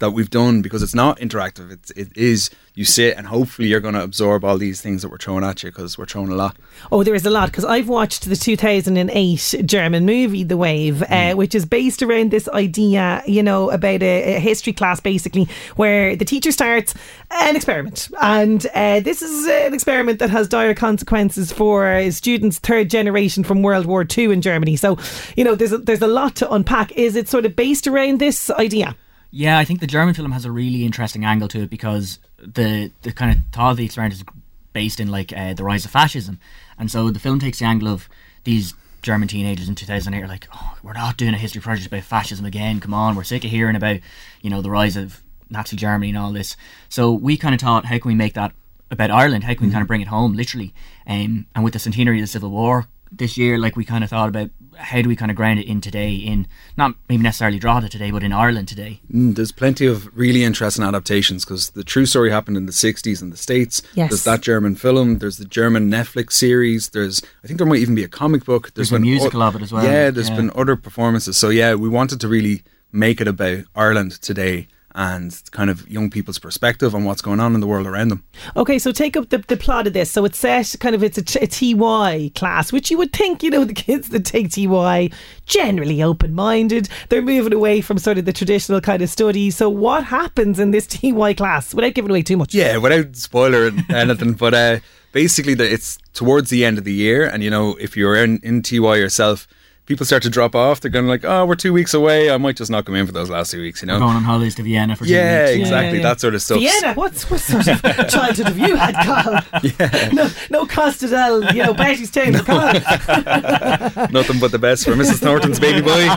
that 0.00 0.10
we've 0.10 0.30
done 0.30 0.60
because 0.62 0.82
it's 0.82 0.94
not 0.94 1.18
interactive. 1.18 1.70
It's 1.70 1.90
it 1.92 2.14
is 2.16 2.50
you 2.74 2.84
sit 2.84 3.16
and 3.16 3.26
hopefully 3.26 3.68
you're 3.68 3.80
going 3.80 3.94
to 3.94 4.02
absorb 4.02 4.44
all 4.44 4.56
these 4.56 4.80
things 4.80 5.02
that 5.02 5.10
we're 5.10 5.18
throwing 5.18 5.44
at 5.44 5.62
you 5.62 5.70
because 5.70 5.98
we're 5.98 6.06
throwing 6.06 6.30
a 6.30 6.34
lot. 6.34 6.56
Oh, 6.90 7.02
there 7.02 7.14
is 7.14 7.26
a 7.26 7.30
lot 7.30 7.50
because 7.50 7.64
I've 7.64 7.88
watched 7.88 8.28
the 8.28 8.36
2008 8.36 9.62
German 9.66 10.06
movie 10.06 10.44
The 10.44 10.56
Wave, 10.56 11.02
uh, 11.02 11.34
which 11.34 11.54
is 11.54 11.66
based 11.66 12.02
around 12.02 12.30
this 12.30 12.48
idea, 12.48 13.22
you 13.26 13.42
know, 13.42 13.70
about 13.70 14.02
a, 14.02 14.36
a 14.36 14.40
history 14.40 14.72
class 14.72 15.00
basically, 15.00 15.48
where 15.76 16.16
the 16.16 16.24
teacher 16.24 16.52
starts 16.52 16.94
an 17.30 17.56
experiment, 17.56 18.08
and 18.22 18.66
uh, 18.74 19.00
this 19.00 19.22
is 19.22 19.46
an 19.46 19.74
experiment 19.74 20.18
that 20.18 20.30
has 20.30 20.48
dire 20.48 20.74
consequences 20.74 21.52
for 21.52 22.10
students 22.10 22.58
third 22.58 22.90
generation 22.90 23.44
from 23.44 23.62
World 23.62 23.86
War 23.86 24.06
II 24.16 24.32
in 24.32 24.40
Germany. 24.40 24.76
So, 24.76 24.98
you 25.36 25.44
know, 25.44 25.54
there's 25.54 25.72
a, 25.72 25.78
there's 25.78 26.02
a 26.02 26.06
lot 26.06 26.36
to 26.36 26.50
unpack. 26.50 26.92
Is 26.92 27.14
it 27.16 27.28
sort 27.28 27.44
of 27.44 27.54
based 27.54 27.86
around 27.86 28.20
this 28.20 28.50
idea? 28.50 28.96
Yeah, 29.30 29.58
I 29.58 29.64
think 29.64 29.80
the 29.80 29.86
German 29.86 30.14
film 30.14 30.32
has 30.32 30.44
a 30.44 30.50
really 30.50 30.84
interesting 30.84 31.24
angle 31.24 31.48
to 31.48 31.62
it 31.62 31.70
because 31.70 32.18
the 32.38 32.90
the 33.02 33.12
kind 33.12 33.36
of 33.36 33.42
thought 33.52 33.72
of 33.72 33.76
the 33.76 33.84
experiment 33.84 34.14
is 34.14 34.24
based 34.72 35.00
in 35.00 35.08
like 35.08 35.32
uh, 35.36 35.54
the 35.54 35.64
rise 35.64 35.84
of 35.84 35.90
fascism, 35.90 36.40
and 36.78 36.90
so 36.90 37.10
the 37.10 37.20
film 37.20 37.38
takes 37.38 37.60
the 37.60 37.64
angle 37.64 37.88
of 37.88 38.08
these 38.44 38.74
German 39.02 39.28
teenagers 39.28 39.68
in 39.68 39.74
2008 39.74 40.22
are 40.22 40.28
like, 40.28 40.48
oh, 40.54 40.76
we're 40.82 40.92
not 40.92 41.16
doing 41.16 41.34
a 41.34 41.38
history 41.38 41.60
project 41.60 41.86
about 41.86 42.02
fascism 42.02 42.44
again. 42.44 42.80
Come 42.80 42.92
on, 42.92 43.14
we're 43.14 43.24
sick 43.24 43.44
of 43.44 43.50
hearing 43.50 43.76
about 43.76 44.00
you 44.42 44.50
know 44.50 44.62
the 44.62 44.70
rise 44.70 44.96
of 44.96 45.22
Nazi 45.48 45.76
Germany 45.76 46.10
and 46.10 46.18
all 46.18 46.32
this. 46.32 46.56
So 46.88 47.12
we 47.12 47.36
kind 47.36 47.54
of 47.54 47.60
thought, 47.60 47.86
how 47.86 47.98
can 47.98 48.08
we 48.08 48.14
make 48.14 48.34
that 48.34 48.52
about 48.90 49.10
Ireland? 49.10 49.44
How 49.44 49.54
can 49.54 49.66
we 49.66 49.72
kind 49.72 49.82
of 49.82 49.88
bring 49.88 50.00
it 50.00 50.08
home, 50.08 50.34
literally? 50.34 50.74
Um, 51.06 51.46
and 51.54 51.64
with 51.64 51.72
the 51.72 51.78
centenary 51.78 52.18
of 52.18 52.22
the 52.22 52.26
Civil 52.26 52.50
War 52.50 52.88
this 53.10 53.36
year, 53.36 53.58
like 53.58 53.76
we 53.76 53.84
kind 53.84 54.04
of 54.04 54.10
thought 54.10 54.28
about 54.28 54.50
how 54.80 55.02
do 55.02 55.08
we 55.08 55.14
kind 55.16 55.30
of 55.30 55.36
ground 55.36 55.58
it 55.60 55.66
in 55.66 55.80
today, 55.80 56.14
in 56.14 56.46
not 56.76 56.94
maybe 57.08 57.22
necessarily 57.22 57.58
Drogheda 57.58 57.88
today, 57.88 58.10
but 58.10 58.22
in 58.22 58.32
Ireland 58.32 58.66
today. 58.68 59.00
Mm, 59.14 59.34
there's 59.34 59.52
plenty 59.52 59.86
of 59.86 60.08
really 60.16 60.42
interesting 60.42 60.82
adaptations 60.84 61.44
because 61.44 61.70
the 61.70 61.84
true 61.84 62.06
story 62.06 62.30
happened 62.30 62.56
in 62.56 62.66
the 62.66 62.72
60s 62.72 63.20
in 63.22 63.30
the 63.30 63.36
States. 63.36 63.82
Yes. 63.94 64.10
There's 64.10 64.24
that 64.24 64.40
German 64.40 64.74
film, 64.76 65.18
there's 65.18 65.36
the 65.36 65.44
German 65.44 65.90
Netflix 65.90 66.32
series, 66.32 66.88
there's, 66.90 67.22
I 67.44 67.46
think 67.46 67.58
there 67.58 67.66
might 67.66 67.80
even 67.80 67.94
be 67.94 68.04
a 68.04 68.08
comic 68.08 68.44
book. 68.44 68.72
There's 68.74 68.90
a 68.90 68.94
been 68.94 69.02
musical 69.02 69.42
o- 69.42 69.48
of 69.48 69.56
it 69.56 69.62
as 69.62 69.70
well. 69.72 69.84
Yeah, 69.84 70.10
there's 70.10 70.30
Yeah. 70.30 70.36
been 70.36 70.50
other 70.54 70.76
performances. 70.76 71.36
So, 71.36 71.50
yeah, 71.50 71.74
we 71.74 71.88
wanted 71.88 72.20
to 72.22 72.28
really 72.28 72.62
make 72.90 73.20
it 73.20 73.28
about 73.28 73.64
Ireland 73.76 74.12
today 74.22 74.66
and 74.94 75.40
kind 75.52 75.70
of 75.70 75.88
young 75.88 76.10
people's 76.10 76.38
perspective 76.38 76.94
on 76.94 77.04
what's 77.04 77.22
going 77.22 77.40
on 77.40 77.54
in 77.54 77.60
the 77.60 77.66
world 77.66 77.86
around 77.86 78.08
them. 78.08 78.24
Okay, 78.56 78.78
so 78.78 78.92
take 78.92 79.16
up 79.16 79.28
the, 79.28 79.38
the 79.38 79.56
plot 79.56 79.86
of 79.86 79.92
this. 79.92 80.10
So 80.10 80.24
it's 80.24 80.38
set 80.38 80.74
kind 80.80 80.94
of 80.94 81.02
it's 81.02 81.18
a 81.18 81.22
TY 81.22 82.32
class, 82.34 82.72
which 82.72 82.90
you 82.90 82.98
would 82.98 83.12
think, 83.12 83.42
you 83.42 83.50
know, 83.50 83.64
the 83.64 83.74
kids 83.74 84.08
that 84.10 84.24
take 84.24 84.50
TY 84.50 85.10
generally 85.46 86.02
open 86.02 86.34
minded. 86.34 86.88
They're 87.08 87.22
moving 87.22 87.52
away 87.52 87.80
from 87.80 87.98
sort 87.98 88.18
of 88.18 88.24
the 88.24 88.32
traditional 88.32 88.80
kind 88.80 89.02
of 89.02 89.10
study. 89.10 89.50
So 89.50 89.68
what 89.68 90.04
happens 90.04 90.58
in 90.58 90.70
this 90.70 90.86
TY 90.86 91.34
class 91.34 91.74
without 91.74 91.94
giving 91.94 92.10
away 92.10 92.22
too 92.22 92.36
much? 92.36 92.54
Yeah, 92.54 92.76
without 92.78 93.16
spoiling 93.16 93.84
anything, 93.88 94.32
but 94.32 94.54
uh, 94.54 94.78
basically, 95.12 95.54
the, 95.54 95.70
it's 95.70 95.98
towards 96.12 96.50
the 96.50 96.64
end 96.64 96.78
of 96.78 96.84
the 96.84 96.92
year, 96.92 97.26
and 97.26 97.42
you 97.42 97.50
know, 97.50 97.76
if 97.76 97.96
you're 97.96 98.16
in, 98.16 98.38
in 98.42 98.62
TY 98.62 98.96
yourself, 98.96 99.46
people 99.90 100.06
start 100.06 100.22
to 100.22 100.30
drop 100.30 100.54
off. 100.54 100.80
They're 100.80 100.90
going 100.90 101.08
like, 101.08 101.24
"Oh, 101.24 101.44
we're 101.44 101.56
two 101.56 101.72
weeks 101.72 101.94
away. 101.94 102.30
I 102.30 102.36
might 102.36 102.54
just 102.54 102.70
not 102.70 102.84
come 102.84 102.94
in 102.94 103.06
for 103.06 103.12
those 103.12 103.28
last 103.28 103.50
two 103.50 103.60
weeks." 103.60 103.82
You 103.82 103.86
know, 103.86 103.94
We're 103.94 104.06
going 104.06 104.16
on 104.18 104.22
holidays 104.22 104.54
to 104.54 104.62
Vienna 104.62 104.94
for 104.94 105.04
two 105.04 105.10
yeah, 105.10 105.46
weeks. 105.46 105.62
exactly, 105.62 105.98
that 105.98 106.20
sort 106.20 106.36
of 106.36 106.42
stuff. 106.42 106.60
Vienna, 106.60 106.94
what's 106.94 107.28
what 107.28 107.40
sort 107.40 107.66
of 107.66 107.82
childhood 108.08 108.46
have 108.46 108.58
you 108.58 108.76
had, 108.76 108.94
Carl? 109.04 109.42
Yeah. 109.64 110.10
No, 110.12 110.30
no 110.48 110.66
Costa 110.66 111.08
del, 111.08 111.42
you 111.52 111.64
know, 111.64 111.74
Bettystown 111.74 112.38
for 112.38 112.44
Carl. 112.44 114.08
Nothing 114.12 114.38
but 114.38 114.52
the 114.52 114.60
best 114.60 114.84
for 114.84 114.92
Mrs. 114.92 115.18
Thornton's 115.18 115.58
baby 115.58 115.80
boy. 115.82 116.08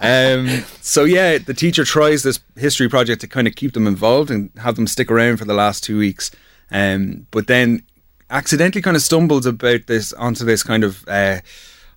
Um, 0.00 0.64
so 0.80 1.04
yeah, 1.04 1.36
the 1.36 1.52
teacher 1.52 1.84
tries 1.84 2.22
this 2.22 2.40
history 2.56 2.88
project 2.88 3.20
to 3.20 3.28
kind 3.28 3.46
of 3.46 3.54
keep 3.54 3.74
them 3.74 3.86
involved 3.86 4.30
and 4.30 4.50
have 4.62 4.76
them 4.76 4.86
stick 4.86 5.10
around 5.10 5.36
for 5.36 5.44
the 5.44 5.54
last 5.54 5.84
two 5.84 5.98
weeks. 5.98 6.30
Um, 6.70 7.26
but 7.30 7.48
then 7.48 7.82
accidentally 8.30 8.80
kind 8.80 8.96
of 8.96 9.02
stumbles 9.02 9.44
about 9.44 9.86
this 9.88 10.14
onto 10.14 10.46
this 10.46 10.62
kind 10.62 10.84
of, 10.84 11.06
uh, 11.06 11.40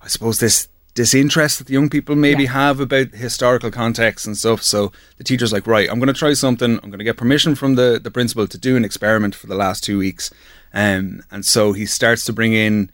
I 0.02 0.08
suppose 0.08 0.40
this 0.40 0.68
disinterest 0.94 1.58
that 1.58 1.68
the 1.68 1.74
young 1.74 1.90
people 1.90 2.16
maybe 2.16 2.46
have 2.46 2.80
about 2.80 3.10
historical 3.10 3.72
context 3.72 4.28
and 4.28 4.38
stuff. 4.38 4.62
So 4.62 4.92
the 5.18 5.24
teacher's 5.24 5.52
like, 5.52 5.66
right, 5.66 5.90
I'm 5.90 6.00
going 6.00 6.14
to 6.14 6.14
try 6.14 6.34
something. 6.34 6.80
I'm 6.84 6.90
going 6.90 7.00
to 7.00 7.06
get 7.06 7.18
permission 7.18 7.56
from 7.56 7.76
the 7.76 8.00
the 8.02 8.12
principal 8.12 8.48
to 8.48 8.58
do 8.58 8.76
an 8.76 8.86
experiment 8.86 9.36
for 9.36 9.48
the 9.48 9.56
last 9.56 9.84
two 9.84 9.98
weeks. 9.98 10.32
Um, 10.74 11.24
and 11.32 11.46
so 11.46 11.74
he 11.74 11.86
starts 11.86 12.26
to 12.26 12.34
bring 12.34 12.54
in 12.54 12.90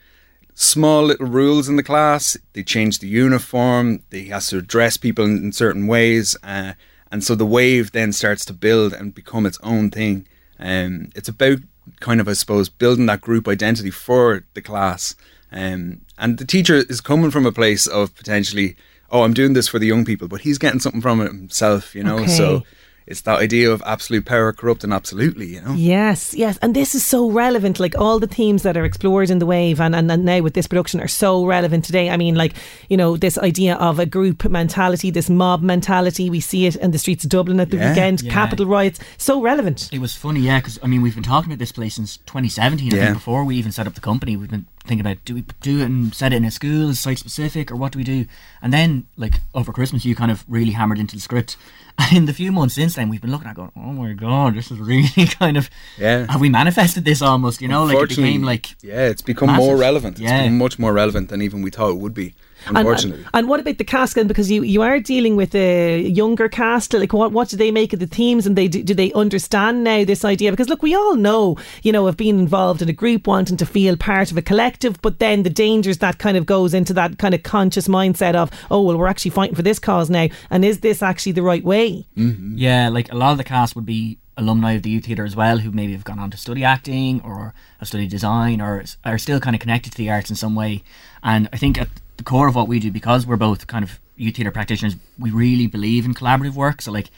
small 0.53 1.03
little 1.03 1.27
rules 1.27 1.69
in 1.69 1.77
the 1.77 1.83
class. 1.83 2.37
They 2.53 2.63
change 2.63 2.99
the 2.99 3.07
uniform. 3.07 4.03
They 4.09 4.25
has 4.25 4.47
to 4.47 4.57
address 4.57 4.97
people 4.97 5.25
in, 5.25 5.37
in 5.37 5.51
certain 5.53 5.87
ways, 5.87 6.35
uh, 6.43 6.73
and 7.11 7.23
so 7.23 7.35
the 7.35 7.45
wave 7.45 7.91
then 7.91 8.11
starts 8.11 8.45
to 8.45 8.53
build 8.53 8.93
and 8.93 9.15
become 9.15 9.45
its 9.45 9.57
own 9.63 9.89
thing. 9.89 10.27
Um, 10.59 11.09
it's 11.15 11.29
about 11.29 11.59
kind 12.01 12.21
of, 12.21 12.27
I 12.27 12.33
suppose, 12.33 12.69
building 12.69 13.07
that 13.07 13.21
group 13.21 13.47
identity 13.47 13.91
for 13.91 14.43
the 14.53 14.61
class. 14.61 15.15
Um, 15.51 16.01
and 16.17 16.37
the 16.37 16.45
teacher 16.45 16.75
is 16.75 17.01
coming 17.01 17.31
from 17.31 17.45
a 17.45 17.51
place 17.51 17.87
of 17.87 18.13
potentially, 18.15 18.75
oh, 19.09 19.23
I'm 19.23 19.33
doing 19.33 19.53
this 19.53 19.67
for 19.67 19.79
the 19.79 19.87
young 19.87 20.05
people, 20.05 20.27
but 20.27 20.41
he's 20.41 20.57
getting 20.57 20.79
something 20.79 21.01
from 21.01 21.21
it 21.21 21.27
himself, 21.27 21.95
you 21.95 22.03
know. 22.03 22.19
Okay. 22.19 22.27
So 22.27 22.63
it's 23.09 23.21
that 23.21 23.39
idea 23.39 23.71
of 23.71 23.81
absolute 23.85 24.23
power 24.25 24.53
corrupting 24.53 24.93
absolutely, 24.93 25.47
you 25.55 25.61
know. 25.61 25.73
Yes, 25.73 26.33
yes. 26.35 26.59
And 26.61 26.75
this 26.75 26.93
is 26.93 27.03
so 27.03 27.29
relevant. 27.29 27.79
Like 27.79 27.97
all 27.97 28.19
the 28.19 28.27
themes 28.27 28.61
that 28.63 28.77
are 28.77 28.85
explored 28.85 29.31
in 29.31 29.39
The 29.39 29.47
Wave 29.47 29.81
and, 29.81 29.95
and, 29.95 30.11
and 30.11 30.23
now 30.23 30.41
with 30.41 30.53
this 30.53 30.67
production 30.67 31.01
are 31.01 31.07
so 31.07 31.43
relevant 31.43 31.83
today. 31.85 32.11
I 32.11 32.17
mean, 32.17 32.35
like, 32.35 32.53
you 32.87 32.95
know, 32.97 33.17
this 33.17 33.37
idea 33.39 33.75
of 33.77 33.97
a 33.97 34.05
group 34.05 34.47
mentality, 34.47 35.09
this 35.09 35.29
mob 35.29 35.63
mentality. 35.63 36.29
We 36.29 36.39
see 36.39 36.67
it 36.67 36.75
in 36.75 36.91
the 36.91 36.99
streets 36.99 37.23
of 37.23 37.31
Dublin 37.31 37.59
at 37.59 37.71
the 37.71 37.77
Yeah. 37.77 37.89
weekend, 37.89 38.21
Yeah. 38.21 38.31
capital 38.31 38.67
riots. 38.67 38.99
So 39.17 39.41
relevant. 39.41 39.89
It 39.91 39.99
was 39.99 40.13
funny, 40.15 40.41
yeah, 40.41 40.59
because 40.59 40.79
I 40.83 40.87
mean 40.87 41.01
we've 41.01 41.15
been 41.15 41.23
talking 41.23 41.51
about 41.51 41.59
this 41.59 41.71
place 41.71 41.95
since 41.95 42.17
2017. 42.27 42.93
I 42.93 42.97
Yeah. 42.97 43.03
think 43.05 43.17
before 43.17 43.43
we 43.43 43.55
even 43.55 43.71
set 43.71 43.87
up 43.87 43.95
the 43.95 44.01
company, 44.01 44.37
we've 44.37 44.51
been 44.51 44.67
thinking 44.85 45.01
about 45.05 45.17
do 45.25 45.33
we 45.35 45.43
do 45.61 45.79
it 45.81 45.85
and 45.85 46.13
set 46.13 46.31
it 46.31 46.37
in 46.37 46.45
a 46.45 46.51
school, 46.51 46.89
is 46.89 46.99
site 46.99 47.17
specific, 47.19 47.71
or 47.71 47.75
what 47.75 47.91
do 47.91 47.97
we 47.97 48.03
do? 48.03 48.25
And 48.61 48.71
then 48.71 49.05
like 49.17 49.41
over 49.55 49.71
Christmas, 49.73 50.05
you 50.05 50.15
kind 50.15 50.31
of 50.31 50.45
really 50.47 50.71
hammered 50.71 50.99
into 50.99 51.15
the 51.15 51.21
script. 51.21 51.57
In 52.15 52.25
the 52.25 52.33
few 52.33 52.51
months 52.51 52.75
since 52.75 52.95
then, 52.95 53.09
we've 53.09 53.21
been 53.21 53.31
looking 53.31 53.47
at 53.47 53.55
going, 53.55 53.71
oh 53.75 53.91
my 53.93 54.13
god, 54.13 54.55
this 54.55 54.71
is 54.71 54.79
really 54.79 55.25
kind 55.39 55.57
of 55.57 55.69
Yeah. 55.97 56.25
Have 56.31 56.41
we 56.41 56.49
manifested 56.49 57.03
this 57.05 57.21
almost? 57.21 57.61
You 57.61 57.67
know, 57.67 57.83
like 57.85 57.97
it 57.97 58.09
became 58.09 58.43
like 58.43 58.75
yeah, 58.81 59.07
it's 59.07 59.21
become 59.21 59.47
massive. 59.47 59.65
more 59.65 59.77
relevant. 59.77 60.13
It's 60.15 60.21
Yeah. 60.21 60.41
become 60.43 60.57
much 60.57 60.79
more 60.79 60.93
relevant 60.93 61.29
than 61.29 61.41
even 61.41 61.61
we 61.61 61.69
thought 61.71 61.89
it 61.91 61.97
would 61.97 62.13
be. 62.13 62.33
And- 62.67 62.77
Unfortunately. 62.77 63.21
And, 63.21 63.29
and 63.33 63.49
what 63.49 63.59
about 63.59 63.77
the 63.77 63.83
cast? 63.83 64.15
then? 64.15 64.27
Because 64.27 64.49
you, 64.49 64.63
you 64.63 64.81
are 64.81 64.99
dealing 64.99 65.35
with 65.35 65.53
a 65.55 66.01
younger 66.01 66.49
cast. 66.49 66.93
Like, 66.93 67.13
what 67.13 67.31
what 67.31 67.49
do 67.49 67.57
they 67.57 67.71
make 67.71 67.93
of 67.93 67.99
the 67.99 68.07
themes? 68.07 68.45
And 68.47 68.55
they 68.55 68.67
do, 68.67 68.83
do 68.83 68.93
they 68.93 69.11
understand 69.13 69.83
now 69.83 70.03
this 70.03 70.25
idea? 70.25 70.51
Because 70.51 70.69
look, 70.69 70.81
we 70.81 70.95
all 70.95 71.15
know, 71.15 71.57
you 71.83 71.91
know, 71.91 72.07
of 72.07 72.17
being 72.17 72.39
involved 72.39 72.81
in 72.81 72.89
a 72.89 72.93
group, 72.93 73.27
wanting 73.27 73.57
to 73.57 73.65
feel 73.65 73.95
part 73.97 74.31
of 74.31 74.37
a 74.37 74.41
collective, 74.41 75.01
but 75.01 75.19
then 75.19 75.43
the 75.43 75.49
dangers 75.49 75.99
that 75.99 76.17
kind 76.17 76.37
of 76.37 76.45
goes 76.45 76.73
into 76.73 76.93
that 76.93 77.17
kind 77.17 77.33
of 77.33 77.43
conscious 77.43 77.87
mindset 77.87 78.35
of, 78.35 78.49
oh 78.71 78.81
well, 78.81 78.97
we're 78.97 79.07
actually 79.07 79.31
fighting 79.31 79.55
for 79.55 79.61
this 79.61 79.79
cause 79.79 80.09
now, 80.09 80.27
and 80.49 80.65
is 80.65 80.79
this 80.79 81.01
actually 81.01 81.33
the 81.33 81.43
right 81.43 81.63
way? 81.63 82.07
Mm-hmm. 82.17 82.57
Yeah, 82.57 82.89
like 82.89 83.11
a 83.11 83.15
lot 83.15 83.31
of 83.31 83.37
the 83.37 83.43
cast 83.43 83.75
would 83.75 83.85
be 83.85 84.17
alumni 84.37 84.73
of 84.73 84.83
the 84.83 84.89
youth 84.89 85.05
theatre 85.05 85.25
as 85.25 85.35
well, 85.35 85.57
who 85.59 85.71
maybe 85.71 85.91
have 85.91 86.05
gone 86.05 86.19
on 86.19 86.31
to 86.31 86.37
study 86.37 86.63
acting 86.63 87.21
or 87.21 87.53
have 87.79 87.87
studied 87.87 88.09
design 88.09 88.61
or 88.61 88.83
are 89.03 89.17
still 89.17 89.39
kind 89.39 89.55
of 89.55 89.59
connected 89.59 89.91
to 89.91 89.97
the 89.97 90.09
arts 90.09 90.29
in 90.29 90.35
some 90.35 90.55
way. 90.55 90.81
And 91.23 91.49
I 91.51 91.57
think 91.57 91.79
at 91.79 91.89
the 92.19 92.23
core 92.23 92.47
of 92.47 92.55
what 92.55 92.67
we 92.67 92.79
do, 92.79 92.91
because 92.91 93.25
we're 93.25 93.37
both 93.37 93.65
kind 93.65 93.83
of 93.83 93.99
youth 94.17 94.35
theatre 94.35 94.51
practitioners, 94.51 94.95
we 95.17 95.31
really 95.31 95.67
believe 95.67 96.05
in 96.05 96.13
collaborative 96.13 96.53
work. 96.53 96.81
So 96.81 96.91
like 96.91 97.09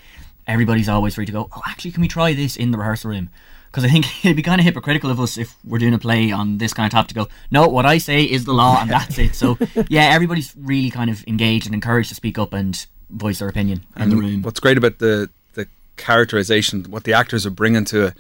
everybody's 0.48 0.88
always 0.88 1.16
free 1.16 1.26
to 1.26 1.32
go. 1.32 1.50
Oh, 1.52 1.62
actually, 1.68 1.92
can 1.92 2.02
we 2.02 2.08
try 2.08 2.34
this 2.34 2.56
in 2.56 2.72
the 2.72 2.78
rehearsal 2.78 3.10
room? 3.10 3.30
Because 3.66 3.84
I 3.84 3.90
think 3.90 4.06
it'd 4.26 4.38
be 4.38 4.44
kind 4.44 4.62
of 4.62 4.66
hypocritical 4.66 5.10
of 5.10 5.20
us 5.20 5.38
if 5.38 5.56
we're 5.66 5.80
doing 5.80 5.94
a 5.94 6.00
play 6.00 6.32
on 6.32 6.60
this 6.60 6.74
kind 6.74 6.86
of 6.86 6.92
topic 6.92 7.10
to 7.10 7.16
go, 7.16 7.28
no, 7.50 7.68
what 7.68 7.86
I 7.86 7.98
say 7.98 8.24
is 8.24 8.46
the 8.46 8.54
law 8.54 8.80
and 8.80 8.90
that's 8.90 9.18
it. 9.18 9.36
So 9.36 9.58
yeah, 9.90 10.14
everybody's 10.14 10.54
really 10.56 10.92
kind 10.92 11.10
of 11.10 11.28
engaged 11.28 11.66
and 11.66 11.74
encouraged 11.74 12.10
to 12.10 12.16
speak 12.16 12.38
up 12.38 12.54
and 12.54 12.86
voice 13.10 13.40
their 13.40 13.50
opinion 13.50 13.84
in 13.98 14.10
the 14.10 14.16
room. 14.16 14.42
what's 14.42 14.62
great 14.62 14.78
about 14.78 15.00
the 15.00 15.30
the 15.54 15.68
characterization, 15.98 16.84
what 16.86 17.04
the 17.04 17.14
actors 17.14 17.46
are 17.46 17.52
bringing 17.52 17.84
to 17.86 18.06
it, 18.06 18.14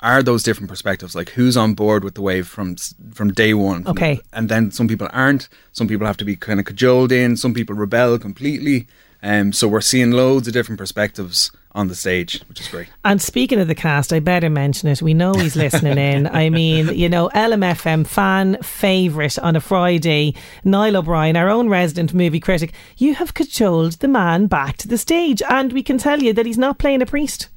are 0.00 0.22
those 0.22 0.42
different 0.42 0.68
perspectives. 0.68 1.14
Like 1.14 1.30
who's 1.30 1.56
on 1.56 1.74
board 1.74 2.04
with 2.04 2.14
the 2.14 2.22
wave 2.22 2.46
from 2.46 2.76
from 3.12 3.32
day 3.32 3.54
one. 3.54 3.86
Okay. 3.86 4.20
and 4.32 4.48
then 4.48 4.70
some 4.70 4.88
people 4.88 5.08
aren't. 5.12 5.48
Some 5.72 5.88
people 5.88 6.06
have 6.06 6.16
to 6.18 6.24
be 6.24 6.36
kind 6.36 6.60
of 6.60 6.66
cajoled 6.66 7.12
in. 7.12 7.36
Some 7.36 7.54
people 7.54 7.74
rebel 7.74 8.18
completely. 8.18 8.86
Um, 9.22 9.54
so 9.54 9.66
we're 9.66 9.80
seeing 9.80 10.10
loads 10.10 10.46
of 10.46 10.52
different 10.52 10.78
perspectives 10.78 11.50
on 11.72 11.88
the 11.88 11.94
stage, 11.94 12.42
which 12.46 12.60
is 12.60 12.68
great. 12.68 12.88
And 13.06 13.20
speaking 13.22 13.58
of 13.58 13.68
the 13.68 13.74
cast, 13.74 14.12
I 14.12 14.20
better 14.20 14.50
mention 14.50 14.88
it. 14.90 15.00
We 15.00 15.14
know 15.14 15.32
he's 15.32 15.56
listening 15.56 15.96
in. 15.96 16.26
I 16.32 16.50
mean, 16.50 16.88
you 16.94 17.08
know, 17.08 17.30
LMFM 17.34 18.06
fan 18.06 18.58
favourite 18.62 19.38
on 19.38 19.56
a 19.56 19.60
Friday, 19.60 20.34
Niall 20.62 20.98
O'Brien, 20.98 21.36
our 21.36 21.48
own 21.48 21.70
resident 21.70 22.12
movie 22.12 22.38
critic. 22.38 22.74
You 22.98 23.14
have 23.14 23.32
cajoled 23.32 23.94
the 23.94 24.08
man 24.08 24.46
back 24.46 24.76
to 24.78 24.88
the 24.88 24.98
stage, 24.98 25.42
and 25.48 25.72
we 25.72 25.82
can 25.82 25.96
tell 25.96 26.22
you 26.22 26.34
that 26.34 26.46
he's 26.46 26.58
not 26.58 26.78
playing 26.78 27.00
a 27.00 27.06
priest. 27.06 27.48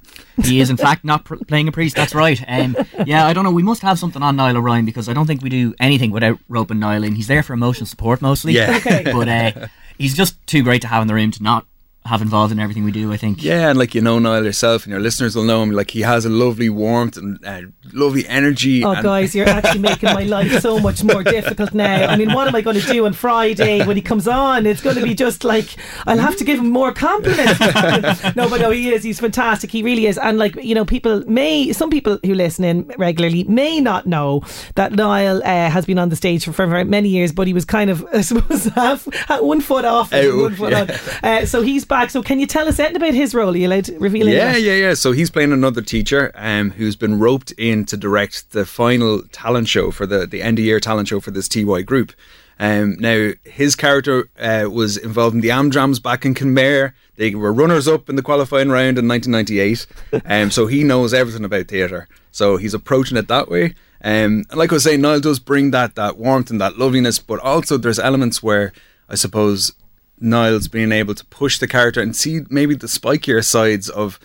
He 0.43 0.59
is, 0.59 0.69
in 0.69 0.77
fact, 0.77 1.03
not 1.03 1.25
pr- 1.25 1.35
playing 1.47 1.67
a 1.67 1.71
priest. 1.71 1.95
That's 1.95 2.13
right. 2.15 2.41
Um, 2.47 2.75
yeah, 3.05 3.25
I 3.25 3.33
don't 3.33 3.43
know. 3.43 3.51
We 3.51 3.63
must 3.63 3.81
have 3.81 3.97
something 3.99 4.21
on 4.21 4.35
Niall 4.35 4.57
O'Brien 4.57 4.85
because 4.85 5.09
I 5.09 5.13
don't 5.13 5.25
think 5.25 5.41
we 5.41 5.49
do 5.49 5.73
anything 5.79 6.11
without 6.11 6.39
roping 6.47 6.79
Niall 6.79 7.03
in. 7.03 7.15
He's 7.15 7.27
there 7.27 7.43
for 7.43 7.53
emotional 7.53 7.85
support 7.87 8.21
mostly. 8.21 8.53
Yeah. 8.53 8.77
Okay. 8.77 9.03
But 9.03 9.27
uh, 9.27 9.67
he's 9.97 10.15
just 10.15 10.45
too 10.47 10.63
great 10.63 10.81
to 10.83 10.87
have 10.87 11.01
in 11.01 11.07
the 11.07 11.13
room 11.13 11.31
to 11.31 11.43
not 11.43 11.65
have 12.07 12.21
involved 12.21 12.51
in 12.51 12.59
everything 12.59 12.83
we 12.83 12.91
do. 12.91 13.11
I 13.11 13.17
think. 13.17 13.43
Yeah, 13.43 13.69
and 13.69 13.77
like 13.77 13.93
you 13.93 14.01
know 14.01 14.19
Niall 14.19 14.45
yourself, 14.45 14.83
and 14.83 14.91
your 14.91 15.01
listeners 15.01 15.35
will 15.35 15.43
know 15.43 15.61
him. 15.61 15.71
Like 15.71 15.91
he 15.91 16.01
has 16.01 16.25
a 16.25 16.29
lovely 16.29 16.69
warmth 16.69 17.17
and 17.17 17.43
uh, 17.45 17.61
lovely 17.93 18.27
energy. 18.27 18.83
Oh, 18.83 18.91
and 18.91 19.03
guys, 19.03 19.35
you're 19.35 19.49
actually 19.49 19.79
making 19.91 20.13
my 20.13 20.23
life 20.23 20.61
so 20.61 20.79
much 20.79 21.03
more 21.03 21.23
difficult 21.23 21.73
now. 21.73 22.07
I 22.07 22.15
mean, 22.15 22.33
what 22.33 22.47
am 22.47 22.55
I 22.55 22.61
going 22.61 22.79
to 22.79 22.87
do 22.87 23.05
on 23.05 23.13
Friday 23.13 23.85
when 23.85 23.95
he 23.95 24.01
comes 24.01 24.27
on? 24.27 24.65
It's 24.65 24.81
going 24.81 24.95
to 24.95 25.03
be 25.03 25.13
just 25.13 25.43
like 25.43 25.75
I'll 26.05 26.17
have 26.17 26.37
to 26.37 26.43
give 26.43 26.59
him 26.59 26.69
more 26.69 26.93
compliments. 26.93 27.59
no, 28.35 28.49
but 28.49 28.61
no, 28.61 28.71
he 28.71 28.93
is. 28.93 29.03
He's 29.03 29.19
fantastic. 29.19 29.71
He 29.71 29.83
really 29.83 30.05
is. 30.05 30.17
And 30.17 30.37
like 30.37 30.55
you 30.63 30.75
know, 30.75 30.85
people 30.85 31.23
may 31.27 31.73
some 31.73 31.89
people 31.89 32.19
who 32.25 32.33
listen 32.33 32.63
in 32.63 32.91
regularly 32.97 33.43
may 33.43 33.81
not 33.81 34.05
know 34.05 34.43
that 34.75 34.93
Niall 34.93 35.41
uh, 35.43 35.69
has 35.69 35.85
been 35.85 35.99
on 35.99 36.09
the 36.09 36.15
stage 36.15 36.45
for, 36.45 36.53
for 36.53 36.85
many 36.85 37.09
years, 37.09 37.31
but 37.31 37.47
he 37.47 37.53
was 37.53 37.65
kind 37.65 37.89
of 37.89 38.05
I 38.13 38.21
suppose 38.21 38.65
half 38.65 39.07
one 39.41 39.61
foot 39.61 39.85
off, 39.85 40.13
and 40.13 40.27
Out, 40.27 40.41
one 40.41 40.55
foot 40.55 40.71
yeah. 40.71 40.81
on. 40.81 40.89
Uh, 41.23 41.45
so 41.45 41.61
he's 41.61 41.85
back. 41.85 41.96
So 42.05 42.21
can 42.21 42.39
you 42.39 42.45
tell 42.45 42.67
us 42.67 42.79
anything 42.79 42.97
about 42.97 43.13
his 43.13 43.33
role? 43.33 43.53
Are 43.53 43.57
you 43.57 43.67
allowed 43.67 43.85
to 43.85 43.97
reveal? 43.99 44.27
Yeah, 44.27 44.53
that? 44.53 44.61
yeah, 44.61 44.73
yeah. 44.73 44.93
So 44.93 45.11
he's 45.11 45.29
playing 45.29 45.51
another 45.51 45.81
teacher 45.81 46.31
um, 46.35 46.71
who's 46.71 46.95
been 46.95 47.19
roped 47.19 47.51
in 47.53 47.85
to 47.85 47.97
direct 47.97 48.51
the 48.51 48.65
final 48.65 49.23
talent 49.31 49.67
show 49.67 49.91
for 49.91 50.05
the, 50.05 50.27
the 50.27 50.41
end 50.41 50.59
of 50.59 50.65
year 50.65 50.79
talent 50.79 51.07
show 51.07 51.19
for 51.19 51.31
this 51.31 51.47
TY 51.47 51.81
group. 51.81 52.13
Um, 52.59 52.95
now, 52.99 53.31
his 53.43 53.75
character 53.75 54.29
uh, 54.39 54.67
was 54.71 54.97
involved 54.97 55.35
in 55.35 55.41
the 55.41 55.49
Amdrams 55.49 56.01
back 56.01 56.25
in 56.25 56.33
Kenmare. 56.33 56.93
They 57.15 57.35
were 57.35 57.53
runners 57.53 57.87
up 57.87 58.09
in 58.09 58.15
the 58.15 58.23
qualifying 58.23 58.69
round 58.69 58.97
in 58.97 59.07
1998. 59.07 59.87
um, 60.25 60.51
so 60.51 60.67
he 60.67 60.83
knows 60.83 61.13
everything 61.13 61.45
about 61.45 61.67
theatre. 61.67 62.07
So 62.31 62.57
he's 62.57 62.73
approaching 62.73 63.17
it 63.17 63.27
that 63.27 63.49
way. 63.49 63.75
Um, 64.03 64.45
and 64.49 64.55
like 64.55 64.71
I 64.71 64.75
was 64.75 64.83
saying, 64.83 65.01
Niall 65.01 65.19
does 65.19 65.39
bring 65.39 65.71
that 65.71 65.95
that 65.95 66.17
warmth 66.17 66.51
and 66.51 66.61
that 66.61 66.77
loveliness, 66.77 67.19
but 67.19 67.39
also 67.39 67.77
there's 67.77 67.99
elements 67.99 68.43
where 68.43 68.71
I 69.09 69.15
suppose 69.15 69.73
Niall's 70.19 70.67
being 70.67 70.91
able 70.91 71.15
to 71.15 71.25
push 71.25 71.59
the 71.59 71.67
character 71.67 72.01
and 72.01 72.15
see 72.15 72.41
maybe 72.49 72.75
the 72.75 72.87
spikier 72.87 73.43
sides 73.43 73.89
of, 73.89 74.19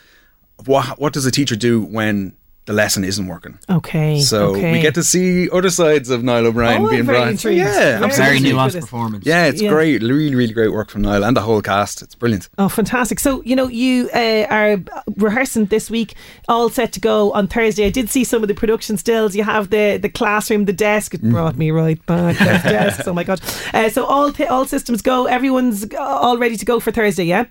of 0.58 0.68
what 0.68 0.98
what 0.98 1.12
does 1.12 1.26
a 1.26 1.30
teacher 1.30 1.56
do 1.56 1.82
when 1.82 2.36
the 2.66 2.72
lesson 2.72 3.02
isn't 3.02 3.26
working. 3.26 3.58
Okay. 3.68 4.20
So 4.20 4.50
okay. 4.54 4.70
we 4.72 4.80
get 4.80 4.94
to 4.94 5.02
see 5.02 5.50
other 5.50 5.68
sides 5.70 6.10
of 6.10 6.22
Niall 6.22 6.46
O'Brien 6.46 6.82
Oh, 6.82 6.84
I'm 6.84 6.90
being 6.90 7.02
very 7.04 7.18
brought. 7.18 7.28
intrigued. 7.32 7.58
Yeah, 7.58 7.72
Very 7.98 8.04
absolutely. 8.04 8.36
intrigued 8.36 8.56
with 8.64 8.72
this. 8.74 8.84
performance. 8.84 9.26
Yeah, 9.26 9.46
it's 9.46 9.60
Yeah. 9.60 9.70
great. 9.70 10.00
Really, 10.02 10.34
really 10.36 10.52
great 10.52 10.72
work 10.72 10.88
from 10.90 11.02
Niall 11.02 11.24
and 11.24 11.36
the 11.36 11.40
whole 11.40 11.60
cast. 11.60 12.02
It's 12.02 12.14
brilliant. 12.14 12.48
Oh, 12.58 12.68
fantastic! 12.68 13.18
So 13.18 13.42
you 13.44 13.56
know 13.56 13.66
you 13.68 14.08
uh, 14.14 14.46
are 14.48 14.78
rehearsing 15.16 15.66
this 15.66 15.90
week, 15.90 16.14
all 16.48 16.68
set 16.70 16.92
to 16.92 17.00
go 17.00 17.32
on 17.32 17.48
Thursday. 17.48 17.84
I 17.86 17.90
did 17.90 18.08
see 18.10 18.22
some 18.24 18.42
of 18.42 18.48
the 18.48 18.54
production 18.54 18.96
stills. 18.96 19.34
You 19.34 19.42
have 19.44 19.70
the 19.70 19.98
the 20.00 20.08
classroom, 20.08 20.66
the 20.66 20.72
desk. 20.72 21.14
It 21.14 21.22
Mm. 21.22 21.30
brought 21.32 21.56
me 21.58 21.70
right 21.72 22.04
back. 22.06 22.38
Those 22.46 22.62
desks. 22.62 23.08
Oh 23.08 23.12
my 23.14 23.24
god! 23.24 23.40
Uh, 23.74 23.88
so 23.88 24.04
all 24.04 24.30
th- 24.32 24.48
all 24.48 24.66
systems 24.66 25.02
go. 25.02 25.26
Everyone's 25.26 25.86
all 25.98 26.38
ready 26.38 26.56
to 26.56 26.64
go 26.64 26.78
for 26.80 26.92
Thursday. 26.92 27.24
Yeah. 27.24 27.46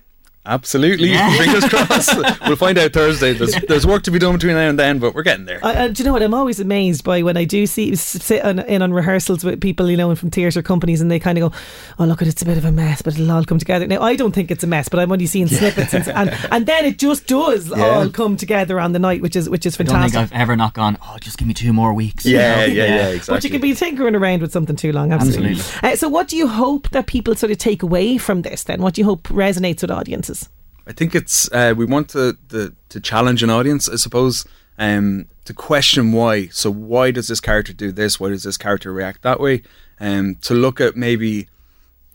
Absolutely. 0.45 1.09
Fingers 1.37 1.69
crossed. 1.69 2.15
we'll 2.47 2.55
find 2.55 2.77
out 2.79 2.93
Thursday. 2.93 3.33
There's, 3.33 3.53
there's 3.67 3.85
work 3.85 4.01
to 4.03 4.11
be 4.11 4.17
done 4.17 4.33
between 4.33 4.55
now 4.55 4.69
and 4.69 4.79
then, 4.79 4.97
but 4.97 5.13
we're 5.13 5.21
getting 5.21 5.45
there. 5.45 5.63
Uh, 5.63 5.71
uh, 5.73 5.87
do 5.89 6.01
you 6.01 6.05
know 6.07 6.13
what? 6.13 6.23
I'm 6.23 6.33
always 6.33 6.59
amazed 6.59 7.03
by 7.03 7.21
when 7.21 7.37
I 7.37 7.43
do 7.45 7.67
see 7.67 7.91
s- 7.91 8.01
sit 8.01 8.43
on, 8.43 8.57
in 8.59 8.81
on 8.81 8.91
rehearsals 8.91 9.43
with 9.43 9.61
people, 9.61 9.89
you 9.89 9.97
know, 9.97 10.15
from 10.15 10.31
theatre 10.31 10.63
companies, 10.63 10.99
and 10.99 11.11
they 11.11 11.19
kind 11.19 11.37
of 11.37 11.51
go, 11.51 11.57
"Oh, 11.99 12.05
look, 12.05 12.23
it's 12.23 12.41
a 12.41 12.45
bit 12.45 12.57
of 12.57 12.65
a 12.65 12.71
mess, 12.71 13.03
but 13.03 13.13
it'll 13.13 13.29
all 13.31 13.45
come 13.45 13.59
together." 13.59 13.85
Now, 13.85 14.01
I 14.01 14.15
don't 14.15 14.31
think 14.31 14.49
it's 14.49 14.63
a 14.63 14.67
mess, 14.67 14.89
but 14.89 14.99
I'm 14.99 15.11
only 15.11 15.27
seeing 15.27 15.47
snippets, 15.47 15.93
and, 15.93 16.07
and 16.07 16.35
and 16.51 16.65
then 16.65 16.85
it 16.85 16.97
just 16.97 17.27
does 17.27 17.69
Yeah. 17.69 17.85
all 17.85 18.09
come 18.09 18.35
together 18.35 18.79
on 18.79 18.93
the 18.93 18.99
night, 18.99 19.21
which 19.21 19.35
is 19.35 19.47
which 19.47 19.67
is 19.67 19.75
I 19.79 19.83
don't 19.83 19.87
think 20.01 20.13
fantastic. 20.13 20.35
I've 20.35 20.41
ever 20.41 20.55
not 20.55 20.73
gone. 20.73 20.97
Oh, 21.03 21.17
just 21.21 21.37
give 21.37 21.47
me 21.47 21.53
two 21.53 21.71
more 21.71 21.93
weeks. 21.93 22.25
you 22.25 22.37
Yeah, 22.37 22.55
know? 22.55 22.65
yeah, 22.65 22.83
yeah, 22.85 23.07
exactly. 23.09 23.35
But 23.35 23.43
you 23.43 23.49
can 23.51 23.61
be 23.61 23.75
tinkering 23.75 24.15
around 24.15 24.41
with 24.41 24.51
something 24.51 24.75
too 24.75 24.91
long, 24.91 25.11
absolutely. 25.11 25.51
Absolutely. 25.51 25.89
Uh, 25.91 25.95
so, 25.95 26.09
what 26.09 26.27
do 26.27 26.35
you 26.35 26.47
hope 26.47 26.89
that 26.89 27.05
people 27.05 27.35
sort 27.35 27.51
of 27.51 27.59
take 27.59 27.83
away 27.83 28.17
from 28.17 28.41
this? 28.41 28.63
Then, 28.63 28.81
what 28.81 28.95
do 28.95 29.01
you 29.01 29.05
hope 29.05 29.27
resonates 29.27 29.81
with 29.83 29.91
audiences? 29.91 30.40
I 30.87 30.93
think 30.93 31.15
it's 31.15 31.51
uh, 31.51 31.73
we 31.75 31.85
want 31.85 32.09
to, 32.09 32.37
the 32.47 32.73
to 32.89 32.99
challenge 32.99 33.43
an 33.43 33.49
audience, 33.49 33.87
I 33.87 33.95
suppose, 33.95 34.45
um, 34.77 35.27
to 35.45 35.53
question 35.53 36.11
why. 36.11 36.47
So 36.47 36.71
why 36.71 37.11
does 37.11 37.27
this 37.27 37.39
character 37.39 37.73
do 37.73 37.91
this? 37.91 38.19
Why 38.19 38.29
does 38.29 38.43
this 38.43 38.57
character 38.57 38.91
react 38.91 39.21
that 39.21 39.39
way? 39.39 39.63
Um, 39.99 40.35
to 40.41 40.53
look 40.53 40.81
at 40.81 40.95
maybe 40.95 41.47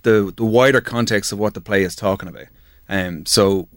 the 0.02 0.32
the 0.36 0.44
wider 0.44 0.80
context 0.80 1.32
of 1.32 1.38
what 1.38 1.54
the 1.54 1.60
play 1.60 1.82
is 1.82 1.94
talking 1.94 2.28
about. 2.28 2.46
Um, 2.88 3.26
so 3.26 3.68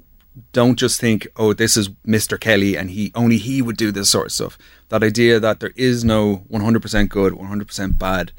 don't 0.53 0.77
just 0.77 0.99
think, 0.99 1.27
oh, 1.35 1.53
this 1.53 1.75
is 1.75 1.89
Mr. 2.07 2.39
Kelly 2.39 2.77
and 2.77 2.91
he 2.91 3.11
only 3.15 3.37
he 3.37 3.61
would 3.61 3.77
do 3.77 3.91
this 3.91 4.09
sort 4.09 4.27
of 4.27 4.31
stuff. 4.31 4.57
That 4.89 5.03
idea 5.03 5.39
that 5.39 5.59
there 5.59 5.73
is 5.75 6.03
no 6.03 6.45
100% 6.51 7.09
good, 7.09 7.33
100% 7.33 7.97
bad. 7.97 8.31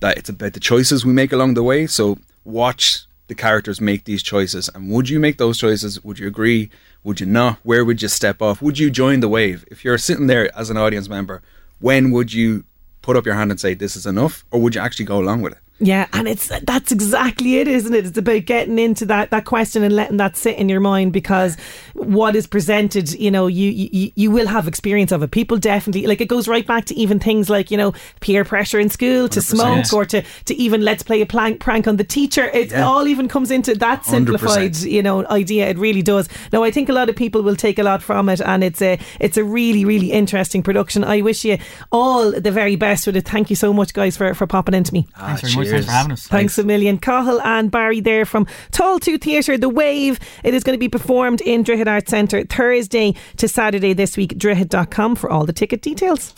That 0.00 0.18
it's 0.18 0.28
about 0.28 0.54
the 0.54 0.60
choices 0.60 1.04
we 1.04 1.12
make 1.12 1.32
along 1.32 1.54
the 1.54 1.62
way. 1.62 1.86
So 1.86 2.18
watch 2.44 3.06
the 3.32 3.42
characters 3.42 3.80
make 3.80 4.04
these 4.04 4.22
choices, 4.22 4.68
and 4.74 4.90
would 4.90 5.08
you 5.08 5.18
make 5.18 5.38
those 5.38 5.56
choices? 5.56 6.04
Would 6.04 6.18
you 6.18 6.26
agree? 6.26 6.68
Would 7.02 7.18
you 7.20 7.26
not? 7.26 7.58
Where 7.62 7.82
would 7.82 8.02
you 8.02 8.08
step 8.08 8.42
off? 8.42 8.60
Would 8.60 8.78
you 8.78 8.90
join 8.90 9.20
the 9.20 9.28
wave? 9.28 9.64
If 9.70 9.86
you're 9.86 9.96
sitting 9.96 10.26
there 10.26 10.54
as 10.54 10.68
an 10.68 10.76
audience 10.76 11.08
member, 11.08 11.40
when 11.80 12.10
would 12.10 12.34
you 12.34 12.64
put 13.00 13.16
up 13.16 13.24
your 13.24 13.34
hand 13.34 13.50
and 13.50 13.58
say 13.58 13.72
this 13.72 13.96
is 13.96 14.04
enough, 14.04 14.44
or 14.50 14.60
would 14.60 14.74
you 14.74 14.82
actually 14.82 15.06
go 15.06 15.18
along 15.18 15.40
with 15.40 15.54
it? 15.54 15.60
Yeah, 15.84 16.06
and 16.12 16.28
it's 16.28 16.46
that's 16.62 16.92
exactly 16.92 17.56
it, 17.56 17.66
isn't 17.66 17.92
it? 17.92 18.06
It's 18.06 18.16
about 18.16 18.44
getting 18.44 18.78
into 18.78 19.04
that 19.06 19.30
that 19.30 19.44
question 19.46 19.82
and 19.82 19.94
letting 19.96 20.16
that 20.18 20.36
sit 20.36 20.56
in 20.56 20.68
your 20.68 20.78
mind 20.78 21.12
because 21.12 21.56
what 21.94 22.36
is 22.36 22.46
presented, 22.46 23.12
you 23.14 23.30
know, 23.32 23.48
you 23.48 23.70
you, 23.70 24.12
you 24.14 24.30
will 24.30 24.46
have 24.46 24.68
experience 24.68 25.10
of 25.10 25.22
it. 25.24 25.32
People 25.32 25.58
definitely 25.58 26.06
like 26.06 26.20
it 26.20 26.28
goes 26.28 26.46
right 26.46 26.64
back 26.66 26.84
to 26.86 26.94
even 26.94 27.18
things 27.18 27.50
like 27.50 27.70
you 27.72 27.76
know 27.76 27.92
peer 28.20 28.44
pressure 28.44 28.78
in 28.78 28.90
school 28.90 29.28
to 29.28 29.40
100%. 29.40 29.42
smoke 29.42 29.92
or 29.92 30.04
to 30.06 30.22
to 30.44 30.54
even 30.54 30.82
let's 30.82 31.02
play 31.02 31.20
a 31.20 31.26
plank 31.26 31.58
prank 31.58 31.88
on 31.88 31.96
the 31.96 32.04
teacher. 32.04 32.44
It 32.54 32.70
Yeah. 32.70 32.86
all 32.86 33.08
even 33.08 33.26
comes 33.26 33.50
into 33.50 33.74
that 33.74 34.04
simplified 34.04 34.72
100%. 34.74 34.90
you 34.90 35.02
know 35.02 35.26
idea. 35.26 35.68
It 35.68 35.78
really 35.78 36.02
does. 36.02 36.28
No, 36.52 36.62
I 36.62 36.70
think 36.70 36.88
a 36.90 36.92
lot 36.92 37.08
of 37.08 37.16
people 37.16 37.42
will 37.42 37.56
take 37.56 37.80
a 37.80 37.82
lot 37.82 38.02
from 38.04 38.28
it, 38.28 38.40
and 38.40 38.62
it's 38.62 38.80
a 38.80 38.98
it's 39.18 39.36
a 39.36 39.42
really 39.42 39.84
really 39.84 40.12
interesting 40.12 40.62
production. 40.62 41.02
I 41.02 41.22
wish 41.22 41.44
you 41.44 41.58
all 41.90 42.30
the 42.30 42.52
very 42.52 42.76
best 42.76 43.04
with 43.06 43.16
it. 43.16 43.26
Thank 43.26 43.50
you 43.50 43.56
so 43.56 43.72
much, 43.72 43.92
guys, 43.94 44.16
for 44.16 44.32
for 44.34 44.46
popping 44.46 44.74
into 44.76 44.94
me. 44.94 45.08
Thanks 45.18 45.40
very 45.42 45.56
much. 45.56 45.71
Thanks 45.76 45.86
for 45.86 45.92
having 45.92 46.12
us. 46.12 46.26
Thanks 46.26 46.58
a 46.58 46.64
million. 46.64 46.98
Cathal 46.98 47.40
and 47.42 47.70
Barry 47.70 48.00
there 48.00 48.24
from 48.24 48.46
Tailtíú 48.72 49.20
Theatre, 49.20 49.58
The 49.58 49.68
Wave. 49.68 50.18
It 50.44 50.54
is 50.54 50.64
going 50.64 50.74
to 50.74 50.80
be 50.80 50.88
performed 50.88 51.40
in 51.40 51.62
Drogheda 51.62 51.90
Arts 51.90 52.10
Centre 52.10 52.44
Thursday 52.44 53.14
to 53.36 53.48
Saturday 53.48 53.92
this 53.92 54.16
week. 54.16 54.36
Drogheda.com 54.38 55.16
for 55.16 55.30
all 55.30 55.46
the 55.46 55.52
ticket 55.52 55.82
details. 55.82 56.32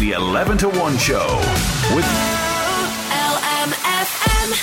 The 0.00 0.12
11 0.16 0.58
to 0.58 0.68
1 0.68 0.98
show 0.98 1.38
with 1.94 2.06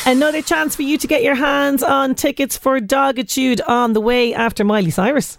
Another 0.05 0.41
chance 0.41 0.75
for 0.75 0.81
you 0.81 0.97
to 0.97 1.07
get 1.07 1.23
your 1.23 1.35
hands 1.35 1.83
on 1.83 2.15
tickets 2.15 2.57
for 2.57 2.79
Dogitude 2.79 3.61
on 3.61 3.93
the 3.93 4.01
way 4.01 4.33
after 4.33 4.63
Miley 4.63 4.91
Cyrus. 4.91 5.37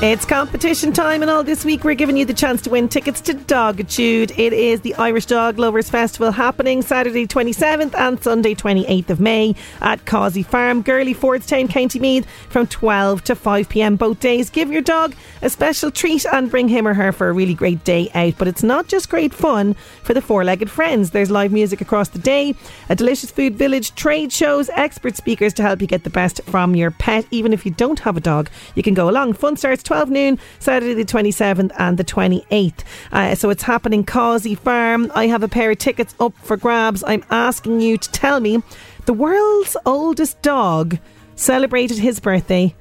It's 0.00 0.24
competition 0.24 0.92
time, 0.92 1.22
and 1.22 1.30
all 1.30 1.42
this 1.42 1.64
week 1.64 1.82
we're 1.82 1.96
giving 1.96 2.16
you 2.16 2.24
the 2.24 2.32
chance 2.32 2.62
to 2.62 2.70
win 2.70 2.88
tickets 2.88 3.20
to 3.22 3.34
Dogitude. 3.34 4.30
It 4.38 4.52
is 4.52 4.82
the 4.82 4.94
Irish 4.94 5.26
Dog 5.26 5.58
Lovers 5.58 5.90
Festival 5.90 6.30
happening 6.30 6.82
Saturday 6.82 7.26
27th 7.26 7.96
and 7.96 8.22
Sunday 8.22 8.54
28th 8.54 9.10
of 9.10 9.18
May 9.18 9.56
at 9.80 10.06
Causey 10.06 10.44
Farm, 10.44 10.82
Girley, 10.82 11.16
Fordstown, 11.16 11.68
County 11.68 11.98
Meath 11.98 12.30
from 12.48 12.68
12 12.68 13.24
to 13.24 13.34
5 13.34 13.68
pm 13.68 13.96
both 13.96 14.20
days. 14.20 14.50
Give 14.50 14.70
your 14.70 14.82
dog 14.82 15.16
a 15.42 15.50
special 15.50 15.90
treat 15.90 16.24
and 16.26 16.48
bring 16.48 16.68
him 16.68 16.86
or 16.86 16.94
her 16.94 17.10
for 17.10 17.28
a 17.28 17.32
really 17.32 17.54
great 17.54 17.82
day 17.82 18.08
out. 18.14 18.34
But 18.38 18.46
it's 18.46 18.62
not 18.62 18.86
just 18.86 19.10
great 19.10 19.34
fun 19.34 19.74
for 20.04 20.14
the 20.14 20.22
four 20.22 20.44
legged 20.44 20.70
friends. 20.70 21.10
There's 21.10 21.28
live 21.28 21.50
music 21.50 21.80
across 21.80 22.10
the 22.10 22.20
day, 22.20 22.54
a 22.88 22.94
delicious 22.94 23.32
food 23.32 23.56
village, 23.56 23.96
trade 23.96 24.32
shows, 24.32 24.70
expert 24.74 25.16
speakers 25.16 25.54
to 25.54 25.62
help 25.64 25.80
you 25.80 25.88
get 25.88 26.04
the 26.04 26.10
best 26.10 26.40
from 26.44 26.76
your 26.76 26.92
pet. 26.92 27.26
Even 27.32 27.52
if 27.52 27.66
you 27.66 27.72
don't 27.72 27.98
have 27.98 28.16
a 28.16 28.20
dog, 28.20 28.48
you 28.76 28.84
can 28.84 28.94
go 28.94 29.10
along. 29.10 29.32
Fun 29.32 29.56
starts 29.56 29.82
12 29.88 30.10
noon, 30.10 30.38
Saturday 30.58 30.92
the 30.92 31.02
27th 31.02 31.72
and 31.78 31.96
the 31.96 32.04
28th. 32.04 32.84
Uh, 33.10 33.34
so 33.34 33.48
it's 33.48 33.62
happening 33.62 34.04
Causey 34.04 34.54
Farm. 34.54 35.10
I 35.14 35.28
have 35.28 35.42
a 35.42 35.48
pair 35.48 35.70
of 35.70 35.78
tickets 35.78 36.14
up 36.20 36.34
for 36.42 36.58
grabs. 36.58 37.02
I'm 37.06 37.24
asking 37.30 37.80
you 37.80 37.96
to 37.96 38.12
tell 38.12 38.38
me 38.38 38.62
the 39.06 39.14
world's 39.14 39.78
oldest 39.86 40.42
dog 40.42 40.98
celebrated 41.36 41.96
his 41.96 42.20
birthday, 42.20 42.74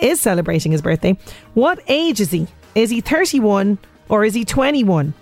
is 0.00 0.20
celebrating 0.20 0.70
his 0.70 0.82
birthday. 0.82 1.18
What 1.54 1.80
age 1.88 2.20
is 2.20 2.30
he? 2.30 2.46
Is 2.76 2.90
he 2.90 3.00
31 3.00 3.78
or 4.08 4.24
is 4.24 4.34
he 4.34 4.44
21? 4.44 5.12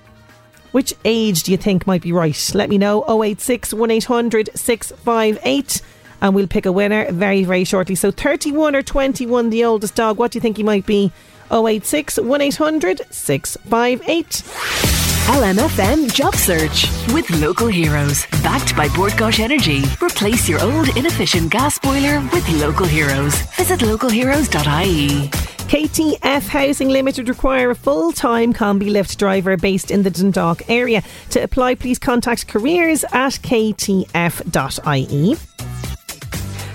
Which 0.73 0.93
age 1.07 1.43
do 1.45 1.53
you 1.53 1.57
think 1.57 1.87
might 1.87 2.03
be 2.03 2.13
right? 2.13 2.51
Let 2.55 2.69
me 2.69 2.77
know 2.77 3.03
086 3.09 3.73
1800 3.73 4.51
658 4.55 5.81
and 6.21 6.35
we'll 6.35 6.47
pick 6.47 6.67
a 6.67 6.73
winner 6.73 7.11
very, 7.13 7.45
very 7.45 7.65
shortly. 7.65 7.95
So 7.95 8.11
31 8.11 8.77
or 8.77 8.83
21, 8.83 9.51
the 9.51 9.65
oldest 9.65 9.95
dog. 9.95 10.19
What 10.19 10.33
do 10.33 10.37
you 10.37 10.41
think 10.41 10.57
he 10.57 10.63
might 10.63 10.87
be? 10.87 11.13
086 11.51 12.19
1800 12.19 13.03
658. 13.11 14.27
LMFM 15.29 16.13
Job 16.13 16.35
Search 16.35 16.87
with 17.13 17.29
local 17.41 17.67
heroes. 17.67 18.25
Backed 18.43 18.75
by 18.77 18.89
Bord 18.97 19.13
Gáis 19.13 19.41
Energy. 19.41 19.83
Replace 20.03 20.49
your 20.49 20.61
old 20.63 20.97
inefficient 20.97 21.51
gas 21.51 21.79
boiler 21.79 22.21
with 22.33 22.49
local 22.61 22.87
heroes. 22.87 23.35
Visit 23.57 23.81
localheroes.ie. 23.81 25.29
KTF 25.69 26.49
Housing 26.49 26.89
Limited 26.89 27.29
require 27.29 27.69
a 27.69 27.75
full 27.75 28.11
time 28.11 28.55
combi 28.55 28.91
lift 28.91 29.19
driver 29.19 29.59
based 29.59 29.91
in 29.91 30.03
the 30.03 30.11
Dundalk 30.11 30.63
area. 30.71 31.03
To 31.31 31.43
apply, 31.43 31.75
please 31.75 31.99
contact 31.99 32.49
careers 32.49 33.05
at 33.13 33.35
ktf.ie. 33.35 34.09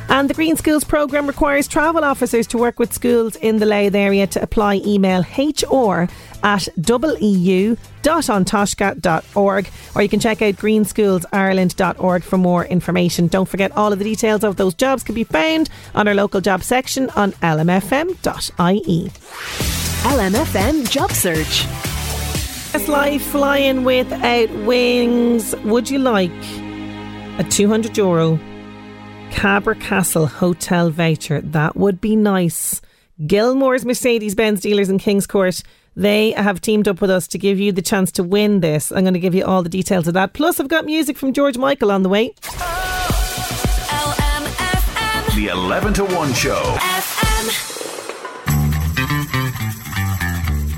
And 0.10 0.30
the 0.30 0.34
Green 0.34 0.56
Schools 0.56 0.84
programme 0.84 1.28
requires 1.28 1.68
travel 1.68 2.04
officers 2.04 2.48
to 2.48 2.58
work 2.58 2.80
with 2.80 2.92
schools 2.94 3.36
in 3.38 3.58
the 3.58 3.66
Louth 3.66 3.96
area 3.96 4.28
to 4.28 4.42
apply 4.42 4.82
email 4.86 5.24
HR 5.38 6.10
at 6.44 6.68
double 6.80 7.18
eu.antaisce.org 7.18 9.70
or 9.96 10.02
you 10.02 10.10
can 10.10 10.20
check 10.20 10.42
out 10.42 10.56
greenschoolsireland.org 10.56 12.24
for 12.24 12.38
more 12.38 12.66
information. 12.66 13.28
Don't 13.28 13.48
forget 13.48 13.72
all 13.72 13.94
of 13.94 14.00
the 14.00 14.06
details 14.06 14.44
of 14.44 14.58
those 14.58 14.74
jobs 14.74 15.04
can 15.04 15.16
be 15.16 15.24
found 15.24 15.70
on 15.96 16.06
our 16.08 16.14
local 16.14 16.42
job 16.42 16.64
section 16.64 17.10
on 17.12 17.32
lmfm.ie. 17.34 19.12
LMFM 20.04 20.90
Job 20.90 21.12
Search. 21.12 21.66
Best 22.74 22.90
life 22.90 23.22
flying 23.22 23.86
without 23.86 24.50
wings. 24.66 25.56
Would 25.64 25.90
you 25.90 26.00
like 26.00 26.32
a 27.40 27.46
200 27.50 27.98
euro 27.98 28.38
Cabra 29.34 29.76
Castle 29.76 30.28
hotel 30.28 30.90
voucher? 30.90 31.42
That 31.42 31.76
would 31.76 32.00
be 32.00 32.16
nice. 32.16 32.82
Gilmore's 33.28 33.84
Mercedes 33.84 34.36
Benz 34.36 34.62
dealers 34.62 34.90
in 34.90 35.00
Kingscourt. 35.00 35.64
They 35.96 36.32
have 36.32 36.62
teamed 36.62 36.88
up 36.88 37.02
with 37.02 37.10
us 37.10 37.28
to 37.28 37.38
give 37.38 37.60
you 37.60 37.72
the 37.72 37.82
chance 37.82 38.12
to 38.14 38.24
win 38.24 38.62
this. 38.62 38.92
I'm 38.92 39.04
going 39.04 39.14
to 39.14 39.20
give 39.20 39.36
you 39.36 39.44
all 39.44 39.62
the 39.62 39.70
details 39.70 40.08
of 40.08 40.14
that. 40.14 40.34
Plus, 40.34 40.60
I've 40.60 40.70
got 40.70 40.86
music 40.86 41.18
from 41.18 41.34
George 41.34 41.58
Michael 41.58 41.92
on 41.92 42.04
the 42.04 42.10
way. 42.10 42.34
The 45.36 45.50
11 45.52 45.94
to 45.96 46.06
1 46.06 46.34
show. 46.34 46.78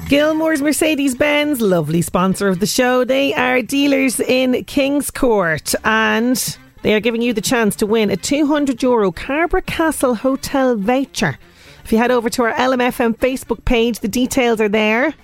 Gilmore's 0.10 0.62
Mercedes 0.62 1.16
Benz, 1.16 1.62
lovely 1.62 2.02
sponsor 2.02 2.48
of 2.48 2.60
the 2.60 2.68
show. 2.68 3.04
They 3.04 3.34
are 3.34 3.62
dealers 3.62 4.20
in 4.20 4.54
Kingscourt 4.66 5.76
and 5.84 6.58
they 6.86 6.94
are 6.94 7.00
giving 7.00 7.24
you 7.24 7.34
the 7.34 7.42
chance 7.42 7.76
to 7.78 7.88
win 7.88 8.12
a 8.12 8.16
200 8.16 8.84
euro 8.84 9.12
Cabra 9.12 9.64
Castle 9.64 10.14
hotel 10.14 10.76
voucher. 10.76 11.40
If 11.84 11.92
you 11.92 11.98
head 11.98 12.12
over 12.12 12.30
to 12.30 12.44
our 12.44 12.54
LMFM 12.54 13.18
Facebook 13.18 13.66
page, 13.66 14.02
the 14.02 14.08
details 14.08 14.62
are 14.62 14.70
there 14.70 15.16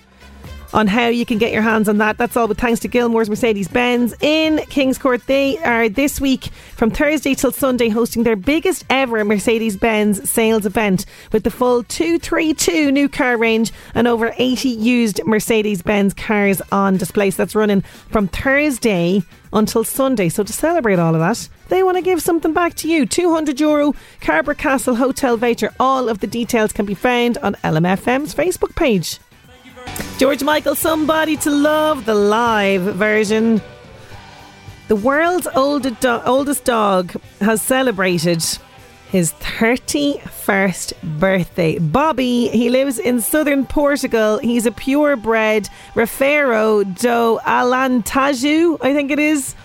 on 0.73 0.87
how 0.87 1.07
you 1.07 1.25
can 1.25 1.37
get 1.37 1.51
your 1.51 1.61
hands 1.61 1.89
on 1.89 1.97
that. 1.97 2.17
That's 2.17 2.37
all 2.37 2.47
with 2.47 2.59
thanks 2.59 2.79
to 2.81 2.87
Gilmore's 2.87 3.29
Mercedes 3.29 3.67
Benz 3.67 4.13
in 4.21 4.57
Kingscourt. 4.57 5.25
They 5.25 5.57
are 5.59 5.89
this 5.89 6.21
week 6.21 6.45
from 6.75 6.91
Thursday 6.91 7.35
till 7.35 7.51
Sunday 7.51 7.89
hosting 7.89 8.23
their 8.23 8.35
biggest 8.35 8.85
ever 8.89 9.23
Mercedes 9.25 9.77
Benz 9.77 10.29
sales 10.29 10.65
event 10.65 11.05
with 11.31 11.43
the 11.43 11.51
full 11.51 11.83
232 11.83 12.91
new 12.91 13.09
car 13.09 13.37
range 13.37 13.71
and 13.93 14.07
over 14.07 14.33
80 14.37 14.69
used 14.69 15.21
Mercedes 15.25 15.81
Benz 15.81 16.13
cars 16.13 16.61
on 16.71 16.97
display. 16.97 17.31
So 17.31 17.43
that's 17.43 17.55
running 17.55 17.81
from 17.81 18.27
Thursday 18.27 19.21
until 19.53 19.83
Sunday. 19.83 20.29
So 20.29 20.43
to 20.43 20.53
celebrate 20.53 20.99
all 20.99 21.15
of 21.15 21.21
that, 21.21 21.49
they 21.67 21.83
want 21.83 21.97
to 21.97 22.01
give 22.01 22.21
something 22.21 22.53
back 22.53 22.75
to 22.75 22.89
you. 22.89 23.05
200 23.05 23.59
euro 23.59 23.93
Cabra 24.19 24.55
Castle 24.55 24.95
hotel 24.95 25.37
voucher. 25.37 25.73
All 25.79 26.09
of 26.09 26.19
the 26.19 26.27
details 26.27 26.71
can 26.71 26.85
be 26.85 26.93
found 26.93 27.37
on 27.39 27.55
LMFM's 27.55 28.33
Facebook 28.33 28.75
page. 28.75 29.19
George 30.17 30.43
Michael, 30.43 30.75
Somebody 30.75 31.35
to 31.37 31.49
Love, 31.49 32.05
the 32.05 32.13
live 32.13 32.81
version. 32.81 33.61
The 34.87 34.95
world's 34.95 35.47
oldest, 35.55 36.01
do- 36.01 36.21
oldest 36.25 36.63
dog 36.65 37.13
has 37.39 37.61
celebrated 37.61 38.43
his 39.09 39.33
31st 39.33 40.93
birthday. 41.19 41.79
Bobby, 41.79 42.47
he 42.49 42.69
lives 42.69 42.99
in 42.99 43.19
southern 43.19 43.65
Portugal. 43.65 44.37
He's 44.37 44.65
a 44.65 44.71
purebred 44.71 45.67
Rafeiro 45.95 46.83
do 46.83 47.39
Alentejo, 47.43 48.77
I 48.81 48.93
think 48.93 49.11
it 49.11 49.19
is. 49.19 49.55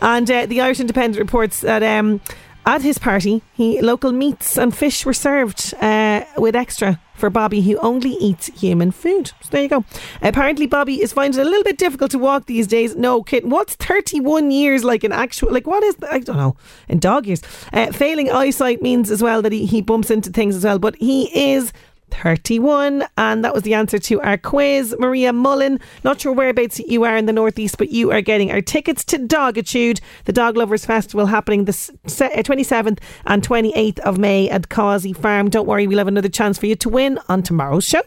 And 0.00 0.30
uh, 0.30 0.46
the 0.46 0.60
Irish 0.60 0.80
Independent 0.80 1.18
reports 1.18 1.60
that 1.62 1.82
um, 1.82 2.20
at 2.66 2.82
his 2.82 2.98
party, 2.98 3.42
he 3.54 3.80
local 3.80 4.12
meats 4.12 4.56
and 4.56 4.76
fish 4.76 5.04
were 5.04 5.12
served 5.14 5.74
uh, 5.80 6.24
with 6.36 6.54
extra 6.54 7.00
for 7.22 7.30
Bobby, 7.30 7.60
who 7.60 7.78
only 7.78 8.14
eats 8.14 8.48
human 8.48 8.90
food. 8.90 9.28
So 9.28 9.50
there 9.52 9.62
you 9.62 9.68
go. 9.68 9.84
Apparently, 10.22 10.66
Bobby 10.66 11.00
is 11.00 11.12
finding 11.12 11.38
it 11.38 11.46
a 11.46 11.48
little 11.48 11.62
bit 11.62 11.78
difficult 11.78 12.10
to 12.10 12.18
walk 12.18 12.46
these 12.46 12.66
days. 12.66 12.96
No, 12.96 13.22
kitten. 13.22 13.48
What's 13.48 13.76
31 13.76 14.50
years 14.50 14.82
like 14.82 15.04
in 15.04 15.12
actual, 15.12 15.52
like 15.52 15.64
what 15.64 15.84
is, 15.84 15.94
I 16.10 16.18
don't 16.18 16.36
know, 16.36 16.56
in 16.88 16.98
dog 16.98 17.28
years? 17.28 17.40
Uh, 17.72 17.92
failing 17.92 18.28
eyesight 18.28 18.82
means 18.82 19.08
as 19.08 19.22
well 19.22 19.40
that 19.42 19.52
he, 19.52 19.66
he 19.66 19.80
bumps 19.82 20.10
into 20.10 20.30
things 20.30 20.56
as 20.56 20.64
well, 20.64 20.80
but 20.80 20.96
he 20.96 21.52
is 21.54 21.72
31 22.12 23.04
and 23.16 23.44
that 23.44 23.54
was 23.54 23.62
the 23.62 23.74
answer 23.74 23.98
to 23.98 24.20
our 24.20 24.36
quiz 24.36 24.94
Maria 24.98 25.32
Mullen 25.32 25.80
not 26.04 26.20
sure 26.20 26.32
whereabouts 26.32 26.78
you 26.80 27.04
are 27.04 27.16
in 27.16 27.26
the 27.26 27.32
northeast 27.32 27.78
but 27.78 27.90
you 27.90 28.12
are 28.12 28.20
getting 28.20 28.50
our 28.50 28.60
tickets 28.60 29.02
to 29.04 29.18
Dogitude 29.18 30.00
the 30.24 30.32
Dog 30.32 30.56
Lovers 30.56 30.84
Festival 30.84 31.26
happening 31.26 31.64
the 31.64 31.72
27th 31.72 32.98
uh, 32.98 33.04
and 33.26 33.42
28th 33.42 33.98
of 34.00 34.18
May 34.18 34.48
at 34.50 34.68
Causey 34.68 35.12
Farm 35.12 35.48
don't 35.48 35.66
worry 35.66 35.86
we'll 35.86 35.98
have 35.98 36.08
another 36.08 36.28
chance 36.28 36.58
for 36.58 36.66
you 36.66 36.76
to 36.76 36.88
win 36.88 37.18
on 37.28 37.42
tomorrow's 37.42 37.84
show 37.84 38.02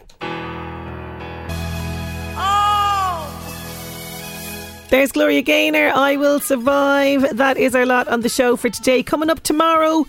oh! 2.38 2.76
There's 4.88 5.10
Gloria 5.10 5.42
Gaynor. 5.42 5.90
I 5.94 6.14
will 6.14 6.38
survive. 6.38 7.36
That 7.36 7.56
is 7.56 7.74
our 7.74 7.84
lot 7.84 8.06
on 8.06 8.20
the 8.20 8.28
show 8.28 8.54
for 8.54 8.70
today. 8.70 9.02
Coming 9.02 9.30
up 9.30 9.40
tomorrow, 9.40 10.06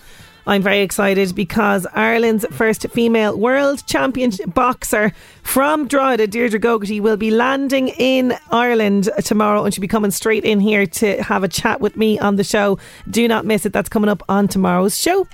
I'm 0.48 0.62
very 0.62 0.80
excited 0.80 1.34
because 1.34 1.86
Ireland's 1.92 2.46
first 2.52 2.88
female 2.88 3.36
world 3.36 3.84
champion 3.86 4.32
boxer 4.46 5.12
from 5.42 5.86
Drogheda, 5.86 6.26
Deirdre 6.26 6.58
Gogarty, 6.58 7.02
will 7.02 7.18
be 7.18 7.30
landing 7.30 7.88
in 7.88 8.34
Ireland 8.50 9.10
tomorrow 9.22 9.66
and 9.66 9.74
she'll 9.74 9.82
be 9.82 9.88
coming 9.88 10.10
straight 10.10 10.46
in 10.46 10.58
here 10.58 10.86
to 10.86 11.22
have 11.22 11.44
a 11.44 11.48
chat 11.48 11.82
with 11.82 11.98
me 11.98 12.18
on 12.18 12.36
the 12.36 12.44
show. 12.44 12.78
Do 13.10 13.28
not 13.28 13.44
miss 13.44 13.66
it. 13.66 13.74
That's 13.74 13.90
coming 13.90 14.08
up 14.08 14.22
on 14.30 14.48
tomorrow's 14.48 14.98
show. 14.98 15.24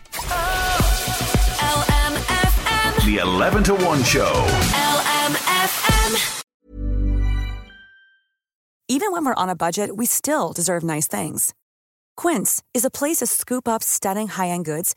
The 3.07 3.21
11 3.23 3.63
to 3.65 3.75
1 3.77 4.03
show. 4.03 4.45
Even 8.89 9.13
when 9.13 9.25
we're 9.25 9.35
on 9.35 9.49
a 9.49 9.55
budget, 9.55 9.97
we 9.97 10.07
still 10.07 10.53
deserve 10.53 10.83
nice 10.83 11.07
things. 11.07 11.55
Quince 12.17 12.65
is 12.75 12.85
a 12.85 12.91
place 12.91 13.19
to 13.19 13.27
scoop 13.27 13.69
up 13.69 13.85
stunning 13.85 14.27
high 14.27 14.49
end 14.49 14.65
goods 14.65 14.97